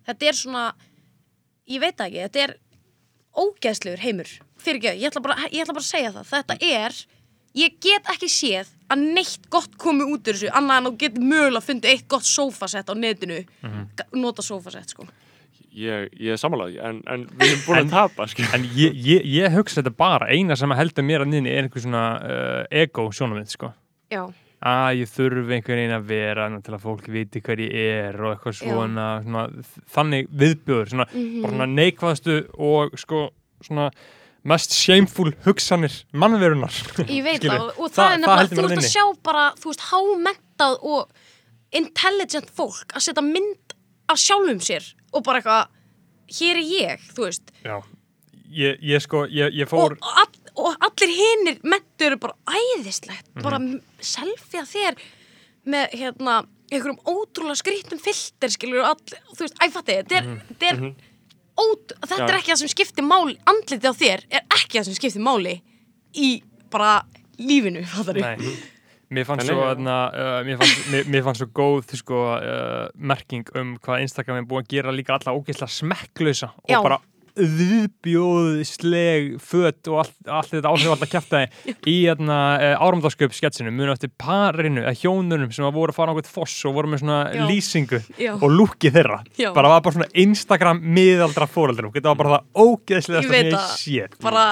[0.09, 0.65] þetta er svona
[1.71, 2.55] ég veit ekki, þetta er
[3.37, 4.29] ógeðslegur heimur,
[4.61, 6.99] fyrir ekki, ég ætla bara ég ætla bara að segja það, þetta er
[7.61, 11.25] ég get ekki séð að neitt gott komi út úr þessu, annað en þú getur
[11.31, 13.41] mögulega fundið eitt gott sófasett á netinu.
[13.95, 15.07] Ga- nota sófasett, sko.
[15.71, 18.43] Ég, ég er sammálaði en, en við erum búin að tapa skil.
[18.55, 21.83] en ég, ég, ég hugsa þetta bara eina sem heldur mér að niðni er einhver
[21.85, 23.69] svona uh, ego sjónumið sko.
[24.11, 24.25] Já,
[24.61, 27.75] að ég þurfi einhvern veginn að vera til að fólk viti hver ég
[28.11, 29.45] er og eitthvað svona, svona
[29.95, 31.41] þannig viðbjöður svona, Mhm.
[31.41, 33.29] bara svona neikvæðastu og sko
[33.63, 33.91] svona
[34.43, 36.71] mest shameful hugsanir mannverunar
[37.05, 39.83] ég veit það og, og það, er nefnilega, þú ert að sjá bara þú veist,
[39.91, 41.09] hámentað og
[41.77, 43.75] intelligent fólk að setja mynd
[44.11, 45.67] af sjálfum sér og bara eitthvað
[46.31, 47.51] hér er ég, þú veist.
[47.63, 47.77] Já,
[48.51, 53.27] ég, ég sko, ég, ég fór og, all, og allir hinnir mentur eru bara æðislegt
[53.35, 53.43] Mhm.
[53.43, 53.59] bara
[53.99, 54.99] selfie að þér
[55.65, 56.35] með hérna
[56.71, 60.41] einhverjum ótrúlega skrítum filter skilur og all, þú veist, æfatti þetta er, Mhm.
[60.49, 60.93] þetta er
[61.61, 64.93] ót, þetta er ekki það sem skiptir máli andlitið á þér er ekki það sem
[64.95, 65.61] skiptir máli
[66.15, 67.03] í bara
[67.37, 68.21] lífinu fattari.
[68.21, 68.37] Nei.
[69.11, 69.75] Mér fannst svo, uh,
[70.47, 74.63] mér, fannst, mér, mér fannst svo góð sko, uh, merking um hvað Instagram er búin
[74.63, 76.99] að gera líka alla ógeðslega smekklausa og bara
[77.37, 81.47] viðbjóðsleg föt og allt, allt þetta áhrif alltaf kæftæði
[81.93, 82.37] í hérna,
[82.81, 86.75] áramdagsköp sketsinu muni eftir parinu, eða hjónunum sem voru að fara á eitthvað foss og
[86.77, 87.43] voru með svona Já.
[87.49, 88.33] lýsingu Já.
[88.37, 89.49] og lúkið þeirra Já.
[89.55, 93.45] bara var bara svona Instagram miðaldra fóreldur þetta var bara það ógeðslega Ég sem veit
[93.45, 93.73] ég það.
[93.77, 94.45] sé bara,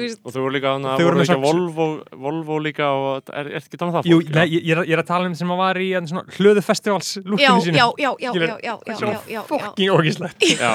[0.00, 1.86] veist, Og þau voru líka, Þau voru voru með ekki svona- Volvo,
[2.24, 4.30] Volvo líka og er, er ekki talað um það Jú, fólk?
[4.34, 6.62] nei, ég, ég, er, ég er að tala um sem að var í svona, hlöðu
[6.64, 7.76] festivals lúkinu sínu.
[7.76, 9.42] já, já, já, já, já, já, já, já, já.
[9.50, 10.38] fucking ógeðslegt.
[10.58, 10.72] Já,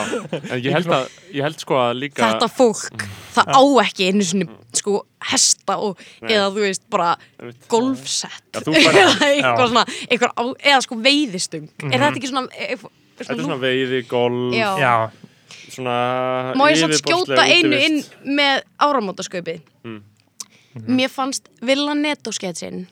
[0.51, 3.07] en ég held, að, ég held sko að líka Þetta fólk,
[3.37, 7.15] það á ekki einu svona, sko, hesta og, eða þú veist, bara
[7.67, 9.67] golfsett eða eitthvað Já.
[9.67, 12.47] svona, eitthvað á, eða sko veiðistung er þetta ekki svona,
[13.17, 15.09] Þetta er svona veiði, golf, Já.
[15.77, 18.03] Já, svona Má ég yfirborðsleg skjóta einu inn
[18.37, 20.03] með áramótasköpið Mm.
[20.93, 22.83] Mér fannst Villa Netto sketsin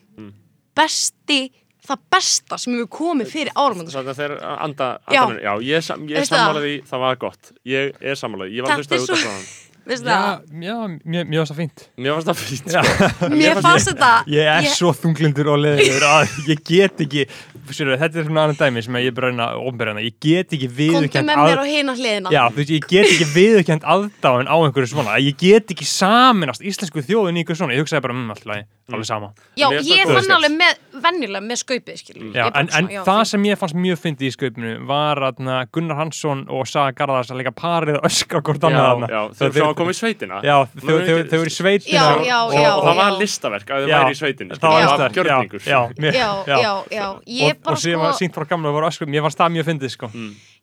[0.76, 1.52] besti,
[1.86, 4.34] það besta sem hefur komið fyrir áramótasköpið Þannig að þeir
[4.66, 5.22] anda, Já.
[5.22, 6.32] anda já, ég, er sam- ég er það?
[6.32, 7.52] sammálaði, það var gott.
[7.66, 10.64] Ég er sammálaði, ég var að hlusta er út af svo- frá Veistu já, það?
[10.66, 10.76] já
[11.06, 11.84] mér, mér varst það fínt.
[12.02, 12.82] Mér fannst það Já.
[12.86, 17.26] sko Mér fannst þetta Ég er svo þunglindur og leður að ég get ekki
[17.70, 20.03] Sjöru, þetta er svona annan dæmi sem ég er bara að reyna að ofnbæra hana
[20.06, 22.34] ég get ekki Komdu viðurkend með mér á hina hliðina.
[22.34, 25.16] Já, þú veist, ég get ekki viðurkend aðdáin á einhverju svona.
[25.22, 27.74] Ég get ekki saminast íslensku þjóðin í einhverju svona.
[27.74, 28.62] Ég hugsaði bara um alltaf,
[28.94, 29.32] alveg sama.
[29.57, 32.90] Já, Mér ég það góður fann alveg með, venjulega með skaupið, skilur Já, en, en
[33.07, 35.41] það sem ég fannst mjög fyndið í skaupinu var að
[35.74, 39.10] Gunnar Hansson og Saga Garðars að leika parið að öskra hvort Já, annað þarna.
[39.10, 40.39] já, Það þau svo að koma í sveitina.
[40.45, 43.85] Já, þau, eru í sveitina Já, og- já, og- já, Og það var listaverk að
[43.85, 45.61] þau væri í sveitinni það var Það var listaverk, gjörningur.
[45.65, 46.57] já, já, mér- Já, já,
[46.91, 49.91] já, ég og, síðan sko- var sínt frá gamla og mér fannst það mjög fyndið
[49.95, 50.07] sko.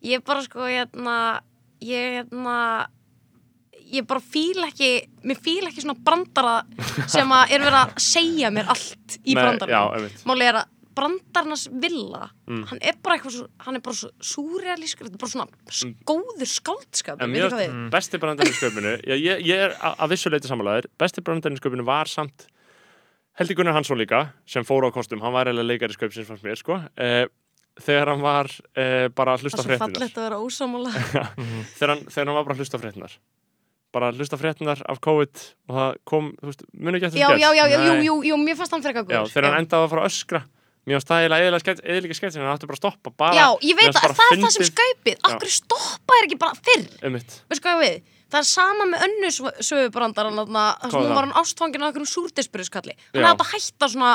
[0.03, 1.39] Ég bara sko, hérna
[1.81, 2.87] Ég, hérna
[3.93, 6.63] Ég bara fíla ekki Mér fíla ekki svona brandara
[7.07, 9.69] sem að er verið að segja mér allt í Nei, brandaranum.
[9.69, 10.23] já, einmitt.
[10.25, 10.65] Máli er að
[10.95, 12.65] brandarnas villa Mm.
[12.69, 16.49] hann er bara eitthvað hann er bara svo súrealískur, þetta er bara svona s- góður
[16.51, 21.21] skáldskap finnst besti brandarinn í sköpunu ég, ég er að að vissu leiti samanlegaður Besti
[21.23, 22.47] brandarinn í sköpunu var samt
[23.39, 26.59] Helgi Gunnar Hansson líka sem fór á kostum, hann var eiginlega leikari sköpsins fannst mér
[26.59, 26.75] sko.
[27.01, 27.25] Eh,
[27.81, 28.45] þegar hann var
[28.77, 30.91] eh, bara að Það hlusta er svo fréttinar fallegt að vera ósamála
[31.79, 33.15] þegar, hann- þegar hann var bara að hlusta fréttinar
[33.93, 37.27] bara að hlusta fréttinar af COVID og það kom, þú veist, muni ekki eftir Já,
[37.29, 39.33] þessu já, já, já, jú, jú, jú, mér fannst hann frekar Já, góður.
[39.33, 40.43] þegar hann endaði að fara að öskra
[40.83, 41.59] Mér fannst það eiginlega
[41.93, 44.51] eðlika sketsin hann átti bara að stoppa bara, Já, ég veit að það er það
[44.51, 45.21] sem fyndið- skaupið.
[45.29, 46.89] Akkur stoppa er ekki bara fyrr?
[48.33, 49.29] Það er sama með önnu
[49.61, 54.11] sögubrandar sem Hvað hún var hann ástfangin af einhverjum súrdispuriskalli Hann átt að hætta svona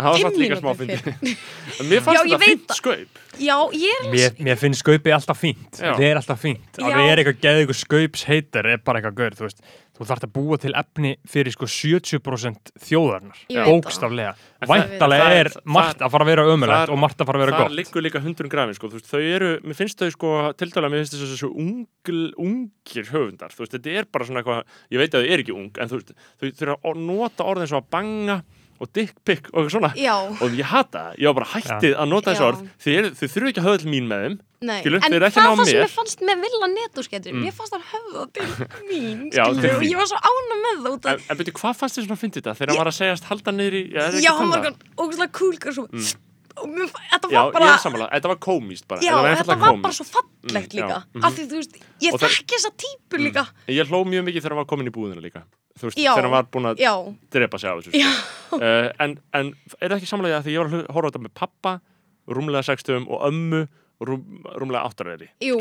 [0.00, 1.32] Það var samt líka smá mínútur fyndi
[1.80, 2.38] En mér fannst Já, þetta
[2.70, 2.76] það.
[2.78, 5.80] skaup Já, ég er mér, mér finnst skaupið alltaf fínt.
[5.80, 5.90] Já.
[5.96, 6.40] það er alltaf
[6.78, 6.84] Já.
[6.86, 9.60] alveg er eitthvað geðið eitthvað skaups heitar er bara eitthvað gaur, þú veist
[10.00, 13.68] þú þarft að búa til efni fyrir sko 70% þjóðarnar, það.
[13.68, 15.36] bókstaflega það- væntalega það.
[15.40, 17.64] er- það- margt að fara að vera ömulegt og margt að fara að vera Það
[17.68, 17.76] gott.
[17.76, 18.88] liggur líka hundurinn grafin sko.
[18.88, 22.32] Þú veist, Þau eru, mér finnst þau sko til dæla, mér finnst þessu svo ungl,
[22.40, 23.50] ungir höfundar.
[23.52, 25.88] Þú veist, þetta er bara svona eitthvað Ég veit að þau er ekki ung En
[25.88, 28.42] þú veist, þau þurfa að nota orðin svo að banga
[28.80, 29.90] og dick pic og eitthvað svona.
[30.00, 32.48] Já, Og ég hata það, ég var bara hættið að nota þessu Já.
[32.48, 32.60] orð.
[32.94, 34.80] Eru, þau þurfa ekki að höfða til mín með þeim nei.
[34.80, 37.36] Skilur, En þeir eru ekki það að er það sem ég fannst með Villa Netto-skettur
[37.40, 38.48] Mér fannst hann höfða til
[38.90, 41.54] mín Já, skilur, og ég var svo ána með það út En, af en byrju,
[41.60, 42.54] hvað fannst þér svona að fyndi þetta?
[42.60, 44.80] Þegar hann var að segjast halda niður í Já, er ekki Já, hann var þannig?
[44.80, 45.86] eitthvað ógæslega cool og svo,
[46.60, 49.00] og mér, þetta Já, var bara ég er sammála, þetta var komíst bara.
[49.00, 49.84] Já, var þetta einfaldlega var kómískt.
[49.86, 50.96] bara svo fallegt Mm, já, líka.
[51.14, 51.24] Mhm.
[51.24, 53.42] Af því þú veist, ég það- þekki þessa típu líka.
[53.68, 55.42] Ég hló mjög mikið þegar hann var komin í búðina líka
[55.78, 56.80] Þú veist, þegar hann var búin að
[57.30, 60.72] drepa sig á þessu uh, en, en er það ekki samlega að því ég var
[60.80, 61.74] að horfa á þetta með pappa
[62.30, 63.60] rúmlega sextum og ömmu
[64.00, 64.24] rúm,
[64.56, 65.58] rúmlega áttarveri Jú.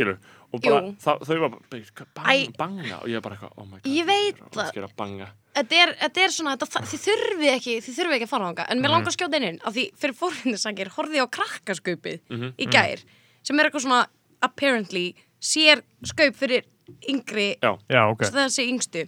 [0.49, 2.99] og bara, það, þau var bara bang, banga?
[3.03, 4.69] Og ég bara eitthvað, oh my god Ég veit það það.
[4.73, 5.27] Skera banga.
[5.59, 5.91] Þetta er,
[6.23, 9.11] er svona, þetta, þið þurfið ekki, þið þurfið ekki að fara þangað, en mér langar
[9.11, 12.53] að skjóta inn inn, af því fyrir fórhundisangir horfið ég á krakkaskaupið Mhm.
[12.55, 13.03] í gær,
[13.43, 14.01] sem er eitthvað svona,
[14.45, 15.05] apparently,
[15.41, 16.63] sér skaup fyrir
[17.11, 18.23] yngri, Já, já, ok.
[18.33, 19.03] Þessi yngstu,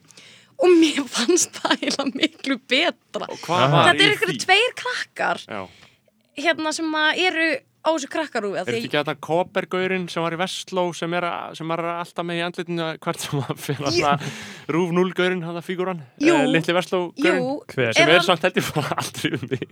[0.59, 3.29] og mér fannst það eiginlega miklu betra.
[3.45, 4.37] Þetta er því?
[4.45, 5.61] tveir krakkar, Já,
[6.41, 7.47] hérna, sem að eru
[7.81, 11.25] á þessu krakkarúfi, af er þetta ekki þetta Kopergaurinn sem var í Vestló sem er,
[11.25, 15.41] að- sem er alltaf með í andlitinu hvert sem að fyrir alltaf Rúf 0 gaurinn,
[15.43, 16.35] hann það fígúran Jú.
[16.35, 17.93] uh, Litli Vestló jú, gaurinn Hver?
[17.97, 19.65] sem er er hann- samt heldur bara aldrei um mig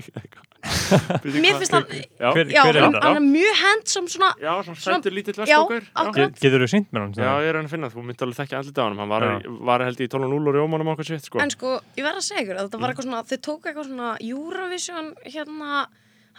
[1.43, 1.85] mér finnst hann,
[2.19, 3.03] Já, Hver- já, hver er hann, þetta?
[3.05, 6.33] hann er mjög handsome svona, já svona sætur lítill já, Vestló gaur akkurat.
[6.33, 7.13] Get, getur þú sínt með hann?
[7.13, 9.27] Já, ég er hann að finna, þú myndi alveg þekkja andlita á hann hann var,
[9.69, 11.39] var held í 12.0 og rjómanum og okkur sitt sko.
[11.45, 12.81] En sko, ég verð að segja ykkur að þetta Mm.
[12.81, 13.23] var eitthvað svona,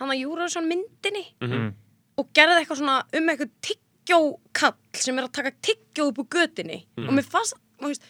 [0.01, 1.75] eitthvað hann að Eurovision myndinni Mhm.
[2.19, 6.85] og gerði eitthvað svona um eitthvað tyggjókall sem er að taka tyggjó upp úr götinni
[6.99, 8.03] og mér fannst, veist,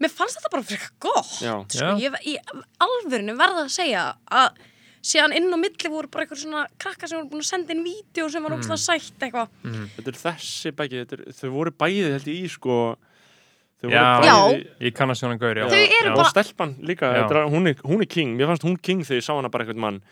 [0.00, 1.64] mér fannst þetta bara frekar gott, Já.
[1.68, 2.10] sko, Já.
[2.10, 2.36] ég, í
[2.80, 4.50] alvörinu verða að segja að
[5.06, 7.84] síðan inn á milli voru bara eitthvað svona krakkar sem voru búin að senda inn
[7.84, 8.76] vídeo sem var ógst Mm.
[8.76, 9.48] sætt eitthvað
[9.96, 12.96] Þetta er þessi bæki, þetta er, þau voru bæði held ég í sko
[13.82, 14.20] Já.
[14.20, 14.64] voru Já.
[14.80, 15.68] Ég kannast svona gaur, já.
[15.68, 16.18] Þau eru já.
[16.18, 19.24] og stelpan líka, er- hún er, hún er king mér fannst hún king þegar ég
[19.24, 20.02] sá hana bara einhvern mann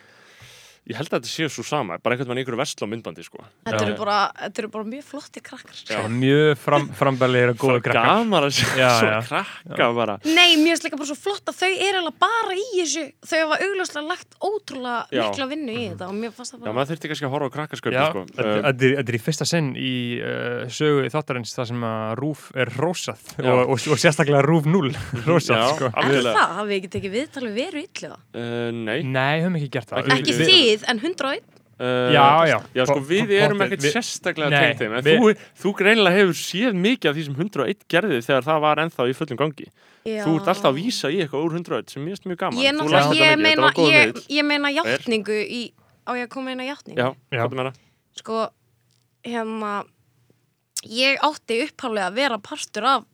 [0.85, 3.41] ég held að þetta sé svo sama bara einhvern mann í einhverju vestló myndbandi sko.
[3.65, 3.87] Þetta Já.
[3.89, 6.01] eru bara, þetta eru bara mjög flotti krakkar Já.
[6.13, 8.09] Mjög fram, frambælir og góða Svo krakkar.
[8.11, 9.19] gaman að sjá Já, svo já.
[9.31, 12.67] krakka bara Nei, mér finnst líka bara svo flott að þau eru alveg bara í
[12.77, 15.23] þessu Þau hafa augljóslega lagt ótrúlega Já.
[15.31, 17.49] mikla vinnu í þetta og mér fannst það já, bara maður þurfti kannski að horfa
[17.49, 18.25] á krakkarsköpi Já, sko.
[18.35, 22.15] þetta uh, er, þetta er í fyrsta sinn í uh, sögu þáttarins það sem að
[22.21, 23.49] Rúf er rósað Já.
[23.55, 24.93] og, og, og sérstaklega Rúf 0
[25.25, 25.91] rósað, Já, sko.
[30.75, 31.45] Er við en 101
[31.79, 32.57] uh, Já, já.
[32.75, 35.33] Já, sko, við erum ekkert sérstaklega tengt þeim en þú,
[35.63, 39.17] þú greinilega hefur séð mikið af því sem 101 gerði þegar það var ennþá í
[39.19, 39.69] fullum gangi
[40.05, 40.21] Já.
[40.27, 42.75] Þú ert alltaf að vísa í eitthvað úr 101 sem mér finnst mjög gaman Ég,
[42.75, 45.63] ég, mikið, meina, ég, ég meina játningu í,
[46.05, 47.41] á ég að koma inn á játningu Já, Já.
[47.41, 47.75] hvað meina?
[48.21, 48.45] Sko,
[49.25, 49.75] hérna
[50.85, 53.07] Ég átti upphálega að vera partur af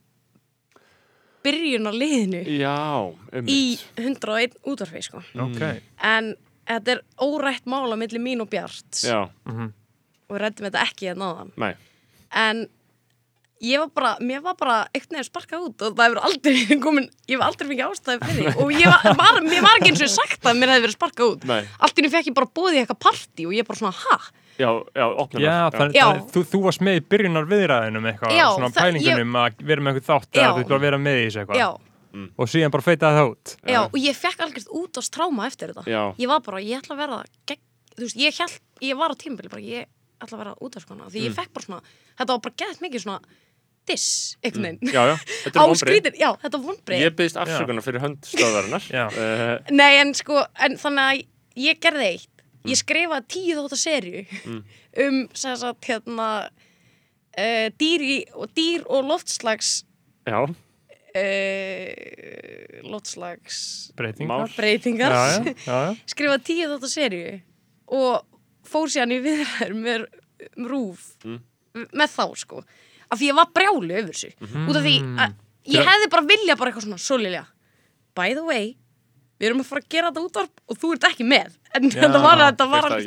[1.45, 2.75] byrjunarliðinu Já,
[3.07, 5.63] um í 101 útvarfi, sko Ok.
[6.03, 6.33] En
[6.67, 9.71] þetta er órætt mála millir mín og Bjart Já, Mhm.
[10.29, 11.51] og við rættum þetta ekki hérna áðan.
[11.57, 11.73] Nei.
[12.31, 12.67] En
[13.61, 17.09] ég var bara, mér var bara eitthvað neginn sparkað út og það hefur aldrei komin,
[17.27, 18.53] ég hef aldrei fengið ástæði fyrir því.
[18.63, 21.33] Og ég var, var, mér var ekki eins og sagt að mér hefði verið sparkað
[21.35, 21.43] út.
[21.51, 23.93] Nei, allt í nú fekk ég bara bóðið í eitthvað partí og ég bara svona,
[24.05, 24.17] ha?
[24.61, 26.05] já, já, opnum Já, þannig Já.
[26.05, 29.81] að þú, þú varst með í byrjunar viðræðinum eitthvað, Já, svona það- pælingunum að vera
[29.81, 31.57] með eitthvað þátt að þú ætla að vera með í þessu eitthvað.
[31.61, 31.69] Já,
[32.11, 33.55] og síðan bara feitaði það út.
[33.71, 35.83] já, og ég fekk algjört út á stráma eftir þetta.
[35.87, 36.01] Já.
[36.19, 37.61] ég var bara, ég ætla að vera gegn,
[37.95, 39.87] þú veist, ég held, ég var á tímabili bara, ég
[40.21, 41.27] ætla að vera út af skona því Mm.
[41.29, 41.81] ég fekk bara svona,
[42.19, 43.21] þetta var bara gett mikið svona
[43.87, 44.91] diss, einhvern veginn.
[44.93, 45.15] Já, já,
[45.45, 48.83] þetta á er vonbrið skrítin, já, þetta var vonbrið Ég byggðist afsökunar fyrir hönd stöðvarinnar.
[48.99, 49.05] Já.
[49.09, 52.27] uh, Nei, en sko, en þannig að ég gerði eitt.
[52.69, 54.25] Ég skrifaði tíu þótt að serju
[55.07, 56.27] um, sem sagt, hérna,
[57.39, 58.17] uh, dýr, í,
[58.53, 59.79] dýr og loftslags,
[60.29, 60.43] Já,
[61.15, 64.27] uh, loftslags Breytingar.
[64.45, 64.49] Mál.
[64.57, 65.11] breytingar.
[65.11, 65.95] Já, já, já, já.
[66.13, 67.31] skrifaði tíu þótt að serju
[67.91, 68.27] og
[68.71, 70.05] fór síðan í viðræður með
[70.57, 71.07] um rúf
[71.75, 72.61] með þá, sko.
[73.11, 74.29] Af því ég var brjálu yfir þessu.
[74.67, 75.33] Út af því að
[75.75, 77.43] ég hefði bara vilja bara eitthvað svona, svo Lilja,
[78.17, 78.71] by the way,
[79.39, 81.99] við erum að fara að gera þetta útvarp og þú ert ekki með en Já,
[82.01, 82.97] þetta var, þetta var er að-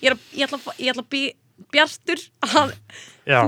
[0.00, 1.22] ég ætla, að- ég ætla að bý
[1.74, 2.74] bjartur að
[3.28, 3.40] já.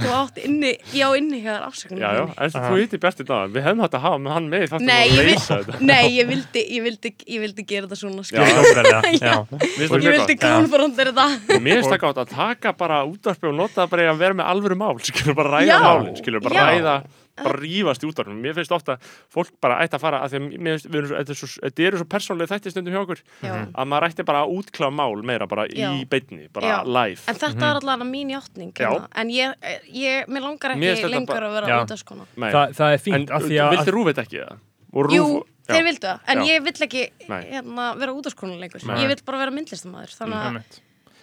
[0.00, 3.26] Þú átti inni, ég á inni hjá þér afsökunum já, já, en þú hitti Bjarti
[3.28, 5.80] dagann Við hefðum hægt að hafa með hann með í þáttum ég, leysa þetta.
[5.90, 8.44] Nei ég, vildi, ég, vildi, ég vildi gera þetta svona Já, skil.
[8.60, 9.34] Óbreiðlega, já.
[9.50, 11.26] Það ég vildi konfrontir þetta.
[11.56, 14.38] Og Mér finnst það gátt að taka bara útvarpi og nota bara í að vera
[14.40, 15.80] með alvöru mál skilur bara ræða Já.
[15.84, 16.68] málin, skilur bara Já.
[16.70, 16.96] ræða
[17.44, 18.96] bara rífast í útvarpinu, mér finnst ofta
[19.32, 21.40] fólk bara ætti að fara, að því að mér finnst, við erum svo, þetta, er
[21.40, 23.52] svo, þetta eru svo persónlega þætti stundum hjá okkur Já.
[23.74, 25.90] að maður ætti bara að útkláða mál meira bara Já.
[25.94, 26.78] í beinni, bara Já.
[26.86, 28.88] live en þetta var allavega mín játning Já.
[28.88, 29.08] hérna.
[29.22, 31.78] en ég, ég, mér langar ekki lengur að vera Já.
[31.84, 32.26] út af skona.
[32.36, 33.72] Þa, það er En fínt af því að...
[33.76, 34.60] vildi Rúf þetta ekki það?
[34.90, 35.74] Og Rúf, Jú, já.
[35.74, 36.46] þeir vildu það, en Já.
[36.50, 40.46] ég vill ekki hérna, vera út af skona lengur ég vill bara vera myndlistamæður þannig
[40.50, 40.80] að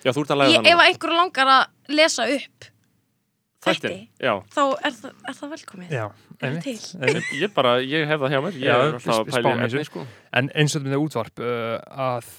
[0.07, 2.71] ef að einhver langar að lesa upp
[3.65, 6.05] þætti, já þá er það, er það velkomið Já,
[6.41, 6.75] Er til?
[7.01, 7.31] einmitt.
[7.41, 9.71] Ég bara, ég hef það hjá mér Ég Já, er alltaf að pæla í efni,
[9.79, 9.87] þessu.
[9.89, 10.05] sko
[10.37, 11.79] En eins og þetta með útvarp uh,
[12.11, 12.29] að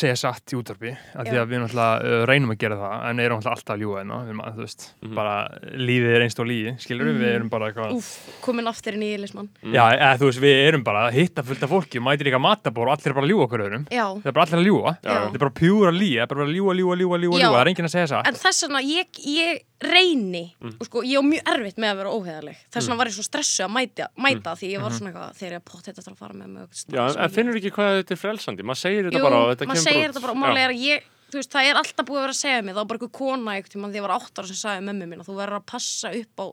[0.00, 3.22] segja satt í útvarpi að því að við náttúrulega uh, reynum að gera það en
[3.24, 5.14] erum náttúrulega alltaf að ljúga hérna þú veist, Mhm.
[5.18, 5.32] bara
[5.80, 8.10] lífið er einst og lígi skilur við, við erum bara eitthvað Úf,
[8.44, 9.74] komin aftur inn í Ílismann Mm.
[9.74, 12.38] Já, eða, þú veist, við erum bara að hitta fullt af fólki og mætir líka
[12.38, 14.68] matabór og allir er bara að ljúga okkur öðrum Já, það er bara allir að
[15.02, 15.10] já.
[15.10, 17.42] það er bara pjúra lígi það er bara að ljúga, ljúga, ljúga, ljúga, Já.
[17.42, 20.74] ljúga það er enginn að segja satt en þess vegna ég, ég reyni Mm.
[20.80, 23.24] og sko, ég á mjög erfitt með að vera óheðaleg þess vegna var ég svo
[23.24, 26.34] stressu að mæta, mæta því ég var svona eitthvað, þegar ég pott þetta að fara
[26.34, 26.94] með mig Mm.
[26.94, 29.66] Já, en finnur ekki hvað þetta er frelsandi Maður segir þetta Jú, bara og þetta
[29.66, 30.12] maður kemur segir út.
[30.14, 31.02] þetta bara og málega er að ég,
[31.32, 33.62] veist, það er alltaf búið að vera að segja mér, það var bara einhver kona
[33.62, 36.08] tímann því ég var átt ára sem sagði mömmu mín að þú verður að passa
[36.20, 36.46] upp á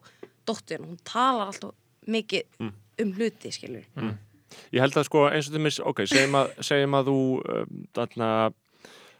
[0.47, 1.73] dóttin hún talar alltaf
[2.07, 2.73] mikið Mm.
[2.99, 3.83] um hluti, skilur
[4.71, 5.53] Ég held að sko eins og
[7.03, 7.43] þú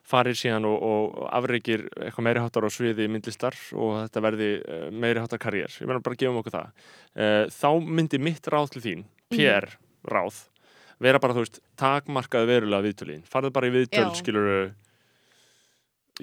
[0.08, 4.86] farir síðan og, og afreikir eitthvað meiri háttar á sviði myndlistar og þetta verði uh,
[4.96, 5.74] meiri háttar karriér.
[5.82, 6.86] Ég meina bara að gefa okkur það.
[7.18, 7.70] Uh, þá
[8.00, 9.06] myndi mitt ráð til þín,
[9.36, 9.68] PR
[10.08, 10.38] ráð,
[11.04, 13.26] vera bara, þú veist, takmarkaði verulega viðtölín.
[13.28, 14.16] Farðu bara í viðtöl, Já.
[14.22, 14.52] skilur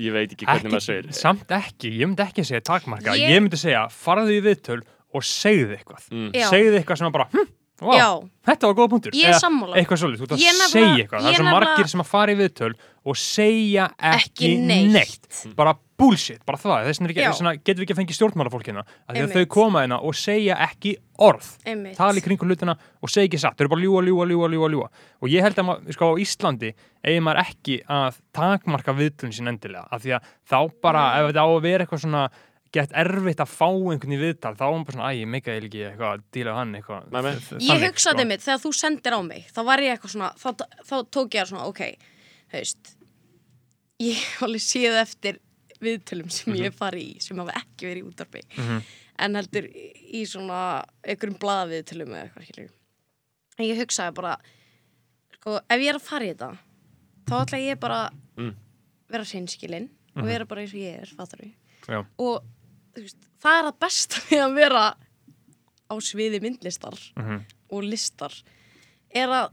[0.00, 1.12] ég veit ekki hvernig maður segir.
[1.14, 4.80] samt ekki, ég myndi ekki segja takmarka Ég- ég, myndi segja, farðu í viðtöl
[5.14, 6.32] og segðu eitthvað Mm.
[6.50, 7.46] Segðu eitthvað sem bara, hm,
[7.80, 8.08] vá, Já,
[8.46, 9.12] þetta var góð punktur.
[9.18, 9.74] Ég er sammála.
[9.76, 11.20] eitthvað svolítið, þú ert Ég að nefnilega- segja eitthvað.
[11.20, 12.74] Það ég er svo nefnilega- margir sem að fara í viðtöl
[13.04, 15.54] og segja ekki, Ekki neitt.
[15.56, 16.86] bara bullshit, bara það.
[16.86, 17.30] Þess vegna er ekki- Já.
[17.30, 18.82] þess vegna getum við ekki að fengja stjórnmálafólkina?
[18.82, 19.34] Að því að Einmitt.
[19.36, 21.58] þau koma hérna og segja ekki orð.
[21.66, 21.96] Einmitt.
[21.96, 23.56] Tala í kringum hlutina og segja ekki satt.
[23.56, 24.88] Þau eru bara að ljúa, ljúa, ljúa, ljúa, ljúa
[25.22, 26.74] og ég held að maður, sko, á Íslandi
[27.04, 29.86] eigi maður ekki að takmarka viðtölun sín endilega.
[29.92, 32.28] Af því að þá bara, ef þetta á að vera eitthvað svona
[32.74, 35.54] gett erfitt að fá einhvern í viðtal þá er hann bara svona, æ, ég meika
[35.54, 37.30] ég ekki eitthvað að díla við hann eitthvað Nei, nei.
[37.34, 38.28] Þ- þ- Ég þannig, hugsaði sko.
[38.32, 40.48] mitt, þegar þú sendir á mig þá var ég eitthvað svona, þá,
[40.90, 41.82] þá tók ég svona, ok,
[42.54, 42.92] haust
[44.02, 45.38] ég hef alveg séð eftir
[45.84, 48.82] viðtölum sem ég hef farið í sem hafa ekki verið í útarpi Mhm.
[49.24, 50.60] en heldur í svona
[51.04, 52.70] einhverjum blaðaviðtölum eða eitthvað skilur
[53.58, 54.36] en ég hugsaði bara
[55.38, 56.50] sko, ef ég er að fara í þetta
[57.28, 58.00] þá ætla ég bara
[58.36, 58.54] Mm.
[59.08, 61.52] vera hreinskilin og vera bara eins og ég er, fattar við
[61.88, 62.04] Já.
[62.18, 62.42] og
[63.02, 64.84] veist, það er að besta við að vera
[65.90, 67.40] á sviði myndlistar Mhm.
[67.70, 68.32] og listar
[69.14, 69.50] er að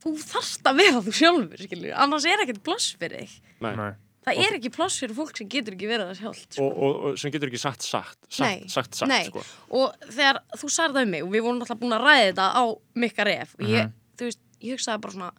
[0.00, 3.90] þú þarft að vera þú sjálfur skilur, annars er ekkert pláss fyrir þig Nei.
[4.20, 6.64] Það er ekki pláss fyrir fólk sem getur ekki verið það sjálft sko.
[6.66, 9.42] Og, og, og sem getur ekki sagt sagt, sagt, sagt, sagt sko.
[9.76, 12.48] og þegar þú sagði það um mig og við vorum alltaf búin að ræða þetta
[12.52, 12.64] á
[13.04, 13.92] mikka ref og ég, Mhm.
[14.20, 15.30] þú veist, ég hugsaði bara svona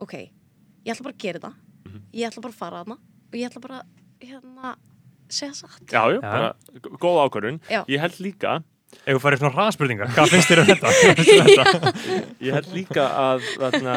[0.00, 0.14] ok,
[0.84, 1.54] ég ætla bara að gera þetta
[1.86, 2.00] Mhm.
[2.12, 3.82] ég ætla bara að fara þarna og ég ætla bara
[4.20, 4.76] hérna,
[5.34, 6.20] segja satt Já, já, Já.
[6.22, 6.54] bara
[7.02, 7.60] góð ákvörðun.
[7.90, 8.54] Ég held líka
[9.04, 10.92] Ef þú farið svona hraðspurningar, hvað finnst þér um þetta?
[10.94, 11.92] Um þetta?
[12.46, 13.94] Ég held líka að þarna,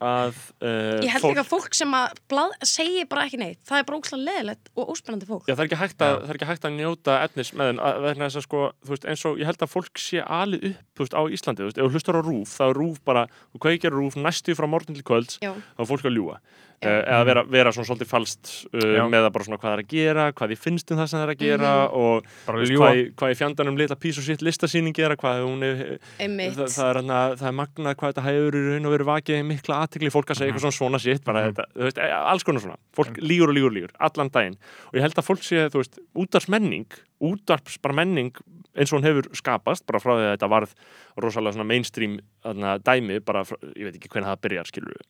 [0.00, 3.86] að uh, ég held að fólk sem að blað, segir bara ekki neitt, það er
[3.88, 6.50] bara ókslega leðilegt og óspennandi fólk Já, það er ekki hægt að, það er ekki
[6.50, 9.40] hægt að njóta efnis með þeim, að- vegna þess að sko, þú veist, eins og
[9.42, 11.94] ég held að fólk sé alið upp, þú veist, á Íslandi, þú veist, ef þú
[11.98, 15.40] hlustar á rúf, þá er rúf bara, þú kveikir rúf næstu frá morgun til kvölds,
[15.44, 15.52] Já.
[15.54, 16.38] þá er fólk að ljúga.
[16.84, 16.90] Já.
[16.90, 19.82] Uh, eða vera, vera svona svolítið falskt uh, með að bara svona hvað það er
[19.84, 21.94] að gera, hvað ég finnst um það sem það er að gera Mhm.
[21.94, 22.88] og Bara þú veist, ljúga.
[22.90, 25.82] hvað, hvað í fjandanum litla pís og sitt listasýning gera, hvað er,
[26.20, 30.12] það, það, er, er magnað hvað þetta hefur í raun og verið vakið mikla aðtikli
[30.14, 32.78] fólk að segja eitthvað svona svona sitt bara þetta, þú veist, e- alls konar svona.
[32.96, 34.58] Fólk lígur og lígur og lígur, allan daginn.
[34.90, 38.34] Og ég held að fólk sé, þú veist, útvarsmenning útvarps bara menning
[38.74, 40.76] eins og hún hefur skapast, bara frá því að þetta varð
[41.22, 45.02] rosalega svona mainstream þarna, dæmi, bara, frá, ég veit ekki hvernig það byrjar skilur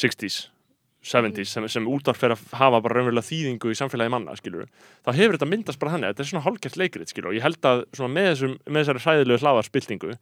[0.00, 0.38] 60s
[1.06, 4.66] 70s sem, sem útvarp fer að hafa bara raunverulega þýðingu í samfélagi manna, skilur
[5.06, 7.62] þá hefur þetta myndast bara þannig, þetta er svona hálfgert leikrit, skilur og ég held
[7.70, 10.12] að svona með, þessum, með þessari hræðilegu hlaðarspiltingu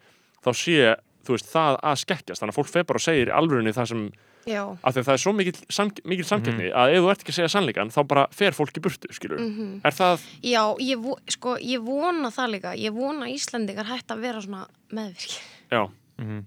[0.45, 0.95] þá sé,
[1.25, 2.41] þú veist, það að skekkjast.
[2.43, 4.03] Þannig að fólk fer bara og segir í alvörunni það sem
[4.45, 4.61] já.
[4.85, 7.33] af því að það er svo mikil, sam, mikil samkeppni að ef þú ert ekki
[7.33, 9.71] að segja sannleikan þá bara fer fólk í burtu, skilur Mhm.
[9.89, 12.75] er það, Já, ég, vo, sko, ég vona það líka.
[12.77, 15.41] Ég vona að Íslendingar hætti að vera svona meðvirkir.
[15.73, 15.89] Já,
[16.21, 16.45] Mhm.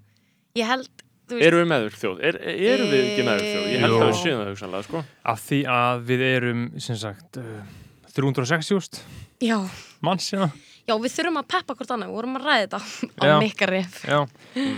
[0.61, 0.89] Ég held,
[1.35, 2.21] erum við meður þjóð?
[2.29, 3.99] Er, erum við ekki meður þjóð, ég held Jú.
[3.99, 5.03] að við séum það hugsanlega, sko.
[5.33, 7.75] Af því að við erum, sem sagt, uh,
[8.17, 9.01] 360
[9.45, 9.57] Já,
[10.01, 10.47] manns, já.
[10.87, 12.79] já, við þurfum að peppa hvort annað Við vorum að ræða þetta
[13.21, 13.33] á Já.
[13.43, 13.99] mikka ref.
[14.07, 14.17] Já.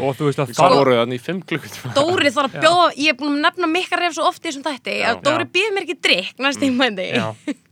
[0.04, 0.76] Og þú veist að hvað það...
[0.82, 1.94] voru þannig í fimm klukkutíma.
[1.96, 4.66] Dóri þarf að bjóða, ég er búin að nefna mikka ref svo oft í þessum
[4.68, 7.30] þætti að Dóri býður mér ekki drikk næst í mændi Já,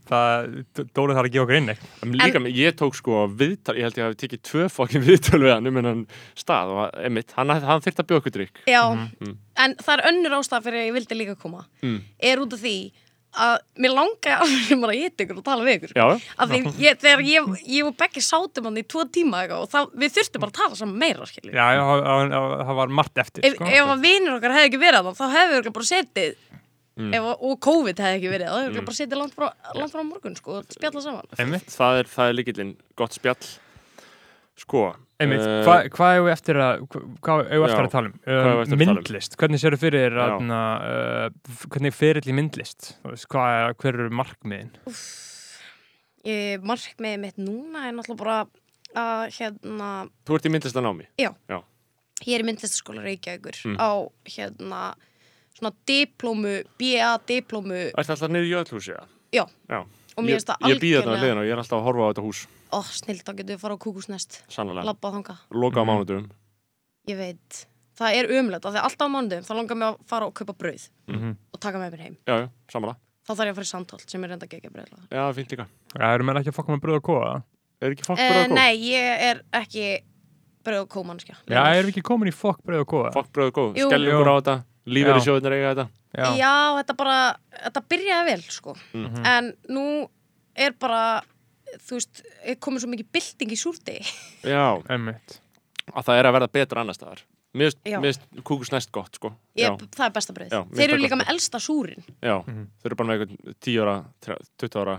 [0.08, 0.48] það,
[0.96, 1.72] Dóri þarf að gefa okkur inn.
[2.02, 5.52] En líka, ég tók sko viðtal, ég held ég hafi tekið tvö fokkin viðtal við
[5.56, 6.06] hann um hennan
[6.38, 8.62] stað og emitt, hann, hann þyrfti að bjóða okkur drikk.
[8.66, 9.36] Já, Mhm.
[9.58, 12.00] en það er önnur ástæð fyrir að ég vildi líka koma Mm.
[12.20, 12.76] er út af því
[13.38, 16.04] að mér langaði alveg bara að geta ykkur og tala við ykkur Já,
[16.38, 19.68] af því ég, þegar ég, ég og Beggi sátum hann í tvo tíma eitthvað, og
[19.74, 21.52] það, við þurftum bara að tala saman meira skilju.
[21.52, 23.68] Já, það- það það var margt eftir, ef, sko.
[23.68, 26.34] ef að vinur okkar hefði ekki verið þannig þá hefði við örugglega bara setið
[26.98, 27.12] Mm.
[27.14, 29.48] ef, og COVID hefði ekki verið þá hefði við bara setið langt frá,
[29.78, 33.50] langt frá morgun sko, og spjalla saman Einmitt, það er, það er líkillinn, gott spjall.
[34.58, 34.80] Sko,
[35.22, 35.44] einmitt.
[35.46, 38.08] eh, Hvað hvað eigum við eftir að, hva- hvað eigum við eftir Já, að tala
[38.08, 38.16] um?
[38.18, 38.82] við eftir að tala um?
[38.82, 40.24] myndlist, hvernig séu fyrir Já.
[40.26, 42.88] aðna, uh, hvernig er ferill í myndlist?
[43.06, 44.72] Þú Hvað, hver eru markmiðin?
[46.26, 48.38] ég, markmiðið mitt núna er náttúrulega bara
[48.98, 49.90] að hérna
[50.26, 51.06] þú ert í myndlistanámi.
[51.18, 53.76] ég er í myndlistaskóla Reykjavíkur Mm.
[53.78, 53.90] á
[54.26, 54.82] hérna
[55.58, 59.02] svona diplómu, BA diplómu Ætti alltaf niður í Jöllhúsi, já?
[59.34, 59.44] Já.
[59.68, 59.80] Já.
[60.18, 62.02] og mér finnst það ég býð þetta algjörlega liðin og ég er alltaf að horfa
[62.02, 62.40] á þetta hús,
[62.74, 64.84] ó, snill, þá getum við fara á kúkusnest sannlega.
[64.88, 65.90] labba þanga, Loka á Mhm.
[65.92, 66.24] mánudum.
[67.08, 67.66] ég veit
[67.98, 70.54] það er umlega, því að alltaf á mánudum þá langar mér að fara og kaupa
[70.58, 72.98] brauð Mm og taka með mér heim Já, já, samanlega.
[73.26, 75.66] þá þarf ég að fara í samtalt sem er reynda ekki brauð Já, fínt líka.
[75.94, 77.42] Það eru menn ekki að fokka með bröð og kóða?
[77.80, 78.54] Er ekki fólk bröð og kóð?
[78.54, 80.02] nei, ég er ekki
[80.64, 82.28] brauð og kómannskja Já, erum við ekki komin
[84.88, 85.86] bröð bröð lífur í sjóðunar eiga þetta.
[86.18, 86.28] Já.
[86.40, 87.16] Já, þetta bara,
[87.62, 88.76] þetta byrjaði vel, sko.
[88.96, 89.26] Mhm.
[89.26, 89.86] En nú
[90.56, 91.22] er bara,
[91.86, 94.14] þú veist, er komið svo mikið bylting í súrdegi.
[94.54, 95.40] Já, Einmitt.
[95.94, 97.20] að það er að verða betra annar staðar.
[97.58, 97.96] Mér Já.
[98.00, 99.30] finnst kúkus næst gott, sko.
[99.56, 100.50] Ég, Já, það er besta brauð.
[100.52, 102.04] Já, Þeir eru líka með elsta súrin.
[102.20, 102.36] já.
[102.44, 102.66] Mhm.
[102.82, 103.94] Þau eru bara með einhvern 10 ára,
[104.60, 104.98] 20 ára.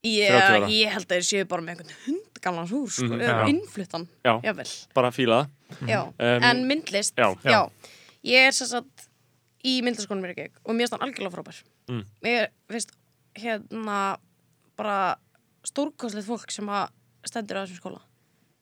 [0.00, 0.68] Ég, 30 ára.
[0.72, 3.04] ég held að þeir séu bara með einhvern hundgamlan súr, sko.
[3.12, 3.34] Mm já.
[3.52, 4.70] Innfluttan, Já, jável.
[4.96, 5.88] bara fíla það.
[5.92, 6.00] Já.
[6.08, 7.28] Um, En myndlist, já.
[7.44, 7.68] já.
[8.26, 9.06] Ég er sér satt
[9.64, 11.58] í myndlistaskónum mér ekki og mér finnst hann algjörlega frábær.
[11.90, 12.04] Mm.
[12.24, 12.94] Mér finnst
[13.40, 13.98] hérna
[14.80, 14.96] bara
[15.68, 16.88] stórkostlegt fólk sem að
[17.28, 18.00] stendur á þessum skóla.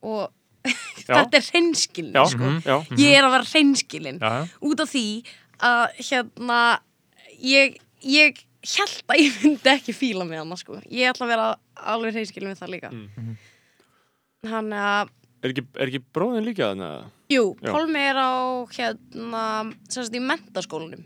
[0.02, 0.28] Og
[1.06, 2.48] þetta er hreinskilni, Já, sko.
[2.66, 2.76] já.
[2.98, 4.18] ég er að vera hreinskilin
[4.66, 5.04] út af því
[5.64, 6.58] að hérna
[7.42, 8.42] ég, ég
[8.74, 10.80] held að ég myndi ekki fíla mig hana sko.
[10.90, 11.46] Ég ætla að vera
[11.94, 12.90] alveg hreinskilin með það líka.
[12.94, 13.38] Mm.
[14.50, 17.06] Hann að, Er ekki, er ekki bróðin líka þannig að?
[17.28, 17.72] Jú, Já.
[17.74, 18.32] Pálmi er á
[18.72, 19.44] hérna,
[19.88, 21.04] sem sagt í mentaskólanum.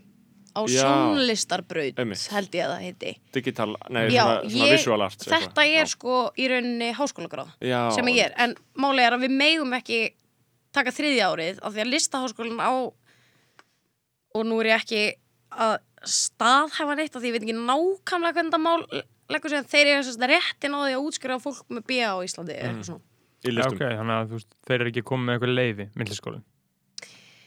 [0.52, 0.82] Á Já.
[0.84, 2.26] sjónlistarbraut, Einmitt.
[2.28, 3.12] held ég að það heiti.
[3.32, 5.46] Digital, nei, Já, svona, svona ég- visual arts eitthvað.
[5.46, 7.52] Þetta er sko í rauninni háskólagráð.
[7.60, 10.00] Já, sem ég er, en máli er að við megum ekki
[10.72, 12.72] taka þriðja árið af því að listaháskólinn á
[14.34, 15.02] og nú er ég ekki
[15.52, 18.84] að staðhæfa neitt af því ég veit ekki nákvæmlega hvernig það mál
[19.32, 22.56] leggur sig en þeir eru réttin á því að útskrifa fólk með BA á Íslandi
[22.56, 23.04] eða eitthvað svona.
[23.42, 23.76] Í Já, listum.
[23.76, 26.44] ok, þannig að veist, þeir eru ekki komið með eitthvað leiði, myndliskólinn.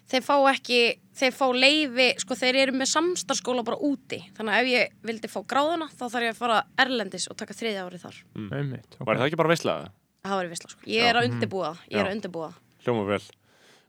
[0.05, 0.80] Þeir fá ekki,
[1.17, 5.31] þeir fá leifi, sko þeir eru með samstarskóla bara úti þannig að ef ég vildi
[5.31, 8.19] fá gráðuna þá þarf ég að fara erlendis og taka þriðja árið þar.
[8.59, 9.07] Einmitt, ok.
[9.09, 9.89] Var það ekki bara veislaða?
[10.26, 10.85] Það var í visla sko.
[10.93, 12.05] Ég er að undirbúa, það, ég er Já.
[12.11, 12.51] að undirbúa.
[12.53, 12.85] það.
[12.85, 13.19] Hljóma vel.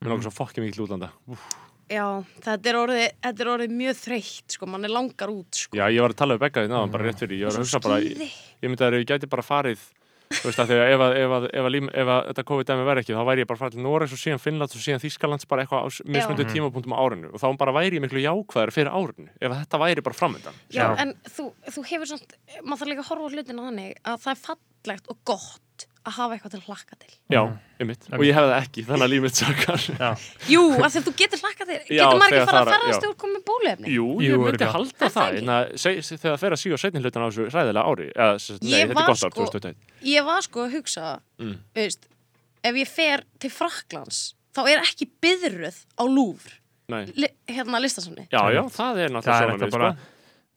[0.01, 1.11] Mér langar svo fokkið mikið útlanda.
[1.33, 1.45] Úf.
[1.87, 2.07] Já,
[2.43, 5.77] þetta er orðið, þetta er orðið mjög þreytt sko, mann er langar út sko.
[5.77, 7.39] Já, ég var að tala við Begga því náðan bara rétt fyrir.
[7.39, 9.85] Ég var að hugsa bara, ég myndi að ég gæti bara farið,
[10.31, 12.87] þú veist að þegar ef, að, ef, að, ef, að, lím- ef að þetta COVID-dæmi
[12.89, 15.49] væri ekki, þá væri ég bara farið til Noregs og síðan Finnlands og síðan Þýskalands
[15.51, 18.91] bara eitthvað á mismundu tímapunktum á árinu og þá bara væri ég miklu jákvæður fyrir
[18.91, 20.59] árinu ef að þetta væri bara framöndan.
[20.75, 20.89] Já, Já.
[21.05, 24.35] en þú, þú hefur svona, maður þarf líka að horfa á hlutina þannig að það
[24.35, 25.63] er fallegt og gott
[26.07, 27.13] að hafa eitthvað til að hlakka til.
[27.35, 27.41] Já,
[27.83, 28.05] einmitt.
[28.17, 29.85] Og ég hefði það ekki, þannig að líf mitt sakar.
[30.01, 30.11] Já,
[30.53, 33.01] Jú, af því að þú getur hlakka til, getur maður ekki fara að er- ferðast
[33.03, 33.93] þegar þú komið bólefni?
[33.97, 37.23] Jú, Jú, ég myndi halda það en að þegar það fer að síga setni hlutin
[37.23, 39.47] á þessu hræðilega ári, eða, sem sagt, nei, Ég þetta var er gott ár, sko-
[39.51, 39.77] 2021.
[40.17, 41.07] Ég var sko að hugsa,
[41.43, 41.57] Mm.
[41.75, 42.09] veist,
[42.65, 44.21] ef ég fer til Fraklands,
[44.57, 46.05] þá er ekki byðruð á
[47.19, 48.29] li, hérna listasamni.
[48.31, 49.97] Já, já, það er það náttúrulega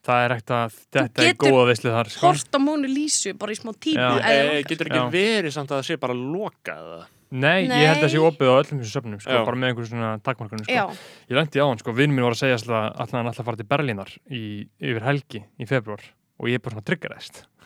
[0.00, 2.26] er það er ekkert að, þetta er getur góða veislu þar, sko.
[2.26, 4.68] Hort á Mónu Lísu bara í smá þig E, langar.
[4.70, 5.10] getur ekki Já.
[5.14, 7.06] verið samt að það sé bara lokað eða?
[7.30, 8.26] Nei, ég held að það sé Nei.
[8.26, 10.72] opið á öllum þessum söfnum, sko, bara með einhverjum svona takmarkunum, sko.
[10.72, 10.84] Já,
[11.30, 13.50] Ég lendi á hann, sko, vinn minn var að segja alltaf að hann alltaf að
[13.50, 14.42] fara til Berlínar í,
[14.82, 16.02] yfir helgi í februar
[16.40, 16.88] og ég bara svona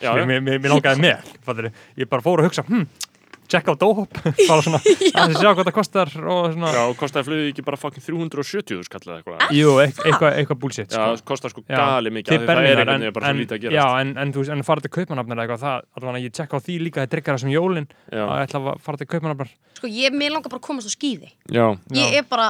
[0.03, 0.13] já.
[0.27, 2.85] Mér, langaði með, fattir Ég bara fór að hugsa, hm,
[3.55, 4.11] check á Dóhop,
[4.49, 4.81] bara svona,
[5.23, 9.03] að sjá hvað það kostar og svona, Já, kostaði flugið ekki bara fucking 370 skall
[9.07, 9.45] eða eitthvað.
[9.55, 11.07] jú, eit- eitthvað eitthva bullshit, Já, sko.
[11.15, 13.39] það kostar sko Já, gali mikið, Til af því það er einhvern veginn bara svo
[13.41, 14.01] lítið að já, gerast.
[14.05, 16.51] en, en þú veist, en að fara til Kaupmannafnar eða eitthvað, það, allavega ég check
[16.55, 19.53] á því líka, það triggar þessum jólin, Já, að ég ætla að fara til Kaupmannafnar.
[19.79, 21.31] sko ég, mér langar bara að komast á skíði.
[21.49, 21.67] já.
[21.95, 22.19] Ég Já.
[22.21, 22.49] er bara,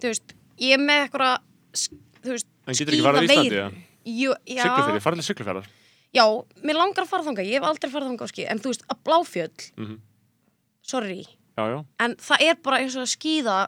[0.00, 1.36] þú veist, ég er með eitthvað,
[2.24, 3.84] þú veist, En getur ekki farið á Íslandi, skíðaveiru.
[4.08, 4.62] Jú, já,
[5.04, 5.66] farið
[6.16, 6.24] já,
[6.64, 8.84] mér langar að fara þangað, ég hef aldrei farið þangað á skíði, en þú veist,
[8.88, 9.96] að bláfjöll, Mhm.
[10.88, 11.24] Sorry,
[11.58, 11.78] Já, já.
[12.04, 13.58] en það er bara eins og að skíða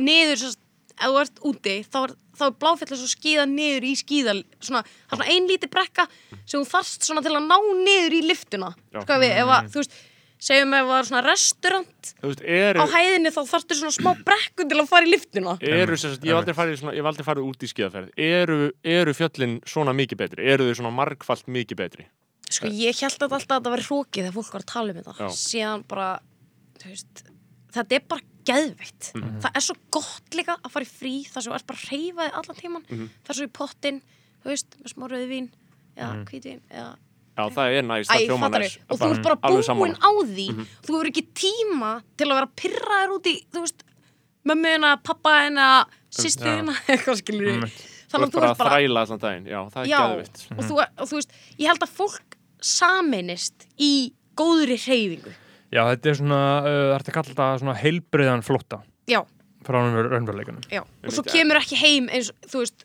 [0.00, 0.52] niður, svo,
[0.94, 4.82] ef þú ert úti, þá er, þá er og að skíða niður í skíða, svona,
[4.82, 6.08] það er svona ein lítið brekka
[6.44, 9.82] sem þú þarft svona til að ná niður í liftuna, sko við, ef að, þú
[9.82, 9.96] veist,
[10.44, 14.66] segjum ef það er svona restaurant veist, eru, á hæðinni þá þarftu svona smá brekku
[14.68, 15.54] til að fara í liftuna.
[15.62, 18.10] eru sagt, ég hef aldrei farið, í svona, ég hef aldrei farið út í skíðaferð.
[18.26, 18.58] Eru,
[18.96, 20.50] eru fjöllin svona mikið betri?
[20.54, 22.06] Eru þau svona margfalt mikið betri?
[22.52, 24.98] Sko ég held að alltaf að þetta væri hrókið þegar fólk var að tala um
[25.00, 26.08] þetta síðan bara,
[26.92, 27.24] veist
[27.74, 29.40] þetta er bara geðveitt Mhm.
[29.40, 31.90] það er svo gott líka að fara í frí þar sem þú ert bara að
[31.90, 33.08] reyfa þig allan tíman Mhm.
[33.24, 34.02] það er svo í pottin,
[34.44, 35.48] þú veist, með smá rauðvín
[35.96, 36.24] eða mm.
[36.28, 36.96] hvítvín eða
[37.34, 38.78] Já, það er næst, það hljóma fattar næst.
[38.90, 39.36] og þú ert bara
[39.74, 40.46] búinn á því
[40.84, 43.82] þú hefur ekki tíma til að vera að pyrra þér út í, þú veist
[44.44, 45.66] mömmuðina, pappaðina,
[46.12, 47.64] sýstuðina eitthvað skilur.
[47.64, 49.46] Þú þannig ert að þú bara ert að bara þræla allan daginn.
[49.50, 50.38] Já, það er Já, geðvitt.
[50.58, 55.32] og, þú, og þú veist, ég held að fólk sameinist í góðri hreyfingu.
[55.74, 58.78] Já, þetta er svona, uh, það er að kalla þetta svona heilbriðan flótta
[59.10, 59.20] Já,
[59.66, 60.62] frá raunveruleikunum.
[60.70, 60.82] já.
[61.04, 62.84] Og svo kemur ekki heim eins, þú veist,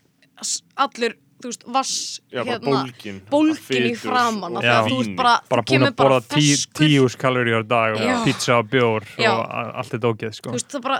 [0.79, 1.93] allur, þú veist, vass,
[2.33, 3.19] Já, bara hérna, bólgin.
[3.29, 4.57] bólgin í Fitur framann.
[4.57, 4.89] og af því að Já.
[4.89, 6.85] Þú ert bara, Bara þú búin kemur að borða bara tí, ferskur.
[6.87, 8.23] tíus kalóri á dag og Já.
[8.25, 9.29] pizza og bjór Já.
[9.31, 10.49] og a- allt þetta ógeð, sko.
[10.49, 10.99] Þú veist, það bara,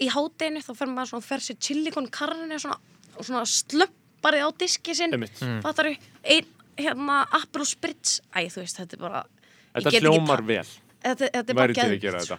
[0.00, 2.78] í hádeginu þá fer maður svona, fer sér chili con carne svona,
[3.18, 5.12] og svona slömparið á diski sinn.
[5.12, 5.40] Einmitt.
[5.42, 5.60] Mm.
[5.62, 6.46] Fattar þú, ein,
[6.78, 10.42] hérna, Aperol Spritz, æ, þú veist, þetta er bara, ég Þetta get ekki hljómar ta-
[10.44, 10.66] vel.
[11.04, 12.38] Þetta, þetta er bara Væri til að geðveikt, gera þetta.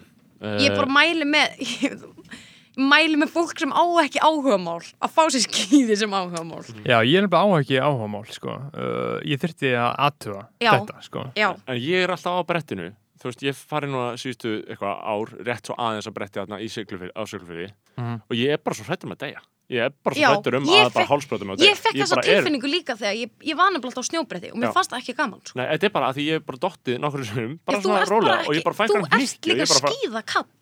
[0.62, 2.04] Ég bara mæli með ég
[2.92, 7.18] mæli með fólk sem á ekki áhugamál að fá sér skýði sem áhugamál Já, ég
[7.18, 8.54] er nefnilega á ekki áhugamál, sko.
[8.70, 11.24] Uh, ég þyrfti að aðtuga þetta, sko.
[11.34, 15.30] En ég er alltaf á brettinu Þú veist, ég fari nú að síðustu eitthvað ár
[15.42, 16.38] rétt svo aðeins að bretti
[16.70, 18.20] Siglufirði, á Siglufirði Mhm.
[18.30, 20.54] og ég er bara svo hrættur um að deyja Ég er bara svo Já, hrættur
[20.56, 23.32] um að bara hálsbrotum að deyja ég fekk þessa bara er- tilfinningu líka þegar ég,
[23.44, 24.72] ég nefnilega alltaf á snjóbretti og mér Já.
[24.72, 25.58] fannst það ekki gaman sko.
[25.60, 28.00] Nei, þetta er bara að því ég er bara dottið nokkur sem bara þú svona
[28.00, 29.76] ert rólega og ég bara fæ þú einhvern ert hnykki og líka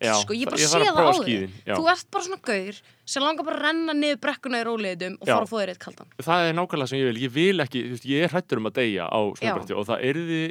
[0.03, 1.15] Já, sko, ég bara sé það á
[1.63, 1.73] já.
[1.77, 5.25] þú ert bara svona gaur sem langar bara að renna niður brekkuna í róleitum og
[5.31, 6.07] fara að fóða þér eitt kaldan.
[6.19, 8.75] Það er nákvæmlega sem ég vil, ég vil ekki þú ég er hrættur um að
[8.83, 10.43] deyja á snjóbretti og það yrði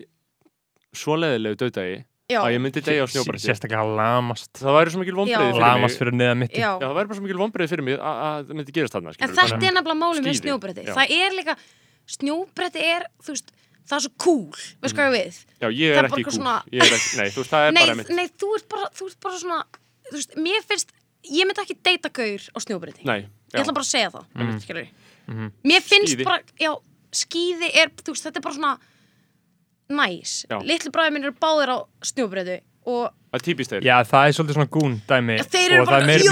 [0.96, 4.48] svo leðilegu döðdagi Já, að ég myndi deyja á snjóbretti Sérstaklega lamast.
[4.59, 5.43] Það væri svo mikil vonbreið Já.
[5.47, 6.59] fyrir Lamast mig fyrir neða mitti.
[6.59, 6.70] já.
[6.74, 9.12] Já, það væri bara svo mikil vonbreið fyrir mig að að það myndi gerast þarna
[9.15, 10.86] En þetta er nefnilega máli með snjóbretti.
[10.90, 11.55] Það er líka,
[12.16, 13.53] snjóbretti er, þú veist,
[13.86, 15.39] það er svo cool, veist hvað ég við?
[15.62, 16.35] Já, ég er er ekki kúl.
[16.35, 18.11] svona- Ég er ekki, nei, þú veist, það er Nei, bara mitt.
[18.19, 19.61] nei, þú ert bara, þú ert bara svona,
[20.11, 20.90] þú veist, mér finnst,
[21.31, 23.05] ég myndi ekki deyta gaur á snjóbretti.
[23.07, 23.20] Nei,
[23.55, 24.59] Ég ætla bara að segja það, Mhm.
[24.66, 24.89] skilur
[25.62, 26.74] Mér finnst bara, já,
[27.15, 28.78] skíði er, þú veist, þetta er bara svona
[29.92, 30.38] næs.
[30.50, 30.58] Já.
[30.62, 33.84] Litlu bræði minn eru báðir á snjóbretti og það er típist þeir.
[33.84, 36.28] Já, það er svolítið svona gún dæmi þeir eru og það bara, er jú,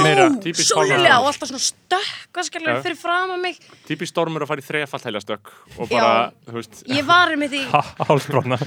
[0.55, 2.79] svolítið og alltaf svona stökk, skilur, Já.
[2.85, 3.59] fyrir fram að mig.
[3.89, 6.13] Típist stormur að fara í þrejafalt heilastökk og bara,
[6.47, 7.63] þú veist, Ég var með því,
[8.07, 8.59] hálsbrotna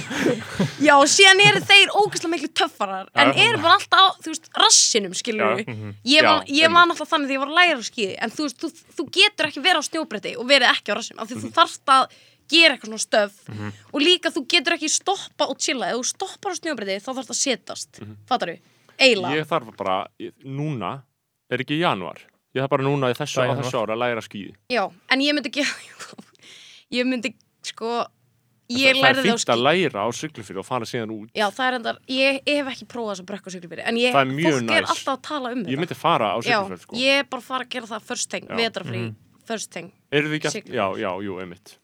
[0.86, 3.42] já, síðan eru þeir ógeðslega miklu töffarar, en Já.
[3.48, 5.66] eru bara alltaf á, þú veist, rassinum, skilur Já.
[5.66, 5.94] Mhm.
[6.14, 8.34] Ég var, Já, ég var náttúrulega þannig því ég var að læra á skíði en
[8.38, 11.24] þú, veist, þú, þú getur ekki verið á snjóbretti og verið ekki á rassinum
[12.50, 13.32] gera eitthvað svona stöf
[13.94, 17.34] og líka þú getur ekki stoppa og chilla ef þú stoppar á snjóbretti þá þarfst
[17.34, 18.58] að setast mm fattar þú?
[19.00, 21.02] Eila ég þarf bara, ég- núna,
[21.50, 22.18] er ekki januar.
[22.54, 24.54] Ég þarf bara núna í þessu, Það er á þessu ára að læra skýði.
[24.74, 25.72] Já, en ég myndi gera
[26.98, 27.30] ég myndi
[27.64, 28.04] sko
[28.70, 31.30] ég það lærði er það á fínt að læra á syklufyrir og fara síðan út.
[31.34, 34.12] Já, það er endar, ég, ég hef ekki prófað þess að brekka siglufyrir en ég,
[34.14, 34.92] Það er fólk er næs.
[34.94, 36.96] alltaf að tala um Ég þetta myndi fara á Já, syklufyrir, sko.
[37.00, 38.56] ég er bara að fara að gera það first thing, Já.
[38.60, 39.02] vetrafrí
[39.50, 40.74] first thing ekki Siglufjörð.
[40.74, 41.76] já, já, jú, einmitt.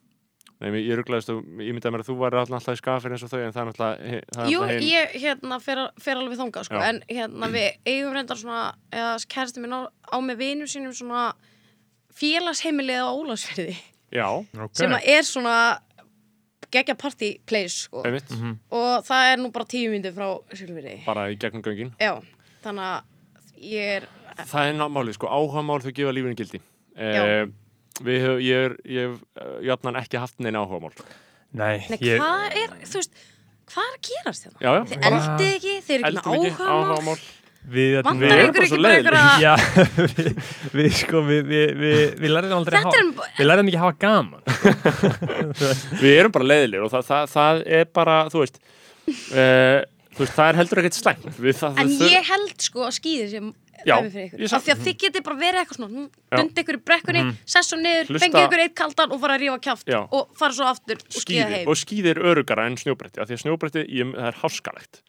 [0.56, 3.24] Nei, ég rugglaðist og ég myndi að mér að þú væri alltaf í skafir eins
[3.26, 6.38] og þau en það er náttúrulega er Jú, náttúrulega hin- ég hérna fer, fer alveg
[6.40, 6.86] þangað sko, Já.
[6.88, 11.26] en hérna við eigum reyndar svona, eða kærasti minn á, á með vinum sínum svona
[12.16, 13.76] félagsheimilið á Ólafsfyrði
[14.16, 14.28] Já,
[14.78, 15.56] sem að er svona
[16.72, 18.02] geggja party place sko.
[18.06, 18.30] einmitt,
[18.72, 21.92] og það er nú bara tíu myndir frá Silfyrði bara í gegnum göngin.
[22.00, 22.16] Já,
[22.64, 26.58] þannig að ég er Það er námálið, sko, áhugamál þau gefa lífinu gildi.
[26.96, 27.22] Já.
[27.24, 27.46] Eh,
[28.04, 30.92] við höf, ég er, ég hef uh, jafnan ekki haft neina áhugamál.
[31.56, 33.24] Nei, Nei, ég, hvað er, þú veist
[33.72, 34.60] hvað er að gerast hérna?
[34.60, 37.16] Já, já, Þið eldið ekki, þið eru ekki ekki, áhuga áhugamál.
[37.66, 38.78] við, Við erum bara svo
[39.42, 39.52] Já,
[40.16, 40.30] við,
[40.76, 44.40] við sko, við, við, lærðum aldrei að hafa, er við lærðum ekki að hafa gaman.
[46.04, 48.60] Við erum bara leiðilegir og það, það, það er bara, þú veist,
[49.10, 49.80] uh,
[50.14, 51.28] þú veist, það er heldur ekkert slæmt.
[51.34, 53.50] Við, það, En ég held sko að skýði sem
[53.86, 53.96] Já,
[54.56, 56.36] Af því að þið getið bara verið eitthvað svona Já.
[56.38, 59.36] Bundi ykkur í brekkunni, mm sess og niður, Hlusta- fengið ykkur eitt kaldan og fara
[59.36, 60.00] að rífa kjáft Já.
[60.10, 61.68] og fara svo aftur og skýða heim.
[61.68, 65.02] og skíði er örugara en snjóbretti af því að snjóbretti, ég, það er háskalegt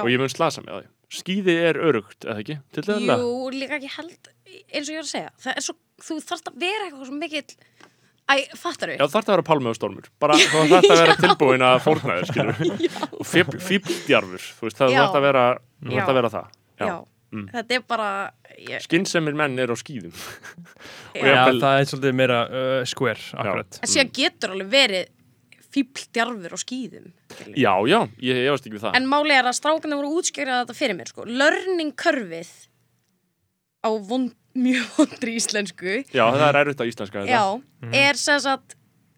[0.00, 2.56] og ég mun slasa með það skíði er örugt, eða ekki?
[2.74, 4.30] Jú, líka ekki held
[4.74, 7.18] eins og ég var að segja, það er svo þú þarft að vera eitthvað svo
[7.20, 7.56] mikill
[8.26, 11.62] Æ, fattar Já, þarf það að vera pálmi og stormur bara þarf að vera tilbúin
[11.62, 12.56] að fórna þér skilur
[13.20, 13.26] og
[13.62, 15.44] fíbldjarfur þú veist, það þarf að vera,
[15.86, 16.00] þú Já.
[16.00, 16.48] þarf að vera það.
[16.82, 16.96] Já,
[17.34, 17.48] Mm.
[17.50, 18.08] þetta er bara
[18.56, 21.20] ég, Skynnsemir menn er á skíðum já.
[21.20, 23.78] Já, jafnvel- það er svolítið meira uh, square, akkurat.
[23.82, 25.08] En síðan getur alveg verið
[25.74, 27.08] fíbldjarfur á skýðum
[27.58, 30.76] Já, já, ég efast ekki við það En máli er að strákarnir voru útskjörið þetta
[30.78, 31.26] fyrir mér sko.
[31.26, 32.52] Learning curveið
[33.86, 37.42] á vond, mjög vondri íslensku Já, það er erfitt á íslenska Já,
[37.82, 37.92] þetta.
[38.06, 38.76] er sem sagt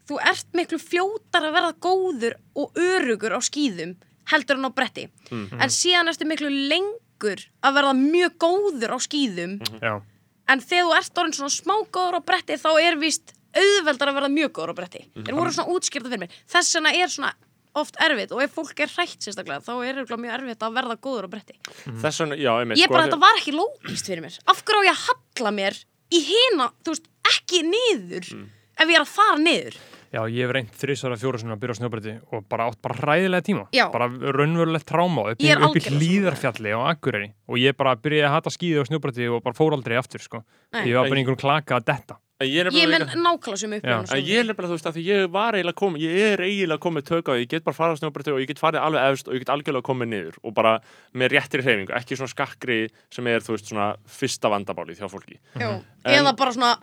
[0.09, 3.93] þú ert miklu fljótar að verða góður og örugur á skýðum
[4.33, 5.61] heldur en á bretti Mhm.
[5.61, 9.79] en síðan ertu miklu lengur að verða mjög góður á skýðum Mhm.
[9.81, 10.01] Já,
[10.49, 14.17] en þegar þú ert orðin svona smá góður á bretti þá er víst auðveldar að
[14.19, 15.01] verða mjög góður á bretti.
[15.15, 15.25] Mhm.
[15.25, 16.31] þeir voru svona útskýrta fyrir mér.
[16.47, 17.33] Þess vegna er svona
[17.75, 20.95] oft erfitt og ef fólk er hrætt sérstaklega þá er örugglega mjög erfitt að verða
[20.97, 21.53] góður á bretti.
[22.01, 24.39] Þess vegna, já, einmitt ég sko, bara, þetta var ekki lógist fyrir mér.
[24.47, 28.49] Af hverju á ég að halla mér í hina, þú veist, ekki niður Mm.
[28.79, 29.75] ef ég er að fara niður
[30.13, 32.95] já, ég hef reynd þrísvara fjóra sinna að byrja á snjóbretti og bara átt bara
[32.99, 33.67] hræðilega tíma.
[33.75, 33.85] Já.
[33.93, 38.25] Bara raunverulegt tráma upp, í- Ég upp í hlýðarfjalli á Akureyri og ég bara byrjaði
[38.29, 40.43] að hata skíði á snjóbretti og bara fór aldrei aftur, sko.
[40.73, 42.17] Ég var bara einhverjum klaka að detta.
[42.39, 43.73] Ég ég líka- nákvæmlega sem.
[43.73, 46.79] En ég er nefnilega, þú veist, að því ég var eiginlega komið, ég er eiginlega
[46.79, 49.11] komið tök á því, ég get bara farað á snjóbretti og ég get farið alveg
[49.11, 50.79] efst og ég get algjörlega komið niður og bara
[51.13, 55.35] með réttri hreyfingu, ekki svona skakkri sem er, þú veist, svona fyrsta vandabálið hjá fólki.
[55.59, 55.83] Já.
[56.05, 56.77] En- eða bara svona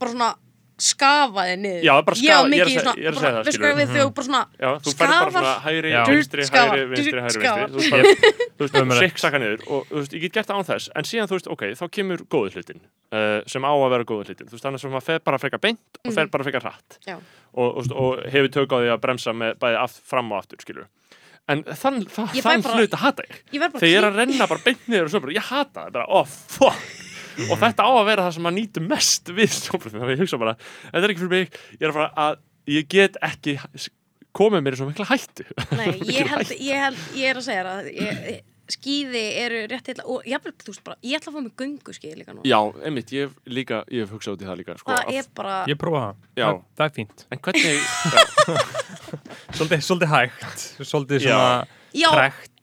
[0.00, 0.34] bara svona
[0.82, 3.62] skafaði niður Já, bara ég skafa- var ég er að segja- að það, skilurðu.
[3.62, 7.42] hvað við þau bara svona Já, þú færð bara svona hægri, vinstri, hægri, vinstri, hægri,
[7.76, 8.00] vinstri.
[8.56, 11.08] Þú veist, bara, siksaka niður og þú veist, ég get gert það án þess, en
[11.12, 12.82] síðan, þú veist, ok, þá kemur góðu hlutin,
[13.12, 14.48] uh, sem á að vera góðu hlutin.
[14.50, 16.98] Þú veist, þannig sem maður fer bara frekar beint og fer bara frekar hratt.
[17.06, 17.16] Já.
[17.52, 20.88] og, og, hefur tök á því að bremsa með bæði aft, fram og aftur, skilur
[21.50, 25.14] en þann, hlut að hata ég þegar ég er að renna bara beint niður og
[25.14, 27.10] svo bara, ég hata það, bara, oh fuck
[27.48, 30.22] og þetta á að vera það sem maður nýtur mest við snjóbröðum, þannig að ég
[30.26, 32.38] hugsa bara þetta er ekki fyrir mig, ég er að fara að
[32.76, 33.56] ég get ekki
[34.32, 35.44] komið mér í svo mikla hættu
[35.80, 38.40] Nei, ég held, ég held, ég er að segja það ég,
[38.72, 40.52] skíði eru rétt heila og ég, ætla
[41.18, 42.56] að fá mig göngu skíði líka nú já,
[42.86, 45.28] einmitt, ég hef líka, ég hef hugsað út í það líka sko, það að- er
[45.36, 46.22] bara Ég prófa það.
[46.40, 46.46] Já.
[46.78, 46.86] það.
[46.86, 47.26] Er fínt.
[47.28, 47.76] en hvernig
[49.58, 52.08] Svolítið, hægt, svolítið svona já,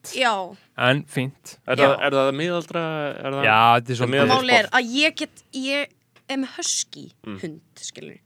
[0.04, 0.34] trekt, já,
[0.78, 1.58] en fínt.
[1.68, 1.88] er, Já.
[1.90, 2.84] það, er það miðaldra
[3.20, 4.32] er það, Já, þetta er svolítið...
[4.34, 5.88] máli er að ég get ég
[6.30, 7.40] er með husky Mm.
[7.42, 8.20] hund skilur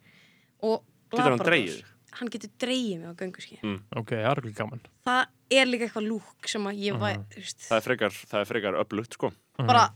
[0.61, 1.51] og Getur hann Labrador.
[1.51, 1.83] dreigið?
[2.13, 3.57] Hann getur dreigið mig á gönguski
[3.97, 7.41] Ok, það er ekki gaman Það er líka eitthvað lúk sem að ég væ, þú
[7.41, 9.31] veist, Það er frekar, það er frekar öflugt, sko.
[9.57, 9.89] bara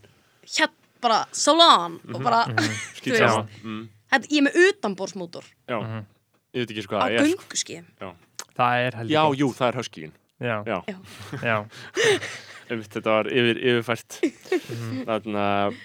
[0.48, 0.70] hér,
[1.02, 2.46] bara salon og bara,
[2.98, 3.22] Skýt veist.
[3.22, 3.50] saman.
[3.64, 6.06] Mm, þetta, ég er með utanbórsmótor já, Mhm.
[6.54, 7.28] ég veit ekki sko á hvað það er.
[7.28, 7.84] gönguski
[8.58, 10.12] Það er heldur Já, jú, það er höskíin.
[10.44, 10.80] Já, Já,
[11.42, 11.58] Já.
[12.70, 14.18] einmitt, þetta var yfir, yfirfært.
[14.24, 14.98] Mhm.
[15.08, 15.78] Þannig að,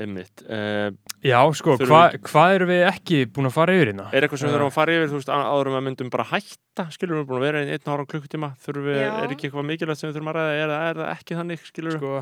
[0.00, 0.42] einmitt.
[0.48, 0.90] Uh,
[1.26, 4.06] Já, sko, hvað hva erum við ekki búin að fara yfir hérna?
[4.16, 6.10] er eitthvað sem við þurfum að fara yfir, þú veist, á- áður en við myndum
[6.14, 9.10] bara hætta, skilur við búin að vera í einn ára klukkutíma, þurfum við, Já.
[9.24, 11.66] er ekki eitthvað mikilvægt sem við þurfum að ræða, er, það- er það ekki þannig,
[11.68, 12.00] skilur við?
[12.00, 12.14] Sko,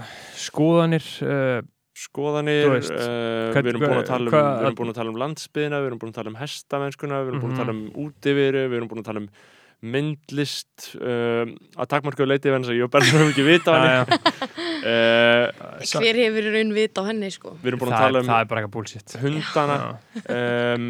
[0.49, 1.61] skoðanir uh,
[1.99, 4.99] skoðanir, veist, uh, hvern- við erum búin að tala um, hvað- við erum búin að
[4.99, 7.75] tala um landsbyðina, við erum búin að tala um hestamennskuna, við erum búin að tala
[7.77, 9.31] um útiviru, við erum búin að tala um
[9.87, 11.45] myndlist uh,
[11.79, 14.17] að takmarkaðu leiti venns að ég og Berður höfum ekki vita á henni.
[14.83, 17.55] uh, hver hefur í raun vita á henni sko?
[17.63, 19.15] Við erum búin að tala um það er bara eitthvað bullshit.
[19.23, 19.77] hundana.
[19.79, 20.41] Já.
[20.79, 20.89] um,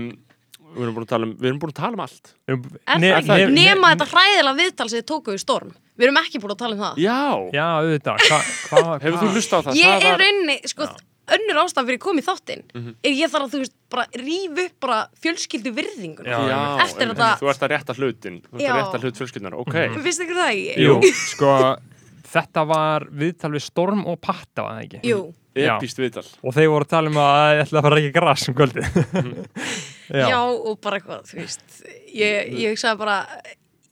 [0.68, 2.32] við erum búin að tala um við erum búin að tala um allt.
[2.48, 5.76] Ne- það ne- ekki, ne- nema þetta hræðilega viðtal sem þið tókuðu í storm.
[5.98, 6.98] Við erum ekki búin að tala um það.
[7.02, 7.20] Já,
[7.58, 8.26] Já, auðvitað.
[8.28, 8.40] Hva,
[8.72, 9.78] hva, hefur þú hlusta á það?
[9.82, 10.88] ég það er rauninni, sko
[11.36, 12.94] önnur ástæðan fyrir komið þáttinn Mhm.
[13.04, 17.06] er ég þarf að þú veist bara rífa upp bara fjölskyldu virðinguna Já, já, Eftir
[17.08, 17.18] einmitt.
[17.18, 18.72] þetta- þú ert að rétta hlutin þú ert Já.
[18.72, 20.74] að rétta hlut fjölskyldunar, ok finnst ykkur það ekki?
[20.86, 21.00] Jú,
[21.34, 21.52] sko
[22.28, 24.98] Þetta var viðtal við Storm og Patta, var það ekki?
[25.08, 25.20] Jú.
[25.56, 25.78] Já.
[25.78, 28.12] epíst viðtal Og þeir voru að tala um að ég ætla að fara að reykja
[28.20, 28.82] gras um kvöldi
[30.12, 30.38] Já.
[30.44, 31.64] og bara eitthvað, þú veist
[32.14, 33.16] ég, ég hugsaði bara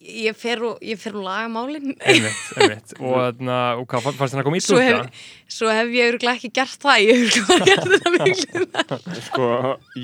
[0.06, 1.94] ég fer og, ég fer og laga málin.
[1.98, 2.94] Einmitt, einmitt.
[2.98, 5.22] Og, þarna, og hvað fannst þarna að koma í svo hef,
[5.58, 7.04] svo hef ég örgulega ekki gert það.
[7.04, 9.48] Ég hef örgulega gert þetta miklu Sko,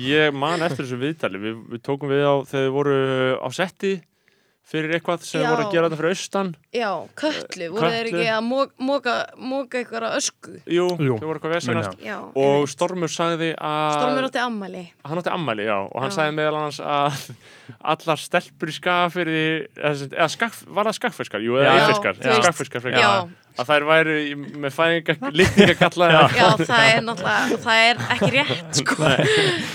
[0.05, 1.43] ég man eftir þessu viðtali.
[1.43, 2.97] Við, við tókum við á þegar þið voru
[3.39, 3.93] á setti
[4.73, 5.49] fyrir eitthvað sem Já.
[5.51, 6.47] voru að gera þetta fyrir austan.
[6.73, 6.89] Já,
[7.19, 10.55] köllu, voru þeir ekki að moka eitthvað ösku?
[10.65, 14.83] Jú, Jú, þau voru eitthvað mun vesenast já, og Stormur sagði að Stormur átti ammæli
[15.05, 16.17] hann átti ammæli, já, og hann Já.
[16.17, 17.21] sagði meðal annars að
[17.93, 19.45] allar stelpur í skafirði
[19.77, 21.45] eða, var það skaffiskar?
[21.45, 23.09] Jú, eða eifiskar, já,
[23.59, 26.21] að þær væru í- með fæðinga, litningakalla já,
[26.63, 28.95] það er náttúrulega það er ekki rétt sko.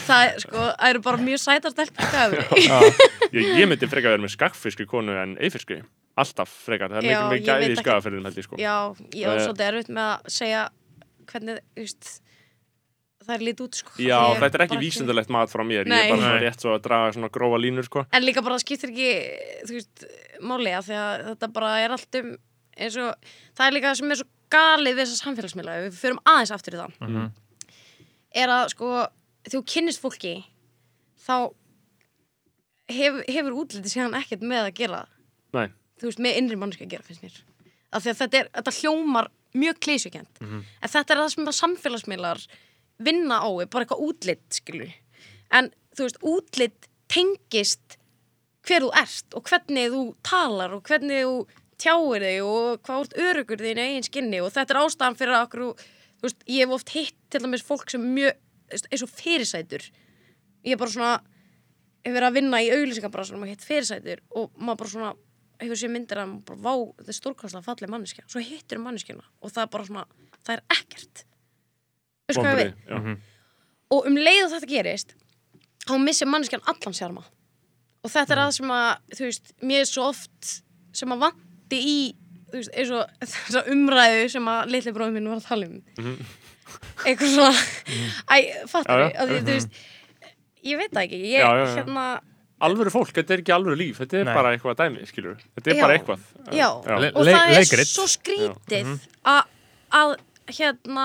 [0.08, 2.36] það er sko, það eru bara mjög sætar stelpur
[3.32, 5.80] ég, ég myndi frekar vera með skaffiski konu en eifiski
[6.18, 7.82] alltaf frekar, það er mikið ég gæði í ekki.
[7.84, 8.56] skafirðin held ég sko.
[8.58, 8.74] Já,
[9.14, 9.44] ég var Eh.
[9.46, 10.62] svolítið erfitt með að segja
[11.30, 12.08] hvernig, þú veist
[13.28, 13.90] það er lítið út sko.
[14.00, 16.00] Já, Ég þetta er ekki bara vísindalegt mat frá mér, ég Nei.
[16.08, 16.42] er bara Nei.
[16.48, 18.06] rétt svo að draga svona grófa línur sko.
[18.10, 19.10] En líka bara það skiptir ekki,
[19.68, 20.04] þú veist,
[20.42, 22.36] máli að því að þetta bara er allt um
[22.78, 23.14] og,
[23.58, 26.74] það er líka það sem er svo galið við þessar samfélagsmiðla, við förum aðeins aftur
[26.76, 27.30] í það, Mhm.
[28.34, 28.92] er að sko,
[29.50, 30.44] þú kynnist fólki
[31.26, 31.52] þá
[32.88, 35.02] hef, hefur útlitið síðan ekkert með að gera,
[35.56, 35.66] Nei,
[36.00, 37.36] þú veist, með innri mannski að gera, finnst mér.
[37.92, 40.64] Af því að þetta, er, þetta hljómar mjög klísukent, Mhm.
[40.82, 42.46] en þetta er það sem samfélagsmiðlar
[43.00, 44.92] vinna á, bara eitthvað útlit, skilur.
[45.50, 47.96] En, þú veist, útlit tengist
[48.64, 51.46] hver þú ert og hvernig þú talar og hvernig þú
[51.78, 55.46] tjáir þig og hvað úr örugur þín eigin skinni og þetta er ástæðan fyrir að
[55.46, 55.86] okkur,
[56.24, 58.38] veist, ég hef oft hitt til dæmis fólk sem mjög,
[58.72, 59.86] veist, eins og fyrirsætur.
[60.66, 61.14] Ég er bara svona
[62.04, 65.14] hef verið að vinna í auglýsingabrasanum og hitt fyrirsætur og maður bara svona
[65.62, 68.86] hefur sér myndir að maður bara, vá, þetta er stórkastlega falleg manneskja, svo hittir um
[68.88, 70.04] manneskjuna og það er bara svona,
[70.46, 71.24] það er ekkert.
[72.28, 72.98] Veistu hvað ég já.
[72.98, 73.18] Mhm.
[73.90, 75.14] og um leið og þetta gerist
[75.88, 77.24] þá missir manneskjan allan sjarma.
[78.04, 80.50] Og þetta er það sem að þú veist, mér er svo oft
[80.94, 81.22] sem að
[81.68, 82.16] vanti í
[82.52, 86.16] veist, eins og þessa umræðu sem að litli bróðum minn var að tala um.
[87.04, 87.62] Eitthvað svona.
[88.28, 88.36] Æ,
[88.68, 89.78] fattar ég, að því, þú veist
[90.68, 91.76] ég veit það ekki, ég Já, já, já.
[91.78, 92.06] hérna
[92.58, 94.34] Alvöru fólk, þetta er ekki alvöru líf, þetta er Nei.
[94.34, 95.82] bara eitthvað dæmi, skilur Þetta er Já.
[95.84, 96.24] bara eitthvað.
[97.14, 98.88] Og le- það er svo skrítið
[99.30, 99.44] að,
[99.94, 100.14] að
[100.58, 101.04] hérna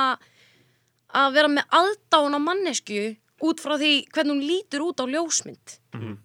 [1.14, 3.04] að vera með aðdána mannesku
[3.46, 5.78] út frá því hvernig hún lítur út á ljósmynd.
[5.94, 6.18] Mhm.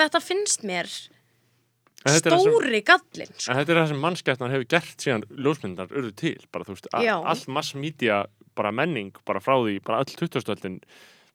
[0.00, 3.52] þetta finnst mér En þetta er það sem- stóri gallin sko.
[3.52, 6.88] En þetta er það sem mannskjættan hefur gert síðan ljósmyndar urðu til, bara þú veist,
[6.92, 8.24] all massmedia,
[8.58, 10.80] bara menning, bara frá því, bara öll 2000-öldin,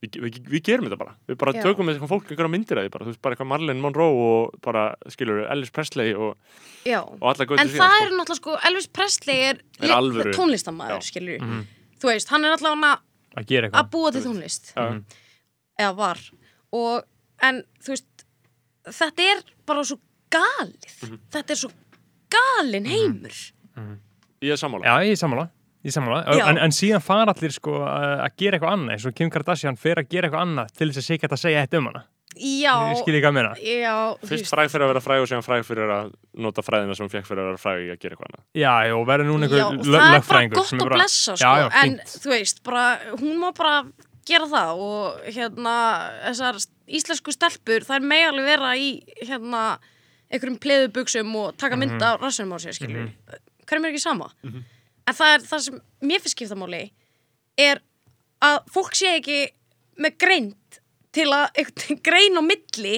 [0.04, 1.62] við, við, við gerum þetta bara, við bara Já.
[1.66, 4.20] tökum með eitthvað fólk einhverja myndir að því, bara, þú veist, bara eitthvað Marlene Monroe
[4.28, 6.36] og bara, skilur, Ellis Presley og,
[6.86, 7.00] Já.
[7.02, 11.08] og alla göttur en það er náttúrulega sko Elvis Presley er, Er tónlistamæður Já.
[11.10, 11.64] skilur Mhm.
[11.98, 13.00] þú veist, hann er allavega
[13.38, 15.02] Að gera að búa til tónlist Já.
[15.80, 16.18] eða var
[16.74, 17.04] og,
[17.42, 18.26] en þú veist
[18.88, 19.98] þetta er bara svo
[20.34, 20.96] galið.
[21.04, 21.20] Mhm.
[21.36, 21.72] þetta er svo
[22.34, 23.38] galin heimur.
[24.42, 24.86] Ég er sammála.
[24.86, 25.48] Já, ég er sammála.
[25.86, 29.14] Ég er sammála, en, en síðan fara allir sko að gera eitthvað annað eins og
[29.16, 31.78] Kim Kardashian fer að gera eitthvað annað til þess að sé ekki að segja þetta
[31.80, 32.02] um hana.
[32.38, 32.74] Já,
[33.58, 36.12] já þú Fyrst veist, fræg fyrir að vera fræg og síðan fræg fyrir að
[36.46, 38.44] nota fræðina sem hún fekk fyrir að vera fræg í að gera eitthvað annað.
[38.62, 41.42] Já, og verður núna einhver og lö- það er bara lögfræðingur gott að blessa sko,
[41.42, 42.84] Já, já, en þú veist, bara,
[43.22, 43.76] hún má bara
[44.28, 45.76] gera það og hérna
[46.28, 46.62] þessar
[47.00, 48.90] íslensku stelpur þær megi alveg vera í
[49.24, 49.64] hérna
[50.32, 54.30] einhverjum pleðubuxum og taka mynd af rassinum á sér skilur mm hverjum er ekki sama?
[54.48, 56.86] En það er það sem mér finnst skipta máli
[57.60, 57.82] er
[58.44, 59.40] að fólk sé ekki
[59.98, 60.80] með greint
[61.16, 61.62] til að
[62.06, 62.98] grein á milli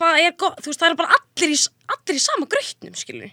[0.00, 1.58] hvað er gott, þú veist það er bara allir í,
[1.94, 3.30] allir í sama grautnum skilur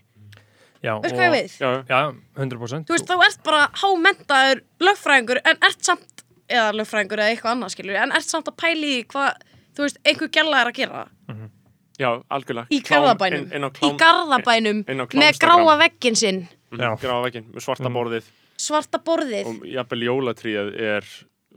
[0.84, 1.54] Já, veist hvað ég við?
[1.58, 1.82] Já, já.
[1.90, 2.00] Já,
[2.38, 7.56] 100% þú veist, þá ert bara hámentaður lögfræðingur en ert samt, eða lögfræðingur eða eitthvað
[7.56, 9.42] annað skilur, en ert samt að pæli hvað,
[9.74, 11.06] þú veist, einhver gæla er að gera
[12.00, 12.68] já, algjörlega.
[12.72, 16.48] Í Klám- garðabænum, inn- inn á í klám- garðabænum inn á með gráa veggin sinn.
[16.72, 16.96] Já.
[17.00, 18.24] gráa með svarta borðið.
[18.58, 19.46] Svarta borðið.
[19.48, 21.04] Og jafnvel jólatríð er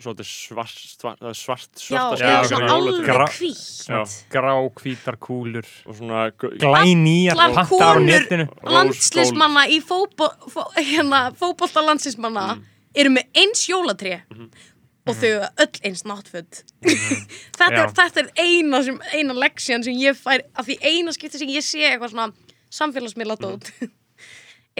[0.00, 3.04] svart svart, er svart já, Já, svona alveg
[3.88, 4.04] Já.
[4.32, 5.66] grá, hvítar kúlur.
[5.86, 8.46] Og svona glænýjar allar pantar á netinu.
[8.64, 12.62] Landslismanna í fótbol, fó, hérna, fótbolta landslismanna Mm.
[12.94, 14.22] eru með eins jólatré.
[14.30, 14.50] Mhm.
[15.10, 16.60] Og þau eru öll eins náttföld
[17.58, 17.86] þetta, er, Já.
[18.00, 21.66] þetta er eina, sem, eina leksjan sem ég fær af því eina skipti sem ég
[21.66, 22.30] sé eitthvað svona
[22.80, 23.72] samfélagsmiðla dót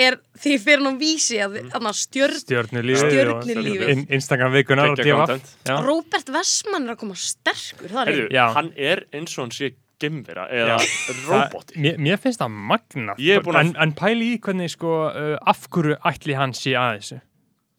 [0.01, 1.93] er því ég fyrir ná vísi að mm.
[1.99, 3.85] stjörn stjörnulífið Stjörnulífið.
[3.85, 5.55] og in- Instagram vikunar og Geggja DFF content.
[5.67, 5.77] Já.
[5.85, 10.79] Robert Westman er að koma sterkur er hann er eins og hann sé gemvera eða
[11.27, 15.67] roboti mér, mér finnst það magna að- en, en pæli í hvernig sko uh, af
[15.69, 17.21] hverju ætli hann sé að þessu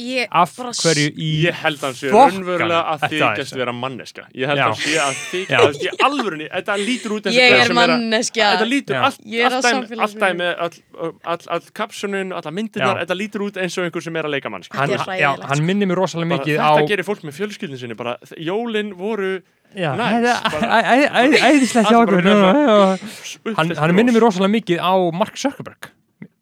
[0.01, 3.05] ég af bara hverju í Ég held að hann sé raunverulega að
[3.37, 3.55] þessu?
[3.61, 4.65] vera manneska Ég held Já.
[4.65, 5.21] að hann sé að Já.
[5.31, 9.01] þykjast í alvörunni Þetta lítur út eins og ég er manneskja Þetta lítur Já.
[9.07, 10.01] allt, Ég er á allt, dæmi- samfélagsmiðlum.
[10.01, 14.01] allt dæmi með all, all, all kapsunin, alla myndirnar, þetta lítur út eins og einhver
[14.03, 14.77] sem er að leika mannski.
[14.77, 15.63] hann, hann sko.
[15.63, 19.41] minnir mér rosalega Bara, mikið á þetta gerir fólk með fjölskyldin sinni, bara jólin voru
[19.75, 22.93] já, Nice, þetta- bara- æ- æ- æ- æðislegt hjá Allt bara okkur með já, já.
[22.93, 25.91] uppfyllt hann, hann minnir mér rosalega mikið á Mark Zuckerberg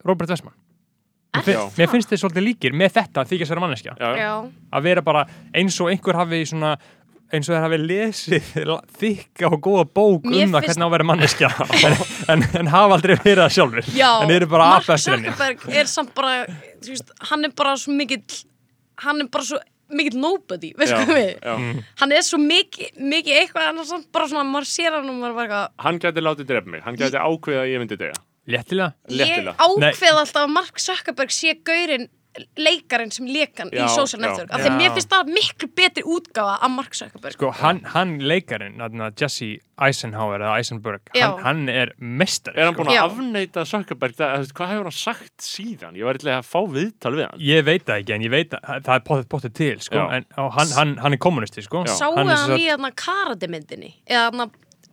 [0.06, 0.54] Robert Westman
[1.36, 1.64] Mér, fin, Já.
[1.78, 4.24] mér finnst þið svolítið líkir með þetta að þykjast vera manneskja Já, já.
[4.24, 4.32] já,
[4.74, 5.22] að vera bara
[5.54, 6.72] eins og einhver hafi svona
[7.30, 8.48] eins og þeir hafi lesið
[9.04, 11.50] þykka og góða bók Mér um það finnst- hvernig á að vera manneskja
[11.86, 11.98] en,
[12.34, 15.76] en, en hafa aldrei verið það sjálfur Já, en eru bara Mark eftir henni Zuckerberg
[15.84, 16.32] er samt bara
[16.82, 18.40] þú veist, hann er bara svo mikill
[19.06, 20.98] hann er bara svo mikill nobody Já.
[21.54, 21.84] Mm.
[22.02, 25.06] hann er svo mikið, mikið eitthvað en hann er samt bara svona, maður sér hann
[25.14, 27.82] og maður er bara eitthvað Hann gæti látið drepa mig, hann gæti ákveðið að ég
[27.86, 28.18] myndi dega.
[28.50, 29.58] Léttilega ég Léttilega.
[29.58, 32.10] ákveð alltaf að Mark Zuckerberg sé gaurinn
[32.56, 34.22] leikarinn sem lekan Já, í Social.
[34.22, 37.80] Network af því að mér finnst það miklu betri útgáfa af Mark Zuckerberg sko hann,
[37.96, 38.78] hann leikarinn
[39.18, 39.48] Jesse
[39.82, 43.02] Eisenhower eða Eisenberg hann, hann er mestar Er hann búin Já.
[43.02, 45.98] að afneita Zuckerberg, það, hvað hefur hann sagt síðan?
[46.00, 47.44] Ég var eitthvað að fá viðtal við hann.
[47.50, 50.06] ég veit það ekki en ég veit að það er potið, potið til sko.
[50.20, 51.84] En, hann, hann, hann er kommunisti sko.
[51.90, 54.48] Sáu Hann í sagt- þarna karate myndinni eða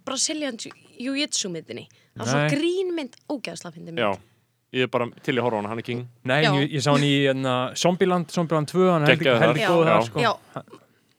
[0.08, 2.48] Brazilian Jiu-Jitsu myndinni það var svo Nei.
[2.56, 4.10] grínmynd, ógeðsla fyndi mynd Já,
[4.72, 6.02] ég er bara til í að horfa á hann, hann er king.
[6.24, 6.50] Nei, Já.
[6.56, 9.72] ég, ég sá hann í hérna, Zombieland, Zombieland 2 hann er heldig, Geggjaður heldig þar.
[9.72, 9.92] góð Já.
[9.92, 10.20] þar sko.
[10.20, 10.62] já,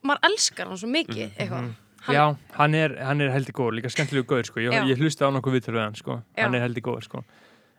[0.07, 1.75] maður elskar hann svo mikið eitthvað hann,
[2.07, 2.23] Já,
[2.55, 4.59] hann er, hann er heldig góð, líka skemmtilegu góður sko.
[4.63, 4.83] ég, Já.
[4.87, 6.21] ég hlusti á nokkuð viðtölu við hann sko.
[6.37, 6.43] Já.
[6.45, 7.23] hann er heldig góður sko.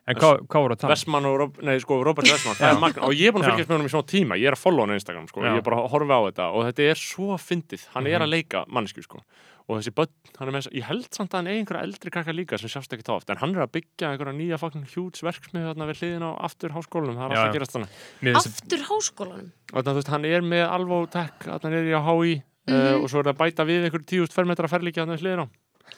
[0.09, 0.95] En hvað hvað voru að tala?
[0.95, 3.49] Vestmann og, Rob, nei, sko, Robert Vestmann, það er magna og ég er búin að
[3.49, 3.53] Já.
[3.57, 5.51] fylgjast með honum í svona tíma, ég er að follow hann á Instagram, sko, Já.
[5.53, 8.25] ég er bara að horfa á þetta og þetta er svo fyndið, hann er Mhm.
[8.25, 9.21] að leika mannesku, sko,
[9.69, 12.13] og þessi börn, hann er með þess ég held samt að hann eigi einhverja eldri
[12.15, 14.87] krakka líka sem sjást ekki þá oft, en hann er að byggja einhverja nýja fucking
[14.89, 18.85] hjúts verksmið þarna við hliðin á aftur háskólanum, það er alltaf að gerast þannig aftur
[18.89, 19.51] háskólanum?
[19.69, 22.77] Þannig, þú veist, hann er með Alvo Tech, hann er í á HÍ Mhm.
[22.77, 25.41] uh, og svo er það að bæta við einhver tíust fermetra ferlíkja þarna við hliðin
[25.41, 25.47] á.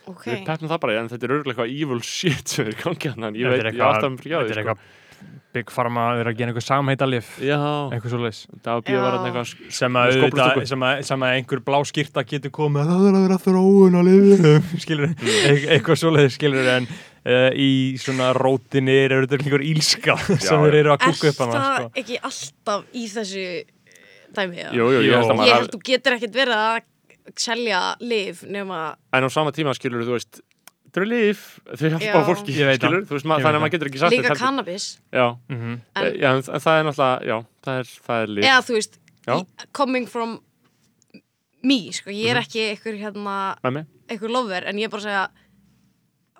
[0.06, 2.78] Ok, við peppum það bara, en þetta er örgulega eitthvað evil shit sem er í
[2.78, 4.78] gangi hann, ég Þetta veit, er ég átt að
[5.20, 7.58] er Big Pharma er að gera einhver samheitalif Já,
[7.90, 8.18] eitthvað svo
[8.62, 8.90] það
[9.26, 9.96] eitthvað sem
[10.70, 14.02] sem, að, sem að einhver blá skýrta getur komið það er að vera þróun á
[14.84, 15.66] skilur, Mm.
[15.74, 17.70] eitthvað svoleiðis skilur en uh, í
[18.00, 20.16] svona rótinni er þetta einhver ílska
[20.46, 21.90] sem þeir eru að er kúka upp hana það sko.
[22.04, 23.44] ekki alltaf í þessu
[24.38, 24.72] dæmi eða?
[24.78, 25.50] Jú, jú, ég held Jú.
[25.58, 26.80] að þú getur ekkert verið að
[27.38, 28.78] selja liv nema
[29.14, 30.40] En á sama tíma skilur þú veist
[30.90, 31.40] Þetta eru líf,
[31.70, 32.88] þau hjálpa fólki Ég veit það.
[32.90, 34.42] skilur, þú veist, mað, þannig að maður getur ekki sagt líka þetta heldur.
[34.42, 34.86] cannabis.
[35.14, 38.44] Já, mm En- en, já, en það er náttúrulega, já, það er, það er líf.
[38.50, 38.98] Eða þú veist,
[39.28, 39.46] Já.
[39.72, 40.40] coming from
[41.62, 42.42] me, sko, ég er Mhm.
[42.42, 45.28] ekki einhver hérna, með einhver lover en ég er bara að segja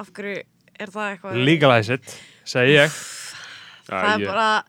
[0.01, 0.43] af hverju
[0.81, 2.91] er það eitthvað legalize it, segi ég.
[3.87, 4.65] Það er ég, bara,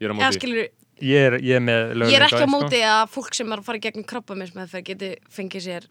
[0.00, 0.68] ég er eða skilur
[1.00, 2.50] ég er, ég er með ég er ekki á sko.
[2.50, 5.86] móti að fólk sem er að fara í gegnum krabbaminsmeðferð geti fengið sér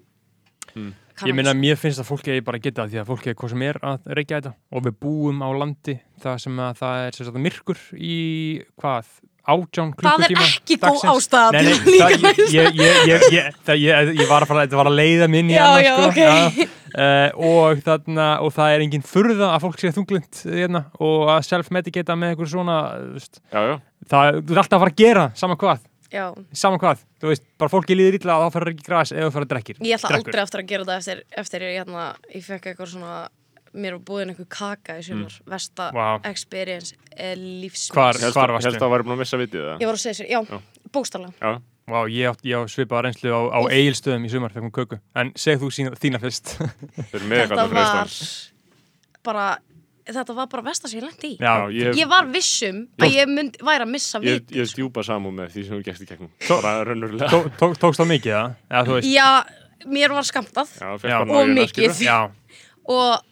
[0.75, 0.93] Mm.
[1.27, 3.39] Ég meina, mér finnst að fólki eigi bara að geta það því að fólki er
[3.39, 4.53] hvað sem er að reykja þetta.
[4.71, 8.19] Og við búum á landi það sem að það er sem sagt, myrkur í
[8.79, 9.11] hvað,
[9.49, 12.79] átján Það er klukkutíma ekki góð ástæða Nei, til nei, að líka það, ég,
[13.09, 15.63] ég, ég, það, ég, ég var að fara, þetta var að leiða minn í Já,
[15.65, 16.59] hana já, sko, ok.
[16.93, 21.45] uh, og, þarna, og það er engin furða að fólk sé þunglind hérna, og að
[21.49, 22.79] self-medicata með einhver svona
[23.49, 23.75] Já, já,
[24.11, 26.25] það, þú er alltaf að fara að gera sama hvað Já,
[26.57, 29.45] saman hvað, þú veist, bara fólki líður illa að þá fyrir ekki græs eða fyrir
[29.45, 29.75] að drekkir.
[29.85, 30.29] Ég ætla Drekkur.
[30.29, 33.17] aldrei eftir að gera það eftir, eftir ég, hérna, ég fekk eitthvað svona
[33.77, 35.35] mér var búin eitthvað kaka í sumar.
[35.45, 36.07] Vesta Vá.
[36.25, 36.95] experience
[37.37, 38.17] lífsmins Hvar-
[38.57, 38.71] varstu?
[38.71, 39.75] helst að búin að missa vitið það.
[39.83, 40.61] Ég var að segja sér, já, Já.
[40.91, 44.99] bókstallega Já, Vá, ég ég á svipaða reynslu á, á eigilstöðum í sumar, fekkum köku.
[45.15, 46.57] En segð þú sína, þína fyrst.
[47.13, 48.09] Þetta var
[49.23, 49.47] bara
[50.15, 51.37] þetta var bara versta sem ég lendi í.
[51.39, 54.73] Já, ég, Ég var vissum að ég mynd, væri að missa ég, vit ég er
[54.79, 56.31] djúpa samú með því sem þú gerst í gegnum.
[56.49, 57.29] Bara raunverulega.
[57.31, 58.53] tó, tó, tókst það mikið það?
[58.69, 59.29] Já, þú veist Já,
[59.95, 60.97] mér var skamtað Já, Já.
[61.03, 61.95] fekk bara Og nájuna, mikið.
[61.95, 62.05] skilurðu.
[62.05, 62.19] Já,
[62.89, 63.25] og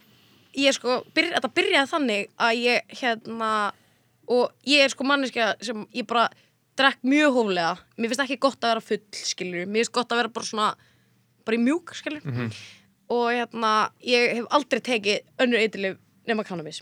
[0.58, 3.52] ég sko, byrj, þetta byrjaði þannig að ég hérna
[4.28, 6.28] og ég er sko manneskja sem ég bara
[6.78, 7.78] drekk mjög hóflega.
[7.98, 10.68] Mér finnst ekki gott að vera full, skilur mér finnst gott að vera bara svona
[11.48, 12.22] bara í mjúk, skilur
[13.08, 13.70] og hérna,
[14.04, 15.94] ég hef aldrei tekið önnur eitthilif
[16.28, 16.82] nema cannabis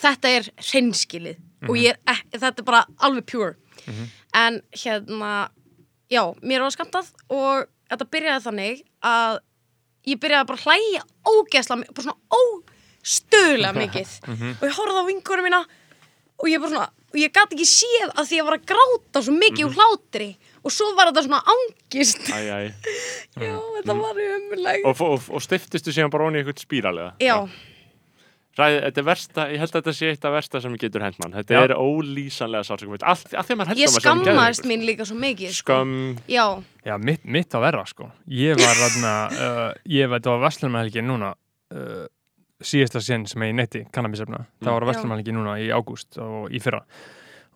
[0.00, 3.54] þetta er hreinskilið og ég er þetta er bara alveg pure.
[4.36, 5.50] En hérna
[6.08, 9.40] já, mér var skamtað og þetta byrjaði þannig að
[10.08, 14.14] ég byrjaði bara að hlæja ógeðslega mi- bara svona óstöðlega mikið.
[14.56, 15.60] Og ég horfði á vingunum mína
[16.40, 19.20] og ég bara svona og ég gæti ekki séð að því ég var að gráta
[19.26, 20.28] svo mikið úr hlátri.
[20.62, 22.20] Og svo var þetta svona angist.
[22.30, 22.58] Æ, æ.
[23.44, 27.10] já, þetta var umurleg Og, og, og stiftistu síðan bara onni í eitthvað spíralega?
[27.20, 27.36] Já,
[28.58, 31.18] Ræði, þetta er versta, ég held að þetta sé eitt af versta sem getur hent
[31.22, 31.34] mann.
[31.36, 31.60] Þetta Já.
[31.62, 34.72] er ólýsanlega sársökum Allt, því að maður ég heldur að maður sé orðinn skammaðist geðveikur.
[34.72, 35.76] mín líka svo mikið sko.
[35.76, 36.46] Skömm, já,
[36.90, 38.08] já mitt, mitt að verra sko.
[38.26, 39.12] Ég var þarna,
[39.46, 39.62] uh,
[39.94, 42.04] ég veit að Vestlumælgi núna uh,
[42.60, 44.42] síðasta sinn sem ég netti kannabisefna.
[44.58, 44.90] Það var Já.
[44.90, 46.82] Vestlumælgi núna í ágúst og í fyrra.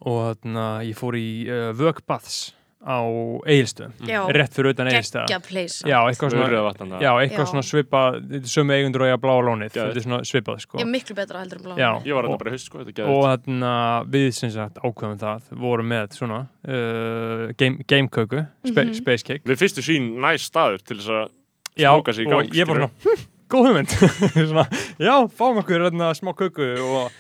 [0.06, 2.52] Og þarna ég fór í uh, vögbaths
[2.84, 3.00] á
[3.48, 7.50] eigilstöðum já rétt fyrir utan eigilstöða geggja place Já, eitthvað svona Já, eitthvað Já.
[7.50, 10.60] svona svipað, þetta er sömu eigendur og ég að bláa lónið, þetta er svona svipað
[10.64, 10.78] sko.
[10.78, 11.90] ég er miklu betra heldur en blá Já.
[12.04, 13.72] Ég var Og- þetta bara í haust sko, þetta og geður þarna
[14.14, 18.94] við sem sagt ákveðum það vorum með svona uh, game, gameköku, spe, Mhm.
[19.00, 21.28] space cake Við fyrstu sín næst staður til þess að
[21.76, 23.00] já, Smóka sig í gang, og ég bara skilurðu.
[23.00, 23.88] svona, góð hugmynd
[24.50, 24.66] svona,
[24.98, 27.10] já, fáum okkur þarna smá köku og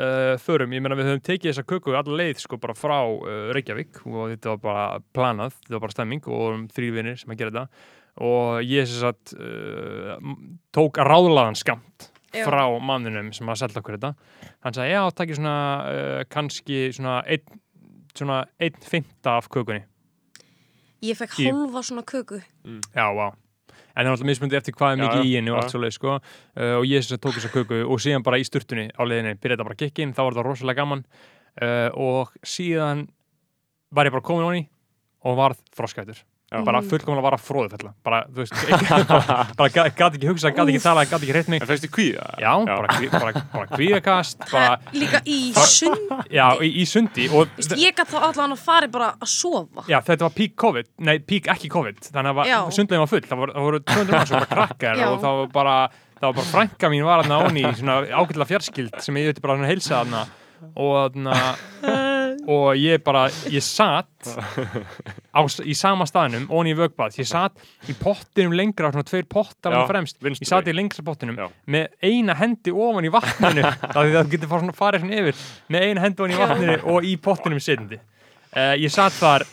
[0.00, 3.50] uh, förum, ég meina við höfum tekið þessa köku alla leið sko bara frá uh,
[3.56, 4.86] Reykjavík og þetta var bara
[5.16, 7.90] planað, þetta var bara stemming og vorum þrý vinir sem að gera þetta.
[8.22, 10.16] Og ég sem sagt uh,
[10.76, 12.44] tók ráðlaðan skamt Já.
[12.48, 14.14] frá manninum sem að selta okkur þetta.
[14.64, 15.56] Hann sagði, já, takkið svona
[15.88, 17.60] uh, kannski svona einn
[18.12, 19.86] svona einn fymta af kökunni.
[21.02, 22.42] Ég fekk Í- hálfa svona köku.
[22.92, 23.32] Já, vá.
[23.92, 25.82] En það er alltaf mismundi eftir hvað er mikið já, í henni og allt svo
[25.82, 26.16] leið, sko.
[26.56, 29.68] Uh, og ég tók þessa köku og síðan bara í sturtunni á leiðinni byrjaði þetta
[29.68, 33.06] bara að kikka inn, þá var þetta rosalega gaman uh, og síðan
[33.92, 34.68] var ég bara komin á henni
[35.28, 36.24] og varð froskættur.
[36.52, 36.60] Já.
[36.68, 37.90] Bara fullkomlega var að fróðufella.
[38.04, 41.62] Bara, þú veist, ekki, bara, bara gæti ekki hugsað, gæti ekki talað, gæti ekki mig.
[41.64, 42.26] En fæstu kvíða?
[42.42, 47.48] Já, bara, kví- bara, bara kvíðakast, bara, líka í sund já, í, í sundi og
[47.56, 50.90] Vist, ég gæti þá allan að fara bara að sofa Já, þetta var peak COVID,
[51.08, 52.58] nei, peak ekki COVID þannig að Já.
[52.76, 55.08] sundlegin var full, það voru, það voru 200 mann sem bara krakkar Já.
[55.08, 55.76] og það var bara,
[56.20, 59.56] það var bara frænka mín var aðna áni svona ágætlega fjarskild sem ég veit bara
[59.56, 60.26] hann heilsa aðna
[60.76, 61.38] og aðna
[62.50, 64.26] og ég bara, ég satt
[65.30, 67.60] á, í sama staðnum onni í vögbað, ég satt
[67.90, 70.46] í pottinum lengra, svona tveir pottar hann fremst, vinstri.
[70.46, 71.48] ég satt í lengra pottinum Já.
[71.70, 73.62] með eina hendi ofan í vatninu
[73.94, 75.42] það getur fara svona farið svona yfir
[75.74, 79.46] með eina hendi ofan í vatninu og í pottinum setjandi uh, ég satt þar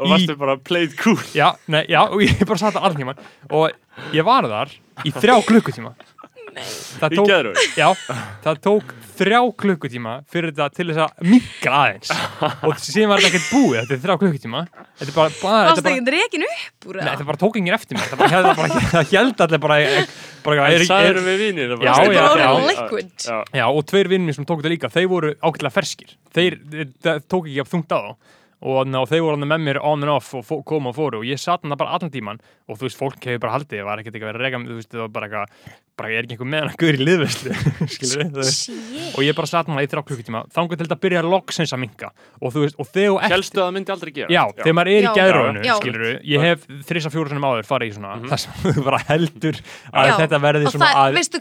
[0.00, 1.18] Og í- varstu bara played cool.
[1.36, 3.18] Já, nei, já, og ég bara satt það tíman
[3.52, 4.72] og ég var þar
[5.04, 5.92] í þrjá klukkutíma
[7.00, 7.86] Það Í tók, já,
[8.44, 12.12] það tók þrjá klukkutíma fyrir þetta til þess að minka aðeins
[12.66, 15.76] og síðan var þetta ekkert búið, þetta er þrjá klukkutíma Þetta er bara, bara, þetta
[15.76, 16.00] það bara
[16.48, 17.12] upp úr Nei, það?
[17.12, 18.50] þetta bara tók enginn eftir mér, það bara held,
[18.90, 19.14] það
[19.46, 19.78] allir bara,
[20.44, 22.48] bara er, En er, sagður við vinir Já, já, bara
[23.60, 23.64] já.
[23.68, 26.14] og tveir vinnir sem tóku þetta líka, þeir voru ákveðlega ferskir.
[26.36, 26.58] Þeir,
[27.04, 28.36] það tók ekki að þungt á þá.
[28.60, 31.22] Og, ná, þeir voru hann með mér on and off og fó, koma og fóru.
[31.22, 33.86] Og ég satt hann bara allan tíman og þú veist, fólk hefur bara haldið, það
[33.88, 35.70] var ekkert eitthvað að rega þú veist, það var bara eitthvað,
[36.00, 37.54] bara ég er ekki einhver með hann að guður í liðveslu,
[37.94, 38.50] skilur við,
[39.16, 42.10] og ég bara satt hann í þrjá klukkutíma, þangur til þetta byrja loksins að minka
[42.40, 44.92] og þú veist, og þegar ert Helstu að það myndi aldrei gera Já, þegar maður
[44.92, 45.12] er í Já.
[45.20, 45.74] gæðrónu, Já.
[45.80, 48.28] skilur við, ég hef þrissa fjóru sinni áður farið í svona, Mhm.
[48.32, 49.60] þar sem þú bara heldur
[49.92, 50.16] að Já.
[50.20, 51.40] þetta verði Og svona það, að veistu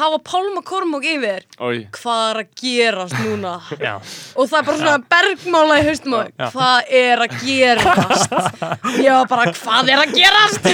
[0.00, 3.54] hafa Pálma Kormók yfir Ói, Hvað er að gerast núna?
[3.86, 3.94] Já.
[4.36, 6.32] Og það er bara svona bergmála í haustum og.
[6.52, 8.36] Hvað er að gerast?
[9.06, 10.70] Ég var bara, hvað er að gerast?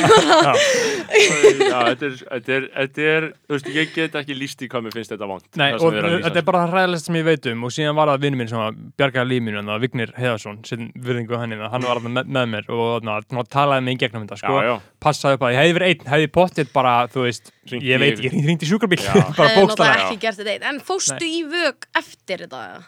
[1.12, 4.86] já, þetta er, þetta er, þetta er, þú veist, ég get ekki líst í hvað
[4.86, 7.98] mér finnst þetta vant þetta er bara það ræðilegst sem ég veit um og síðan
[7.98, 11.56] var það vinnu minn sem að bjargaði lífinu en það Vignir Heiðarsson, sem virðingu hann
[11.72, 14.70] hann var með, með mér og na, na, talaði mig í gegnum þetta, sko, Já,
[14.70, 14.74] já.
[15.02, 18.64] passaði upp að ég hefði verið einn, hefði pottið bara, þú veist Hringt ég veit
[18.64, 19.12] í sjúkrabíl Já.
[19.38, 22.62] bara Það einn En fóstu í vög eftir þetta?
[22.72, 22.82] eða?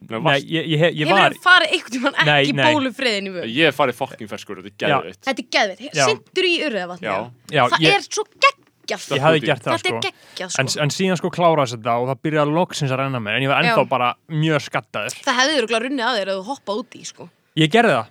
[0.00, 2.62] Nei, Nei, ég, ég, ég Hefur var þið farið einhvern Nei, ekki nei.
[2.72, 3.50] bólufriðin í völd?
[3.52, 4.96] ég hef farið fucking ferskur, þetta er Já.
[4.96, 6.04] geðveitt Þetta er geðveit, Já.
[6.08, 7.16] sindur í urðavatni Já.
[7.52, 10.62] Já, Það ég, er svo geggjað ég hafði gert það Þetta sko er geggjað sko
[10.64, 13.52] en, en síðan sko kláraðist þetta og það byrjaði loksins að renna mér en ég
[13.52, 16.96] var ennþá bara mjög skattaður Það hefði örugglega runnið að þér að þú hoppa út
[16.96, 17.28] í sko
[17.60, 18.08] Ég gerði það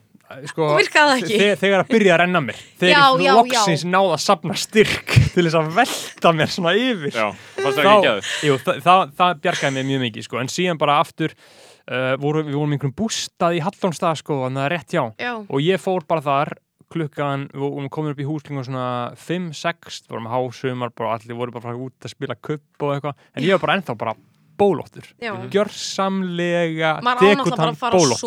[0.49, 4.13] sko, Og virkaði það Þegar að byrja að renna mér Þegar Já, ég loksins náði
[4.15, 7.17] að sapna styrk til þess að velta mér svona yfir.
[7.17, 7.27] Já,
[7.57, 10.39] geðveitt jú, það, það, það bjargaði mér mjög mikið sko.
[10.41, 14.59] en síðan bara aftur uh, voru, við vorum í einhverjum bústað í Hallónstað sko, en
[14.59, 16.55] það er rétt já Já, og ég fór bara þar
[16.89, 18.87] klukkan, við vorum komin upp í hús klukkan svona
[19.21, 23.45] 5-6, við vorum hásumar bara allir voru bara út að spila kupp og eitthvað, en
[23.45, 24.15] ég var bara ennþá bara
[24.59, 25.07] bólóttur.
[25.23, 25.31] Já.
[25.53, 28.19] Gjörsamlega að bólóttur.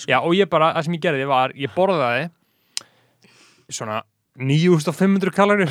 [0.00, 0.10] sko.
[0.10, 2.26] Já, og ég bara, það sem ég gerði var, ég borðaði
[3.72, 4.02] svona
[4.34, 5.70] 9500 kalorir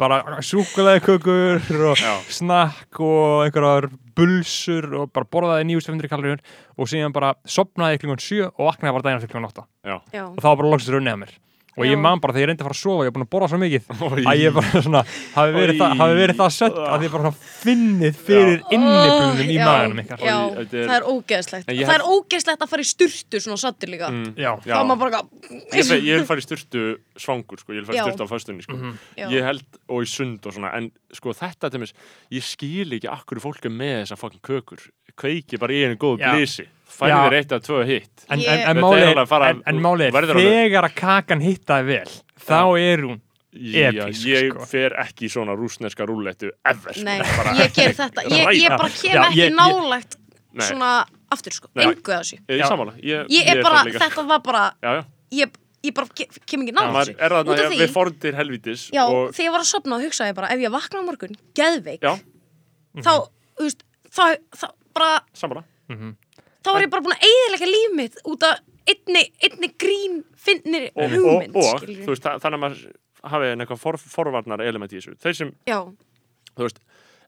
[0.00, 2.14] bara súkulega kökur og Já.
[2.32, 6.40] snakk og einhverjar bulsur og bara borðaði 9500 kalorir
[6.80, 10.40] og síðan bara sopnaði klukkan 7 og vaknaði bara daginn fyrir klukkan 8 Já, og
[10.40, 11.34] það var bara loksins runnið að mér
[11.76, 12.00] og ég Já.
[12.00, 13.58] man bara þegar ég reyndi að fara að sofa ég er búin að borða svo
[13.60, 14.20] mikið Oj.
[14.32, 15.02] að ég bara svona
[15.36, 19.64] hafi verið, hafi verið það sött að ég bara svona finnið fyrir inniblunum í Já,
[19.66, 23.42] maganum ykkar Já, er- það er ógeðslegt ég Það er ógeðslegt að fara í sturtu
[23.44, 24.72] svona sattir líka mm, Já, já.
[24.72, 25.22] Þá er maður bara
[25.76, 26.84] Ég, ég vil fara í styrtu
[27.20, 28.06] svangur sko, ég vil fara í Já.
[28.08, 28.78] styrtu á föstunni sko.
[29.20, 29.26] Já.
[29.36, 31.92] ég held og í sund og svona en sko þetta til mér,
[32.34, 34.80] ég skil ekki akkur fólk er með þessa fucking kökur
[35.16, 36.32] kveiki bara í einu góðu Já.
[36.36, 36.66] blísi
[36.96, 39.80] þér eitt eða tvö hitt en, en, en málið er alveg að fara- en, en
[39.84, 42.10] málið verður alveg- þegar að kakan hittaði vel
[42.48, 43.20] þá er hún
[43.56, 44.66] Já, Episk, ég sko.
[44.68, 46.92] fer ekki í svona rúsneska rúllettu ever.
[47.06, 48.24] Nei, Bara- ég ger þetta.
[48.28, 50.18] Ég, ég bara kem ekki ég- ég- nálægt
[50.52, 50.66] Nei.
[50.66, 50.90] svona
[51.32, 52.36] aftur sko, engu að þessu.
[52.52, 52.66] Ég er
[53.56, 53.98] er bara, líka.
[54.04, 55.04] þetta var bara já, já.
[55.40, 55.56] ég,
[55.88, 56.74] ég bara ke- kem ekki
[57.56, 60.34] er af því- við fórndir helvítis Já, og, þegar ég var að sopna og hugsaði
[60.34, 62.12] bara ef ég vakna á morgun, geðveik já,
[63.00, 63.12] þá,
[63.56, 63.82] þú veist,
[64.12, 65.64] þá, þá bara sammála
[66.66, 68.60] þá er ég bara búin að eigðilega líf mitt út af
[68.90, 72.04] einni, einni grín finnir og, og, hugmynd og skilurðu.
[72.06, 72.84] þú veist, þa- þannig að maður
[73.32, 75.78] hafi eitthvað for, forvarnar element í þessu þeir sem, Já,
[76.56, 76.82] þú veist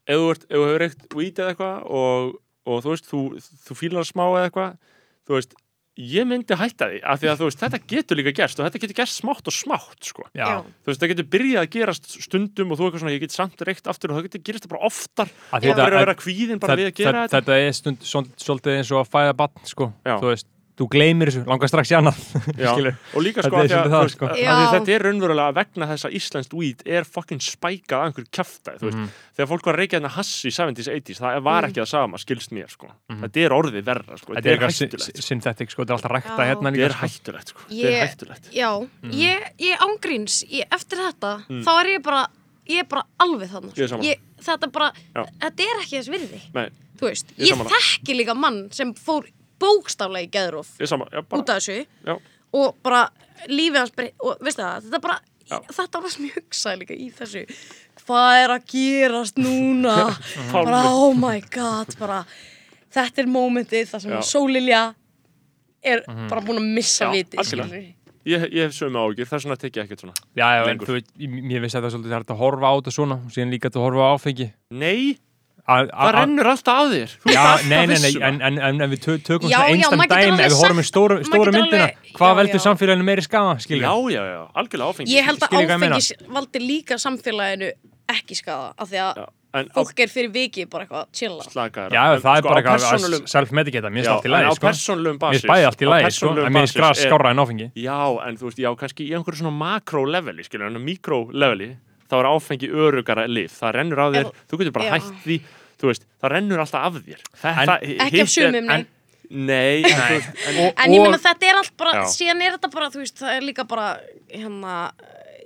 [0.09, 2.37] ef þú, ert, ef þú hefur reykt weed eða eitthvað og,
[2.69, 3.23] og þú veist, þú,
[3.67, 4.77] þú fílar smá eða eitthvað,
[5.29, 5.57] þú veist
[5.99, 8.81] ég myndi hætta því, af því að þú veist, þetta getur líka gerst og þetta
[8.85, 10.27] getur gerst smátt og smátt sko.
[10.85, 13.65] þú veist, það getur byrjað að gerast stundum og þú eitthvað svona, ég get samt
[13.67, 15.33] reykt aftur og það getur gerist bara oftar.
[15.51, 17.59] Það er að vera kvíðin bara við að gera þetta, þetta?
[17.67, 19.93] er stund, svol- svolítið eins og að fæða batn sko,
[20.23, 20.47] þú veist,
[20.79, 22.19] þú gleymir þessu langar strax í annað
[23.17, 24.29] og líka sko að, að, veist, sko.
[24.31, 28.29] að, að þetta er raunverulega vegna þess að íslenskt weed er fucking spækað að einhver
[28.39, 29.09] kjafta Mhm.
[29.35, 32.19] þegar fólk var að reykja hérna hass í 70s, 80s það var ekki það sama,
[32.23, 32.89] skilst mér sko.
[33.11, 34.33] þetta er orðið verra, sko.
[34.33, 34.39] Mhm.
[34.39, 37.07] þetta er hættulegt sy- synthetic sko, þetta er alltaf rækta hérna þetta líka er sko.
[37.07, 37.61] hættulegt, sko.
[37.69, 38.71] þetta Ég- er hættulegt já
[39.03, 39.11] Mm.
[39.13, 42.27] ég, ég ángríns ég, eftir þetta, þá er ég bara
[42.69, 44.17] ég er bara alveg þannig Ég sammála.
[44.45, 46.69] þetta bara, þetta er ekki þess virði Nei,
[47.01, 49.25] þú veist, Ég þekki líka mann sem fór
[49.63, 51.79] bókstaflega í geðróf er út af þessu.
[52.07, 52.15] Já,
[52.59, 53.09] og bara
[53.49, 55.19] lífið hans og veistu það, þetta er bara
[55.49, 55.59] Já.
[55.73, 57.43] þetta var það sem ég hugsaði líka í þessu.
[58.09, 59.95] Hvað er að gerast núna?
[60.55, 62.23] Bara oh my god bara,
[62.95, 64.15] þetta er mómentið þar sem.
[64.25, 64.83] Sólilja
[65.85, 67.81] er bara búin að missa skilurðu.
[68.29, 70.97] ég, ég hef sömu ágjur, þess vegna tek ég ekkert svona já, já, en þú
[70.99, 73.31] veit, ég- mér veist að það er svolítið hægt að horfa á þetta svona og
[73.37, 74.49] síðan líka að horfa á áfengi.
[74.75, 75.19] Nei,
[75.69, 79.01] það rennur alltaf af þér Já, alltaf nei, nei, nei, en, en, en, en við
[79.05, 82.65] tö- tökum Já, getur dæmi ef við horfum í stóru, stóru myndina alveg- hvað veldur
[82.65, 85.83] samfélaginu meiri skafa, já, já, já, algjörlega áfengi ég held að Skil ég hvað ég
[85.85, 85.99] meina?
[86.01, 87.73] áfengi valdi líka samfélaginu
[88.09, 89.27] ekki skada af því að
[89.59, 92.09] en á fólk er fyrir vikið bara eitthvað að chilla slaka þér Já, á.
[92.15, 94.67] En það er sko, bara á eitthvað að self-medicata, mér finnst allt í á sko
[94.69, 97.31] persónulegum Mér basis finnst bæði allt í á lagi, sko, en mér finnst er- skára
[97.33, 101.71] en áfengi Já, en þú veist, já, kannski í einhverju svona makro-leveli, skilur, en mikro-leveli,
[102.13, 104.45] þá er áfengi örugara lif, það rennur á þér, Já.
[104.53, 104.93] þú getur bara Já.
[104.99, 105.41] hætt því,
[105.79, 107.21] þú veist, það rennur alltaf af þér.
[107.43, 108.79] Þetta, En- hitt Ekki af sumum, nei.
[108.79, 108.87] en-
[109.31, 112.05] Nei, en, þú veist, en, Og- En ég meina þetta er allt bara, Já.
[112.09, 114.01] síðan er þetta bara, þú veist, það er líka bara,
[114.33, 114.93] hérna,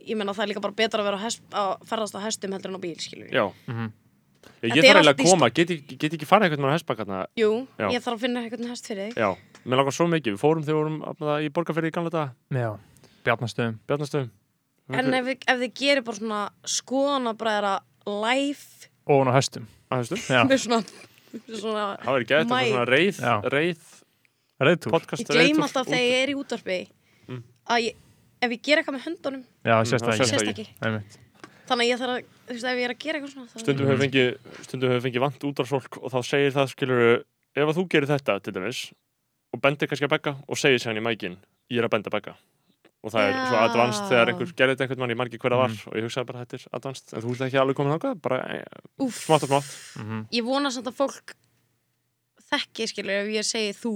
[0.06, 2.52] ég meina það er líka bara betra að vera á, hest, að ferðast á hestum
[2.54, 3.52] heldur en á bíl, skilur já.
[3.66, 3.92] Mhm.
[4.62, 7.26] Ég Þetta er þarf eiginlega að koma, get, ég- get ekki farið eitthvað með hestbakkarna,
[7.36, 7.88] Jú, Já.
[7.90, 9.14] ég þarf að finna eitthvað hest fyrir þig.
[9.18, 9.36] já,
[9.66, 12.30] mér langar svo mikið, við fórum þegar við vorum þarna í borgarferði í gamla daga,
[12.54, 12.78] Já,
[13.24, 14.30] bjarnastöðum Bjarnastöðum.
[14.92, 20.80] En ef, ef þið gerir bara svona skoðanabræðra live og hún á Já, með svona,
[21.52, 22.60] svona það verður gett, Mæ.
[22.68, 23.34] svona reið, Já.
[23.56, 23.82] reið,
[24.62, 26.80] reyðtúr podcast, Ég gleym alltaf þegar ég er í útvarpi
[27.28, 27.42] Mm.
[27.70, 27.94] að ég,
[28.42, 30.66] ef ég ger eitthvað með höndunum Já, sérst það það ekki sést ekki.
[31.70, 33.86] Þannig að ég þarf að, þú veist, ef ég er að gera eitthvað svona stundum
[33.86, 34.30] hefur fengið,
[34.66, 37.02] stundum hefur fengið vant útvarsfólk og þá segir það, skilur
[37.54, 38.80] ef að þú gerir þetta til dæmis
[39.54, 41.36] og bendir kannski að begga og segir sér hann í mækin
[41.70, 42.34] ég er að benda begga
[43.02, 43.62] og það er svo Já.
[43.68, 45.86] advanced þegar einhver gerir þetta einhvern mann ég margir hver það var Mhm.
[45.88, 48.38] og ég hugsaði bara þetta er advanced en þú ert ekki alveg komin þangað bara
[48.54, 48.64] eh,
[49.02, 49.22] Úff.
[49.26, 50.26] smátt og smátt Mhm.
[50.32, 51.34] Ég vona samt að fólk
[52.52, 53.92] þekki skilur ef ég segi þú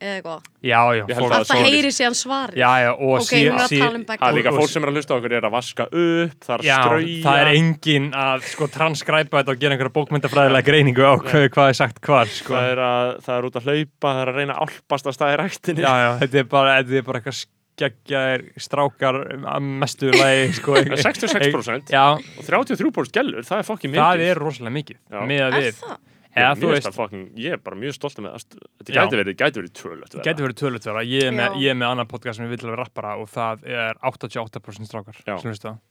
[0.00, 1.70] eða eitthvað Já, já, Ég held fólk, að- að það sorry.
[1.70, 4.36] heyri síðan svarið já, já, og ok, hún er að tala um Það er begge
[4.40, 6.60] líka Og- fólk sem er að hlusta á okkur er að vaska upp, það er
[6.60, 11.04] að Já, strauja það er engin að sko transkræpa þetta og gera einhverja bókmyndafræðilega greiningu
[11.04, 12.54] á hvað, hvað er sagt hvar sko.
[12.54, 15.16] það, er að, það er út að hlaupa, það er að reyna að álpast að
[15.16, 17.46] staði ræktinni Já, já, þetta er bara, þetta er bara eitthvað
[17.80, 20.76] skeggjaðir strákar að mestu lagi sko,
[21.06, 24.04] 66% Já, og 33% gellur, það er fokkin mikið.
[24.04, 25.82] Það er rosalega mikið með að við.
[26.30, 29.72] eða finnst veist, fucking, ég er bara mjög stolt með þetta gæti verið, gæti verið
[29.80, 32.46] tölvöld það getur verið tölvöld vera ég er, með, ég er með annan podcast sem
[32.46, 35.18] við viljum vera rappara og það er 88% strákar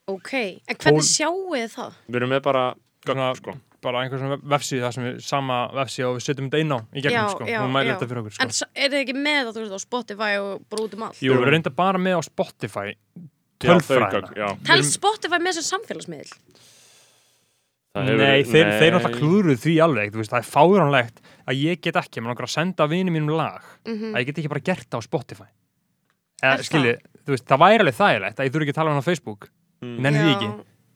[0.07, 0.31] ok,
[0.63, 1.99] en hvernig sjáu þið það?
[2.07, 2.63] við erum með bara
[2.99, 3.53] Svona- gögn, sko.
[3.81, 6.79] Bara einhver svona vefsíð það sem við sama vefsíð og við setjum þetta inn á
[6.93, 7.93] í gegnum Já, sko, já, mælir já.
[7.95, 8.43] þetta fyrir okkur sko.
[8.43, 11.21] en er þið ekki með það þú veist á Spotify og bara út um allt
[11.23, 12.87] Jú, við erum reynda bara með á Spotify
[13.59, 14.51] tölfræðina.
[14.67, 16.29] Telst Spotify með sem samfélagsmiðl?
[17.89, 18.79] Það hefur- Nei, þeir, nei.
[18.79, 22.29] þeir náttúrulega klúðruð því alveg þú veist, það er fáránlegt að ég get ekki maður
[22.35, 24.13] langar að senda vini mínum lag Mhm.
[24.13, 25.49] að ég get ekki bara gert það á Spotify
[26.41, 26.93] Er eða, skilji,
[27.25, 29.09] þú veist, það væri alveg þægilegt að ég þurfi ekki að tala um hann á
[29.09, 29.49] Facebook
[29.81, 29.95] Mm.
[29.95, 30.49] ég nenni því ekki,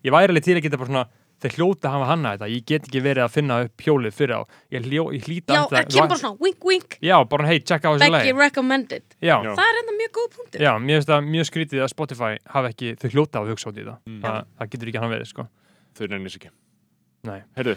[0.04, 1.08] ég væri alveg til að geta bara svona
[1.44, 4.36] þeir hljóta að hafa hanna þetta, ég get ekki verið að finna upp hjólið fyrir
[4.40, 4.42] á,
[4.74, 6.98] ég, hljó, ég hlýta Já, það kemur bara svona wink wink.
[7.04, 9.04] Já, bara hei, checka á þessu lagi recommended.
[9.20, 9.52] Já, Já.
[9.60, 10.64] Það er enda mjög góð punktur.
[10.66, 13.78] Já, mér finnst það mjög skrítið að Spotify hafa ekki, þau hljóta að hugsa út
[13.78, 14.22] í það Mm.
[14.24, 15.48] það, það getur ekki hann verið, sko.
[16.00, 16.50] Þau nennis ekki.
[17.24, 17.40] Nei.
[17.56, 17.76] Heyrðu,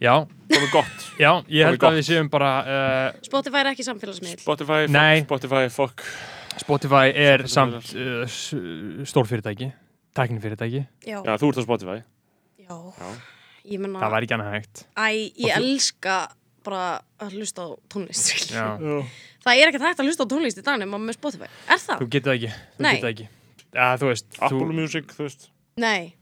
[0.00, 0.12] já,
[0.52, 1.06] komið gott.
[1.20, 5.64] Já, ég held að við séum bara uh, Spotify er ekki samfélagsmiðl Spotify, fuck, Spotify,
[5.68, 6.04] fuck.
[6.56, 8.24] Spotify er samt uh,
[9.04, 9.72] stórfyrirtæki
[10.16, 11.98] tæknifyrirtæki, Já, Já, þú ert á Spotify
[12.68, 12.76] já.
[13.00, 13.08] Já.
[13.66, 14.82] Ég menna, það væri ekki annað hægt.
[14.94, 15.06] Æ,
[15.36, 16.16] ég þú- elska
[16.66, 16.82] bara
[17.22, 18.66] að hlusta á tónlist já.
[19.46, 21.48] Það er ekki hægt að hlusta á tónlist í dag nema með Spotify.
[21.70, 21.98] Er það?
[22.02, 22.92] þú getur það ekki, þú Nei.
[22.94, 23.28] getur það ekki.
[23.76, 25.48] Ja, þú veist, Apple þú, Music, þú veist.
[25.76, 26.14] Nei,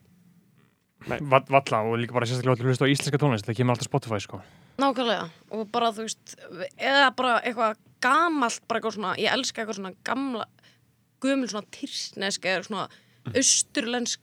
[1.06, 4.40] va- valla og líka bara sérstaklega hlusta á íslenska tónlist það kemur alltaf Spotify sko.
[4.80, 5.28] Nákvæmlega.
[5.52, 6.34] Og bara þú veist,
[6.80, 10.46] eða bara eitthvað gamalt bara eitthvað svona, ég elska eitthvað svona gamla
[11.22, 12.88] gömul svona tyrsnesk eða svona
[13.34, 14.20] austurlensk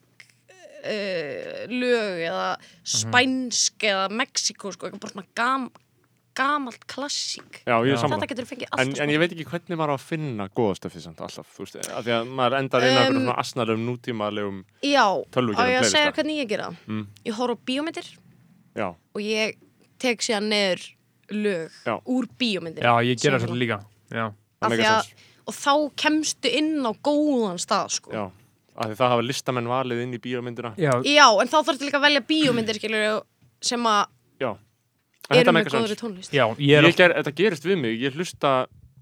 [0.81, 2.49] uh, lög eða
[2.83, 5.65] spænsk eða Mexiko sko, eitthvað bara svona gam,
[6.37, 8.01] gamalt klassík Já, ég er Já.
[8.01, 10.47] sammála Þetta getur fengið En, allt en ég veit ekki hvernig maður á að finna
[10.55, 13.25] góða stöfið samt alltaf, þú veist, af því að maður endar inn á einhverjum Um,
[13.27, 17.05] svona asnalegum nútímalegum, Já, á ég að segja hvernig ég gera það Mm.
[17.27, 18.07] Ég horf á bíómyndir
[18.75, 19.57] já, og ég
[19.99, 20.85] tek síðan neður
[21.31, 21.95] lög Já.
[22.07, 23.81] úr bíómyndir já, ég gera þetta líka
[24.11, 25.27] já, það Af meikar því að- sens.
[25.47, 28.11] og þá kemstu inn á góðan stað sko.
[28.15, 28.25] Já,
[28.75, 30.73] af því það hafa listamenn valið inn í bíómyndina.
[30.79, 33.21] já, Já, en þá þarftu líka að velja bíómyndir skilur,
[33.61, 34.05] sem að
[35.31, 36.33] eru þetta með góðri tónlist.
[36.35, 38.51] Já, ég er Ég ger, þetta gerist við mig, ég hlusta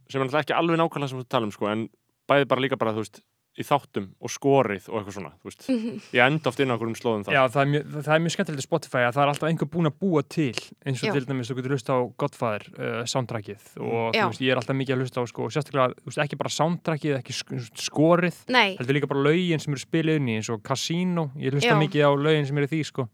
[0.09, 1.85] sem er náttúrulega ekki alveg nákvæmlega sem þú tala um sko, en
[2.29, 3.21] bæði bara líka bara, þú veist,
[3.59, 5.65] í þáttum og skorið og eitthvað svona, þú veist.
[5.69, 5.97] Mhm.
[6.15, 7.33] Ég enda oft inn á einhverjum slóðum það.
[7.35, 9.69] Já, það er, mjög, það er mjög skemmtilegt í Spotify að það er alltaf einhver
[9.73, 10.53] búinn að búa til
[10.87, 11.13] eins og Já.
[11.17, 14.21] til dæmis þú getur hlusta á Godfather uh, soundtrackið og Já.
[14.23, 16.53] þú veist, ég er alltaf mikið að hlusta á sko, sérstaklega, þú veist, ekki bara
[16.55, 17.59] soundtrackið ekki sk
[17.89, 21.51] skorið, Nei, heldur líka bara lögin sem eru spilið inn í eins og Casino ég
[21.53, 21.79] hlusta Já.
[21.83, 23.07] mikið á lögin sem eru í því sko.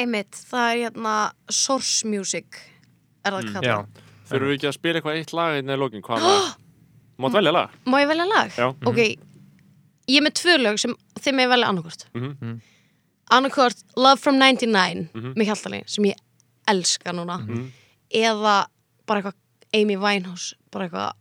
[0.00, 1.16] einmitt, það er hérna
[1.48, 2.60] Source Music
[3.24, 3.52] er það Mm.
[3.54, 3.78] kallað Já,
[4.30, 6.26] Þurfum við ekki að spila eitthvað eitt lag hérna í lókin, hvað?
[7.20, 7.34] Má ég
[8.08, 8.50] velja lag?
[8.56, 8.68] Já.
[8.86, 9.00] Ok,
[10.10, 12.60] ég er með tvö lög sem þið með velja annarkvort Mhm.
[13.30, 15.34] Annarkvort Love from 99 Mhm.
[15.38, 16.16] með Hjaltalín sem ég
[16.68, 17.70] elska núna Mhm.
[18.14, 18.66] eða
[19.06, 19.34] bara eitthvað
[19.74, 21.12] Amy Winehouse bara eitthvað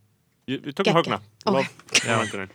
[0.49, 1.19] Við tökum högna.
[1.45, 1.53] Ok.
[1.53, 2.49] Love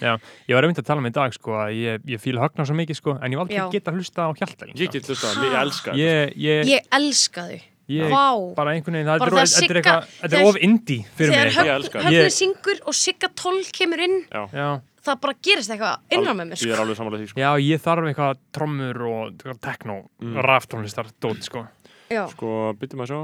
[0.00, 0.12] Já.
[0.46, 2.74] Ég var einmitt að tala um í dag sko, að ég, ég fíla högna svo
[2.76, 5.34] mikið sko, en ég var aldrei geta að hlusta á hjaltalín Ég get hlustað, á
[5.34, 5.98] það, ég elska þetta.
[5.98, 8.54] ég, ég, Ég elska þau ég Vá.
[8.54, 11.90] bara einhvern veginn, það Bara er, þegar er, er þegar- of indie fyrir Þegar mig
[11.90, 14.46] Högni Ég- syngur og Sigga 12 kemur inn Já.
[14.52, 16.82] já, það bara gerist eitthvað innra með mér Ég er sko.
[16.84, 17.40] alveg samanlega því, sko.
[17.42, 20.36] Já, ég þarf eitthvað trommur og techno, Mm.
[20.48, 21.66] raftónlistar, dót, sko.
[22.10, 22.24] Já.
[22.32, 23.20] Sko, byttum að sjá.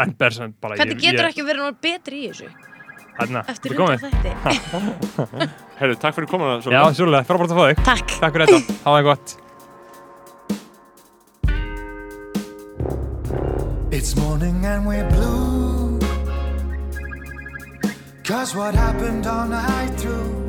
[0.00, 2.48] En bersan bara Hvernig ég, getur ég, ekki verið náttúrulega betri í þessu
[3.20, 6.54] Hérna, eftir hundra þætti Herru, takk fyrir komuna.
[6.64, 7.84] Já, svolítið, frábært að fá þig.
[7.84, 9.36] Takk Takk fyrir þetta, hafa það gott.
[13.92, 15.98] It's morning and we're blue.
[18.24, 20.39] Cause what happened all night through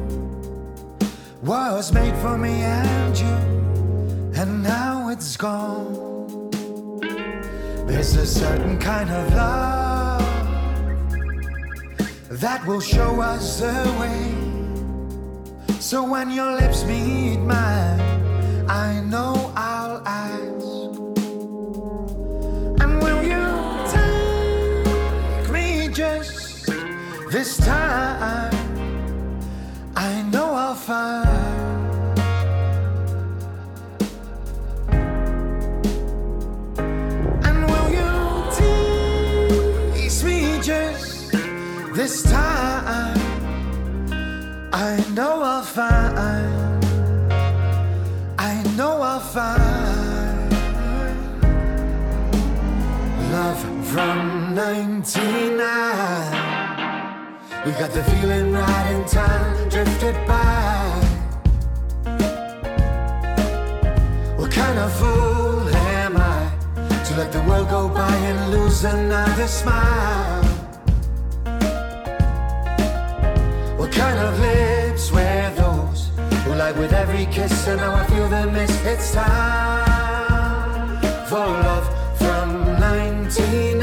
[1.44, 3.26] was made for me and you,
[4.40, 6.12] and now it's gone.
[7.88, 10.22] There's a certain kind of love
[12.30, 14.36] that will show us the way.
[15.80, 18.00] So when your lips meet mine,
[18.70, 20.68] I know I'll ask.
[22.82, 23.44] And will you
[23.90, 26.68] take me just
[27.32, 28.54] this time?
[29.96, 31.31] I know I'll find.
[42.12, 43.18] This time
[44.74, 46.84] I know I'll find
[48.38, 50.52] I know I'll find
[53.32, 53.62] Love
[53.92, 55.66] from 99
[57.66, 60.80] We got the feeling right in time Drifted by.
[64.38, 66.52] What kind of fool am I
[67.06, 70.41] To let the world go by and lose another smile
[73.92, 76.10] kind of lips were those.
[76.44, 81.02] Who lied with every kiss and now I feel the miss It's time.
[81.28, 81.88] For love
[82.18, 82.48] from
[82.80, 83.78] 99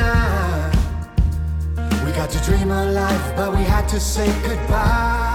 [2.04, 5.27] We got to dream a life but we had to say goodbye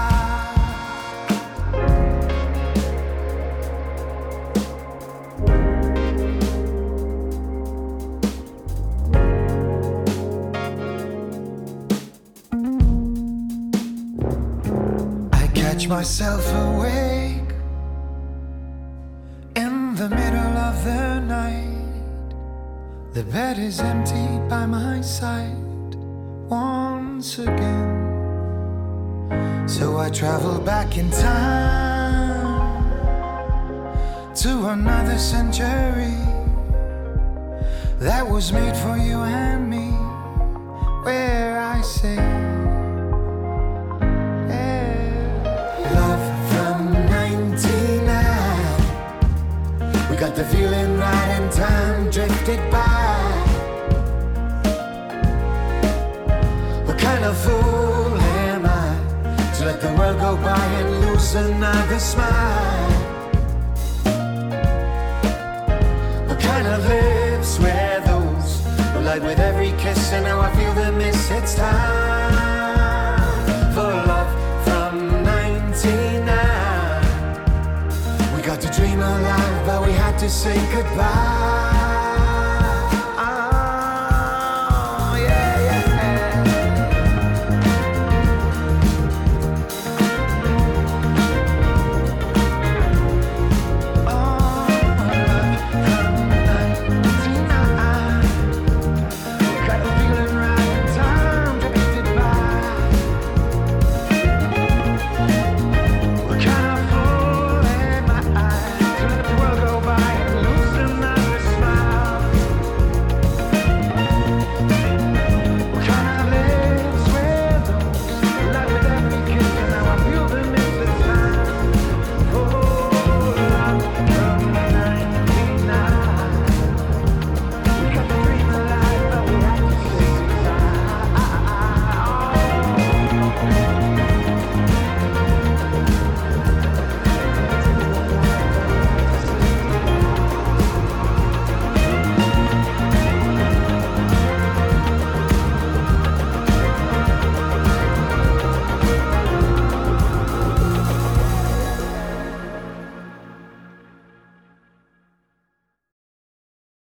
[16.04, 17.50] myself awake
[19.56, 22.34] in the middle of the night.
[23.14, 25.94] The bed is empty by my side
[26.50, 28.02] once again.
[29.66, 32.84] So I travel back in time
[34.42, 36.20] to another century
[37.98, 39.88] that was made for you and me,
[41.02, 42.33] where I say.
[50.34, 53.22] The feeling right in time drifted by.
[56.84, 62.00] What kind of fool am I to let the world go by and lose another
[62.00, 62.90] smile?
[66.26, 70.74] What kind of lips were those who lied with every kiss and now I feel
[70.74, 71.30] the miss?
[71.30, 72.03] It's time
[80.24, 81.83] to say goodbye.